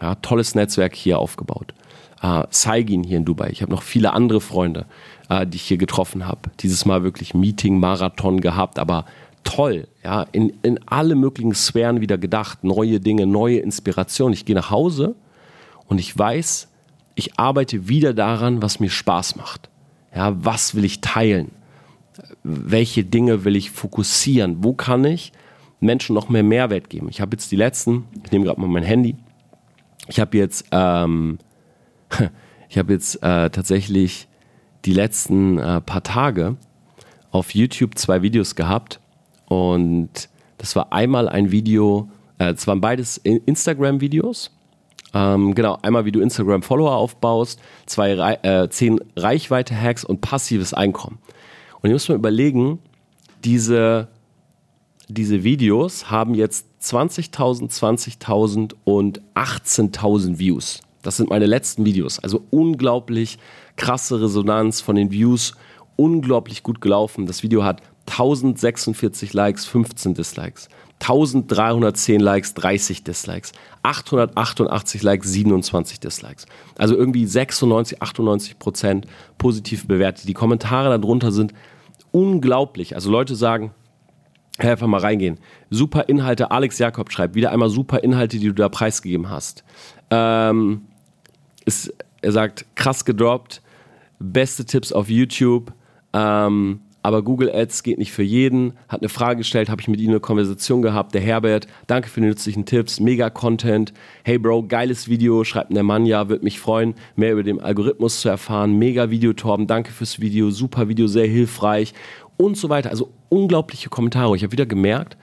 Ja, 0.00 0.14
tolles 0.16 0.54
Netzwerk 0.54 0.94
hier 0.94 1.18
aufgebaut. 1.18 1.74
Äh, 2.22 2.44
Saigin 2.50 3.02
hier 3.02 3.16
in 3.16 3.24
Dubai. 3.24 3.50
Ich 3.50 3.62
habe 3.62 3.72
noch 3.72 3.82
viele 3.82 4.12
andere 4.12 4.40
Freunde, 4.40 4.86
äh, 5.30 5.46
die 5.46 5.56
ich 5.56 5.62
hier 5.62 5.78
getroffen 5.78 6.26
habe. 6.26 6.50
Dieses 6.60 6.84
Mal 6.84 7.02
wirklich 7.02 7.32
Meeting, 7.32 7.78
Marathon 7.78 8.40
gehabt, 8.40 8.78
aber 8.78 9.06
toll, 9.44 9.88
ja, 10.04 10.26
in, 10.32 10.52
in 10.62 10.78
alle 10.86 11.14
möglichen 11.14 11.54
Sphären 11.54 12.02
wieder 12.02 12.18
gedacht, 12.18 12.64
neue 12.64 13.00
Dinge, 13.00 13.26
neue 13.26 13.60
Inspirationen. 13.60 14.34
Ich 14.34 14.44
gehe 14.44 14.56
nach 14.56 14.70
Hause 14.70 15.14
und 15.86 15.98
ich 15.98 16.16
weiß, 16.16 16.68
ich 17.14 17.38
arbeite 17.38 17.88
wieder 17.88 18.12
daran, 18.12 18.60
was 18.60 18.80
mir 18.80 18.90
Spaß 18.90 19.36
macht. 19.36 19.70
Ja, 20.14 20.34
was 20.44 20.74
will 20.74 20.84
ich 20.84 21.00
teilen? 21.00 21.52
Welche 22.42 23.04
Dinge 23.04 23.44
will 23.44 23.56
ich 23.56 23.70
fokussieren? 23.70 24.64
Wo 24.64 24.72
kann 24.72 25.04
ich 25.04 25.32
Menschen 25.78 26.14
noch 26.14 26.28
mehr 26.28 26.42
Mehrwert 26.42 26.90
geben? 26.90 27.08
Ich 27.08 27.20
habe 27.20 27.32
jetzt 27.32 27.52
die 27.52 27.56
letzten, 27.56 28.04
ich 28.24 28.32
nehme 28.32 28.44
gerade 28.44 28.60
mal 28.60 28.66
mein 28.66 28.82
Handy, 28.82 29.16
ich 30.08 30.18
habe 30.18 30.36
jetzt, 30.36 30.66
ähm, 30.72 31.38
ich 32.68 32.78
habe 32.78 32.92
jetzt 32.92 33.22
äh, 33.22 33.50
tatsächlich 33.50 34.26
die 34.84 34.92
letzten 34.92 35.58
äh, 35.58 35.80
paar 35.80 36.02
Tage 36.02 36.56
auf 37.30 37.54
YouTube 37.54 37.98
zwei 37.98 38.22
Videos 38.22 38.54
gehabt 38.54 39.00
und 39.46 40.28
das 40.58 40.76
war 40.76 40.92
einmal 40.92 41.28
ein 41.28 41.50
Video, 41.50 42.10
äh, 42.38 42.52
es 42.52 42.66
waren 42.66 42.80
beides 42.80 43.16
Instagram-Videos. 43.18 44.50
Ähm, 45.12 45.54
genau, 45.54 45.78
einmal 45.82 46.04
wie 46.04 46.12
du 46.12 46.20
Instagram-Follower 46.20 46.94
aufbaust, 46.94 47.60
zwei, 47.86 48.12
äh, 48.42 48.68
zehn 48.70 49.00
Reichweite-Hacks 49.16 50.04
und 50.04 50.20
passives 50.20 50.72
Einkommen. 50.72 51.18
Und 51.80 51.90
ihr 51.90 51.94
müsst 51.94 52.08
mal 52.08 52.14
überlegen, 52.14 52.78
diese, 53.42 54.08
diese 55.08 55.42
Videos 55.42 56.10
haben 56.10 56.34
jetzt 56.34 56.66
20.000, 56.82 57.70
20.000 57.70 58.74
und 58.84 59.22
18.000 59.34 60.38
Views. 60.38 60.80
Das 61.02 61.16
sind 61.16 61.30
meine 61.30 61.46
letzten 61.46 61.84
Videos. 61.84 62.18
Also 62.18 62.44
unglaublich 62.50 63.38
krasse 63.76 64.20
Resonanz 64.20 64.80
von 64.80 64.96
den 64.96 65.10
Views, 65.10 65.54
unglaublich 65.96 66.62
gut 66.62 66.80
gelaufen. 66.80 67.26
Das 67.26 67.42
Video 67.42 67.64
hat 67.64 67.82
1046 68.06 69.32
Likes, 69.32 69.66
15 69.66 70.14
Dislikes. 70.14 70.68
1310 71.00 72.20
Likes, 72.20 72.54
30 72.54 73.04
Dislikes. 73.04 73.52
888 73.82 75.02
Likes, 75.02 75.32
27 75.32 76.00
Dislikes. 76.00 76.46
Also 76.76 76.96
irgendwie 76.96 77.26
96, 77.26 78.02
98 78.02 78.58
Prozent 78.58 79.06
positiv 79.38 79.86
bewertet. 79.86 80.28
Die 80.28 80.34
Kommentare 80.34 80.98
darunter 80.98 81.32
sind 81.32 81.54
unglaublich. 82.12 82.94
Also 82.94 83.10
Leute 83.10 83.34
sagen, 83.34 83.72
hey, 84.58 84.72
einfach 84.72 84.86
mal 84.86 85.00
reingehen. 85.00 85.38
Super 85.70 86.08
Inhalte, 86.08 86.50
Alex 86.50 86.78
Jakob 86.78 87.10
schreibt, 87.10 87.34
wieder 87.34 87.50
einmal 87.50 87.70
super 87.70 88.02
Inhalte, 88.02 88.38
die 88.38 88.48
du 88.48 88.54
da 88.54 88.68
preisgegeben 88.68 89.30
hast. 89.30 89.64
Ähm, 90.10 90.82
ist, 91.64 91.92
er 92.22 92.32
sagt, 92.32 92.66
krass 92.74 93.04
gedroppt, 93.04 93.62
beste 94.18 94.64
Tipps 94.64 94.92
auf 94.92 95.08
YouTube. 95.08 95.72
Ähm, 96.12 96.80
aber 97.02 97.22
Google 97.22 97.50
Ads 97.50 97.82
geht 97.82 97.98
nicht 97.98 98.12
für 98.12 98.22
jeden. 98.22 98.74
Hat 98.88 99.00
eine 99.00 99.08
Frage 99.08 99.38
gestellt, 99.38 99.70
habe 99.70 99.80
ich 99.80 99.88
mit 99.88 100.00
ihm 100.00 100.10
eine 100.10 100.20
Konversation 100.20 100.82
gehabt. 100.82 101.14
Der 101.14 101.22
Herbert, 101.22 101.66
danke 101.86 102.10
für 102.10 102.20
die 102.20 102.26
nützlichen 102.26 102.66
Tipps, 102.66 103.00
mega 103.00 103.30
Content. 103.30 103.94
Hey 104.22 104.38
Bro, 104.38 104.64
geiles 104.64 105.08
Video, 105.08 105.42
schreibt 105.44 105.74
der 105.74 105.82
Mann 105.82 106.04
ja, 106.04 106.28
würde 106.28 106.44
mich 106.44 106.60
freuen, 106.60 106.94
mehr 107.16 107.32
über 107.32 107.42
den 107.42 107.60
Algorithmus 107.60 108.20
zu 108.20 108.28
erfahren. 108.28 108.78
Mega 108.78 109.10
Video, 109.10 109.32
Torben, 109.32 109.66
danke 109.66 109.92
fürs 109.92 110.20
Video, 110.20 110.50
super 110.50 110.88
Video, 110.88 111.06
sehr 111.06 111.26
hilfreich 111.26 111.94
und 112.36 112.58
so 112.58 112.68
weiter. 112.68 112.90
Also 112.90 113.12
unglaubliche 113.30 113.88
Kommentare. 113.88 114.36
Ich 114.36 114.42
habe 114.42 114.52
wieder 114.52 114.66
gemerkt, 114.66 115.16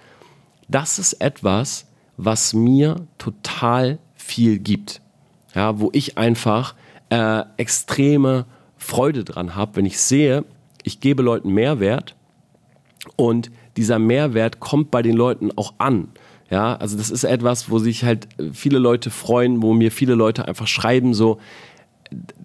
das 0.67 0.97
ist 0.97 1.13
etwas, 1.13 1.87
was 2.17 2.55
mir 2.55 3.07
total 3.19 3.99
viel 4.15 4.57
gibt. 4.57 5.01
Ja, 5.57 5.79
wo 5.79 5.89
ich 5.91 6.19
einfach 6.19 6.75
äh, 7.09 7.41
extreme 7.57 8.45
Freude 8.77 9.23
dran 9.23 9.55
habe, 9.55 9.77
wenn 9.77 9.87
ich 9.87 9.99
sehe, 9.99 10.45
ich 10.83 10.99
gebe 10.99 11.23
Leuten 11.23 11.51
Mehrwert 11.51 12.15
und 13.15 13.49
dieser 13.75 13.97
Mehrwert 13.97 14.59
kommt 14.59 14.91
bei 14.91 15.01
den 15.01 15.15
Leuten 15.15 15.49
auch 15.57 15.73
an. 15.79 16.09
Ja, 16.51 16.75
also 16.75 16.95
das 16.95 17.09
ist 17.09 17.23
etwas, 17.23 17.71
wo 17.71 17.79
sich 17.79 18.03
halt 18.03 18.27
viele 18.53 18.77
Leute 18.77 19.09
freuen, 19.09 19.63
wo 19.63 19.73
mir 19.73 19.91
viele 19.91 20.13
Leute 20.13 20.47
einfach 20.47 20.67
schreiben, 20.67 21.15
so, 21.15 21.39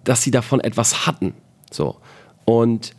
dass 0.04 0.22
sie 0.22 0.30
davon 0.30 0.60
etwas 0.60 1.06
hatten. 1.06 1.34
So. 1.70 1.96
Und 2.46 2.94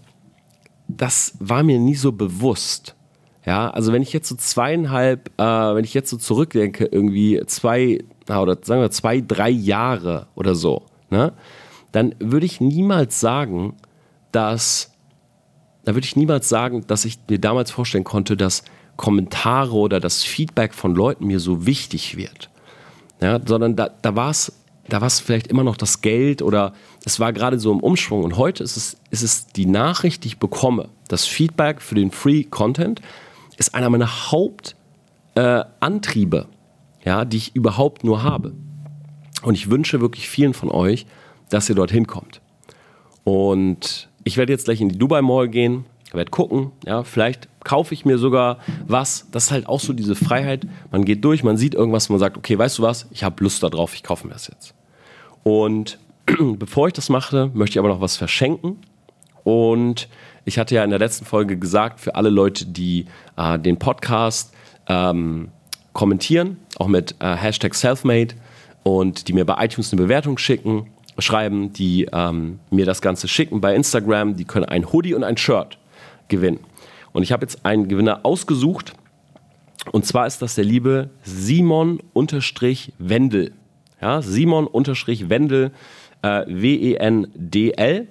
das 0.88 1.34
war 1.40 1.64
mir 1.64 1.80
nie 1.80 1.96
so 1.96 2.12
bewusst. 2.12 2.96
Ja, 3.48 3.72
also 3.72 3.92
wenn 3.92 4.04
ich 4.04 4.14
jetzt 4.14 4.30
so 4.30 4.36
zweieinhalb, 4.36 5.32
äh, 5.40 5.44
wenn 5.44 5.84
ich 5.84 5.96
jetzt 5.96 6.12
so 6.12 6.18
zurückdenke, 6.18 6.86
irgendwie 6.86 7.42
zwei, 7.48 7.98
oder 8.30 8.58
sagen 8.62 8.82
wir 8.82 8.92
zwei, 8.92 9.22
drei 9.22 9.50
Jahre 9.50 10.28
oder 10.36 10.56
so, 10.56 10.84
ne, 11.10 11.34
dann 11.92 12.16
würde 12.20 12.46
ich 12.46 12.62
niemals 12.62 13.20
sagen, 13.20 13.76
dass 14.32 14.92
da 15.86 15.96
würde 15.96 16.06
ich 16.06 16.16
niemals 16.16 16.48
sagen, 16.48 16.88
dass 16.88 17.04
ich 17.04 17.20
mir 17.30 17.40
damals 17.40 17.72
vorstellen 17.72 18.06
konnte, 18.06 18.38
dass 18.38 18.64
Kommentare 18.96 19.74
oder 19.74 20.00
das 20.00 20.24
Feedback 20.24 20.74
von 20.74 20.96
Leuten 20.96 21.28
mir 21.28 21.42
so 21.42 21.66
wichtig 21.66 22.16
wird. 22.16 22.50
Ja, 23.22 23.40
sondern 23.46 23.76
da, 23.76 23.90
da 24.02 24.16
war 24.16 24.30
es 24.30 24.54
da 24.88 25.02
war 25.02 25.10
vielleicht 25.10 25.48
immer 25.48 25.64
noch 25.64 25.78
das 25.78 26.02
Geld 26.02 26.42
oder 26.42 26.74
es 27.06 27.20
war 27.20 27.32
gerade 27.32 27.60
so 27.60 27.72
im 27.72 27.80
Umschwung. 27.80 28.24
Und 28.24 28.38
heute 28.38 28.64
ist 28.64 28.76
es, 28.76 28.98
ist 29.12 29.24
es 29.24 29.48
die 29.48 29.66
Nachricht, 29.66 30.24
die 30.24 30.30
ich 30.30 30.40
bekomme. 30.40 30.90
Das 31.08 31.26
Feedback 31.26 31.82
für 31.82 31.96
den 31.96 32.12
Free 32.12 32.44
Content 32.44 33.02
ist 33.58 33.76
einer 33.76 33.90
meiner 33.90 34.32
Hauptantriebe, 34.32 36.38
äh, 36.38 36.53
ja, 37.04 37.26
die 37.26 37.38
ich 37.38 37.56
überhaupt 37.56 38.04
nur 38.04 38.24
habe. 38.24 38.54
Und 39.44 39.56
ich 39.56 39.70
wünsche 39.70 40.02
wirklich 40.02 40.30
vielen 40.30 40.54
von 40.54 40.70
euch, 40.70 41.06
dass 41.50 41.70
ihr 41.70 41.76
dorthin 41.76 42.08
kommt. 42.08 42.42
Und 43.24 44.10
ich 44.24 44.38
werde 44.38 44.54
jetzt 44.54 44.66
gleich 44.66 44.82
in 44.82 44.90
die 44.90 44.98
Dubai 44.98 45.22
Mall 45.22 45.50
gehen, 45.50 45.86
werde 46.14 46.32
gucken, 46.32 46.72
ja, 46.86 47.04
vielleicht 47.04 47.50
kaufe 47.64 47.94
ich 47.94 48.06
mir 48.06 48.18
sogar 48.18 48.60
was. 48.88 49.28
Das 49.32 49.46
ist 49.46 49.52
halt 49.52 49.68
auch 49.68 49.80
so 49.80 49.94
diese 49.94 50.16
Freiheit. 50.16 50.68
Man 50.92 51.06
geht 51.06 51.24
durch, 51.26 51.44
man 51.44 51.58
sieht 51.58 51.76
irgendwas, 51.76 52.10
man 52.10 52.20
sagt, 52.20 52.38
okay, 52.38 52.58
weißt 52.58 52.78
du 52.78 52.84
was, 52.84 53.08
ich 53.12 53.24
habe 53.24 53.44
Lust 53.44 53.64
darauf, 53.64 53.96
ich 53.96 54.04
kaufe 54.04 54.28
mir 54.28 54.34
das 54.34 54.48
jetzt. 54.48 54.76
Und 55.44 55.98
bevor 56.58 56.88
ich 56.88 56.94
das 56.94 57.10
mache, 57.10 57.52
möchte 57.54 57.74
ich 57.74 57.80
aber 57.80 57.90
noch 57.90 58.02
was 58.02 58.16
verschenken. 58.16 58.78
Und 59.44 60.08
ich 60.46 60.58
hatte 60.60 60.76
ja 60.76 60.84
in 60.84 60.90
der 60.90 61.00
letzten 61.00 61.26
Folge 61.26 61.58
gesagt, 61.58 62.00
für 62.00 62.16
alle 62.16 62.30
Leute, 62.30 62.66
die 62.66 63.06
äh, 63.36 63.60
den 63.60 63.78
Podcast 63.78 64.54
ähm, 64.88 65.50
kommentieren, 65.94 66.58
auch 66.78 66.88
mit 66.88 67.16
äh, 67.20 67.36
Hashtag 67.36 67.76
Selfmade 67.76 68.36
und 68.84 69.28
die 69.28 69.34
mir 69.34 69.46
bei 69.46 69.64
iTunes 69.64 69.94
eine 69.94 70.02
Bewertung 70.02 70.38
schicken, 70.38 70.88
schreiben, 71.20 71.74
die 71.74 72.08
ähm, 72.12 72.60
mir 72.70 72.86
das 72.86 73.02
Ganze 73.02 73.28
schicken 73.28 73.62
bei 73.62 73.76
Instagram, 73.76 74.36
die 74.36 74.46
können 74.46 74.66
ein 74.66 74.92
Hoodie 74.92 75.14
und 75.14 75.24
ein 75.24 75.38
Shirt 75.38 75.78
gewinnen. 76.28 76.60
Und 77.14 77.24
ich 77.24 77.32
habe 77.32 77.46
jetzt 77.46 77.66
einen 77.66 77.88
Gewinner 77.88 78.22
ausgesucht. 78.24 78.94
Und 79.92 80.06
zwar 80.06 80.28
ist 80.28 80.42
das 80.42 80.56
der 80.56 80.64
liebe 80.64 81.10
Simon-Wendel. 81.24 83.52
Ja, 84.02 84.22
Simon-Wendel, 84.22 85.72
äh, 86.22 86.46
W-E-N-D-L. 86.48 88.08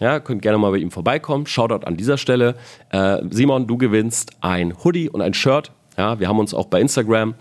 Ja, 0.00 0.20
könnt 0.20 0.42
gerne 0.42 0.58
mal 0.58 0.70
bei 0.70 0.78
ihm 0.78 0.90
vorbeikommen. 0.90 1.46
Shoutout 1.46 1.86
an 1.86 1.96
dieser 1.96 2.18
Stelle. 2.18 2.56
Äh, 2.90 3.18
Simon, 3.30 3.66
du 3.66 3.78
gewinnst 3.78 4.32
ein 4.40 4.74
Hoodie 4.84 5.08
und 5.08 5.22
ein 5.22 5.32
Shirt. 5.32 5.72
Ja, 5.96 6.18
wir 6.18 6.28
haben 6.28 6.38
uns 6.38 6.54
auch 6.54 6.66
bei 6.66 6.80
Instagram. 6.80 7.34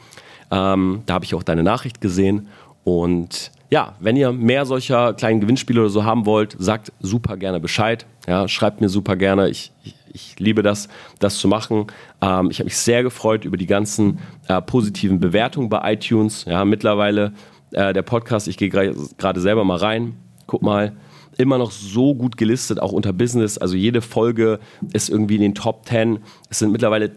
Ähm, 0.52 1.04
da 1.06 1.14
habe 1.14 1.26
ich 1.26 1.34
auch 1.34 1.44
deine 1.44 1.64
Nachricht 1.64 2.02
gesehen. 2.02 2.48
Und 2.84 3.52
ja, 3.70 3.96
wenn 4.00 4.18
ihr 4.18 4.34
mehr 4.34 4.66
solcher 4.66 5.14
kleinen 5.14 5.40
Gewinnspiele 5.40 5.80
oder 5.80 5.90
so 5.90 6.04
haben 6.04 6.26
wollt, 6.26 6.56
sagt 6.60 6.92
super 7.00 7.38
gerne 7.38 7.60
Bescheid. 7.60 8.06
Ja, 8.28 8.48
schreibt 8.48 8.82
mir 8.82 8.90
super 8.90 9.16
gerne. 9.16 9.50
Ich, 9.50 9.72
ich, 9.84 9.96
ich 10.14 10.40
liebe 10.40 10.62
das, 10.62 10.90
das 11.20 11.38
zu 11.38 11.48
machen. 11.48 11.88
Ähm, 12.22 12.50
ich 12.52 12.60
habe 12.60 12.66
mich 12.66 12.78
sehr 12.78 13.02
gefreut 13.04 13.46
über 13.46 13.58
die 13.58 13.68
ganzen 13.68 14.20
äh, 14.48 14.62
positiven 14.62 15.20
Bewertungen 15.20 15.70
bei 15.70 15.94
iTunes. 15.94 16.46
Ja, 16.46 16.66
mittlerweile 16.66 17.34
äh, 17.72 17.94
der 17.94 18.02
Podcast, 18.02 18.50
ich 18.50 18.58
gehe 18.58 18.70
gerade 18.70 19.40
selber 19.40 19.64
mal 19.64 19.78
rein. 19.78 20.18
Guck 20.48 20.64
mal, 20.64 20.94
immer 21.38 21.58
noch 21.58 21.72
so 21.72 22.14
gut 22.14 22.36
gelistet, 22.36 22.82
auch 22.82 22.92
unter 22.92 23.14
Business. 23.14 23.58
Also 23.58 23.76
jede 23.76 24.02
Folge 24.02 24.60
ist 24.92 25.10
irgendwie 25.10 25.36
in 25.36 25.42
den 25.42 25.56
Top 25.56 25.88
10. 25.88 26.20
Es 26.50 26.60
sind 26.60 26.72
mittlerweile 26.72 27.16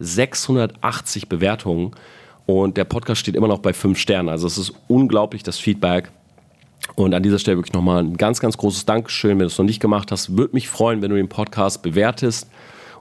1680 0.00 1.28
Bewertungen 1.28 1.92
und 2.46 2.76
der 2.76 2.84
Podcast 2.84 3.20
steht 3.20 3.36
immer 3.36 3.48
noch 3.48 3.58
bei 3.58 3.72
5 3.72 3.98
Sternen. 3.98 4.28
Also 4.28 4.46
es 4.46 4.56
ist 4.56 4.72
unglaublich, 4.88 5.42
das 5.42 5.58
Feedback. 5.58 6.10
Und 6.94 7.12
an 7.12 7.22
dieser 7.22 7.38
Stelle 7.38 7.58
wirklich 7.58 7.74
nochmal 7.74 8.02
ein 8.02 8.16
ganz, 8.16 8.40
ganz 8.40 8.56
großes 8.56 8.86
Dankeschön, 8.86 9.32
wenn 9.32 9.40
du 9.40 9.46
es 9.46 9.58
noch 9.58 9.66
nicht 9.66 9.80
gemacht 9.80 10.10
hast. 10.10 10.36
Würde 10.36 10.54
mich 10.54 10.68
freuen, 10.68 11.02
wenn 11.02 11.10
du 11.10 11.16
den 11.16 11.28
Podcast 11.28 11.82
bewertest. 11.82 12.48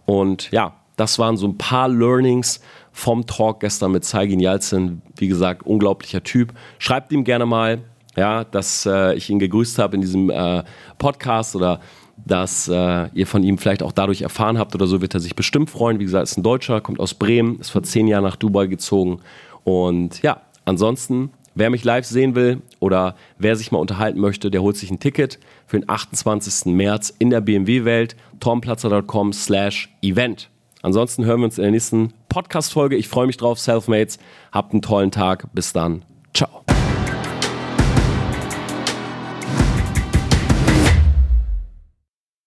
Und 0.05 0.51
ja, 0.51 0.73
das 0.97 1.19
waren 1.19 1.37
so 1.37 1.47
ein 1.47 1.57
paar 1.57 1.87
Learnings 1.87 2.59
vom 2.91 3.25
Talk 3.25 3.61
gestern 3.61 3.91
mit 3.91 4.03
Zeigin 4.03 4.39
Jalzin. 4.39 5.01
Wie 5.15 5.27
gesagt, 5.27 5.63
unglaublicher 5.65 6.23
Typ. 6.23 6.53
Schreibt 6.79 7.11
ihm 7.13 7.23
gerne 7.23 7.45
mal, 7.45 7.83
ja, 8.17 8.43
dass 8.43 8.85
äh, 8.85 9.13
ich 9.13 9.29
ihn 9.29 9.39
gegrüßt 9.39 9.79
habe 9.79 9.95
in 9.95 10.01
diesem 10.01 10.29
äh, 10.29 10.63
Podcast 10.97 11.55
oder 11.55 11.79
dass 12.25 12.67
äh, 12.67 13.09
ihr 13.13 13.27
von 13.27 13.43
ihm 13.43 13.57
vielleicht 13.57 13.83
auch 13.83 13.91
dadurch 13.91 14.21
erfahren 14.21 14.57
habt 14.57 14.75
oder 14.75 14.87
so, 14.87 15.01
wird 15.01 15.13
er 15.13 15.19
sich 15.19 15.35
bestimmt 15.35 15.69
freuen. 15.69 15.99
Wie 15.99 16.03
gesagt, 16.03 16.23
ist 16.23 16.37
ein 16.37 16.43
Deutscher, 16.43 16.81
kommt 16.81 16.99
aus 16.99 17.13
Bremen, 17.13 17.59
ist 17.59 17.69
vor 17.69 17.83
zehn 17.83 18.07
Jahren 18.07 18.23
nach 18.23 18.35
Dubai 18.35 18.67
gezogen. 18.67 19.19
Und 19.63 20.21
ja, 20.21 20.41
ansonsten, 20.65 21.31
wer 21.55 21.69
mich 21.69 21.83
live 21.83 22.05
sehen 22.05 22.35
will 22.35 22.61
oder 22.79 23.15
wer 23.37 23.55
sich 23.55 23.71
mal 23.71 23.79
unterhalten 23.79 24.19
möchte, 24.19 24.51
der 24.51 24.61
holt 24.61 24.77
sich 24.77 24.91
ein 24.91 24.99
Ticket 24.99 25.39
für 25.65 25.79
den 25.79 25.89
28. 25.89 26.73
März 26.73 27.13
in 27.19 27.29
der 27.29 27.41
BMW-Welt, 27.41 28.15
tomplatzer.com 28.39 29.33
slash 29.33 29.89
event. 30.01 30.49
Ansonsten 30.81 31.25
hören 31.25 31.41
wir 31.41 31.45
uns 31.45 31.57
in 31.57 31.63
der 31.63 31.71
nächsten 31.71 32.13
Podcast-Folge. 32.29 32.95
Ich 32.95 33.07
freue 33.07 33.27
mich 33.27 33.37
drauf, 33.37 33.59
Selfmates. 33.59 34.19
Habt 34.51 34.73
einen 34.73 34.81
tollen 34.81 35.11
Tag. 35.11 35.47
Bis 35.53 35.73
dann. 35.73 36.03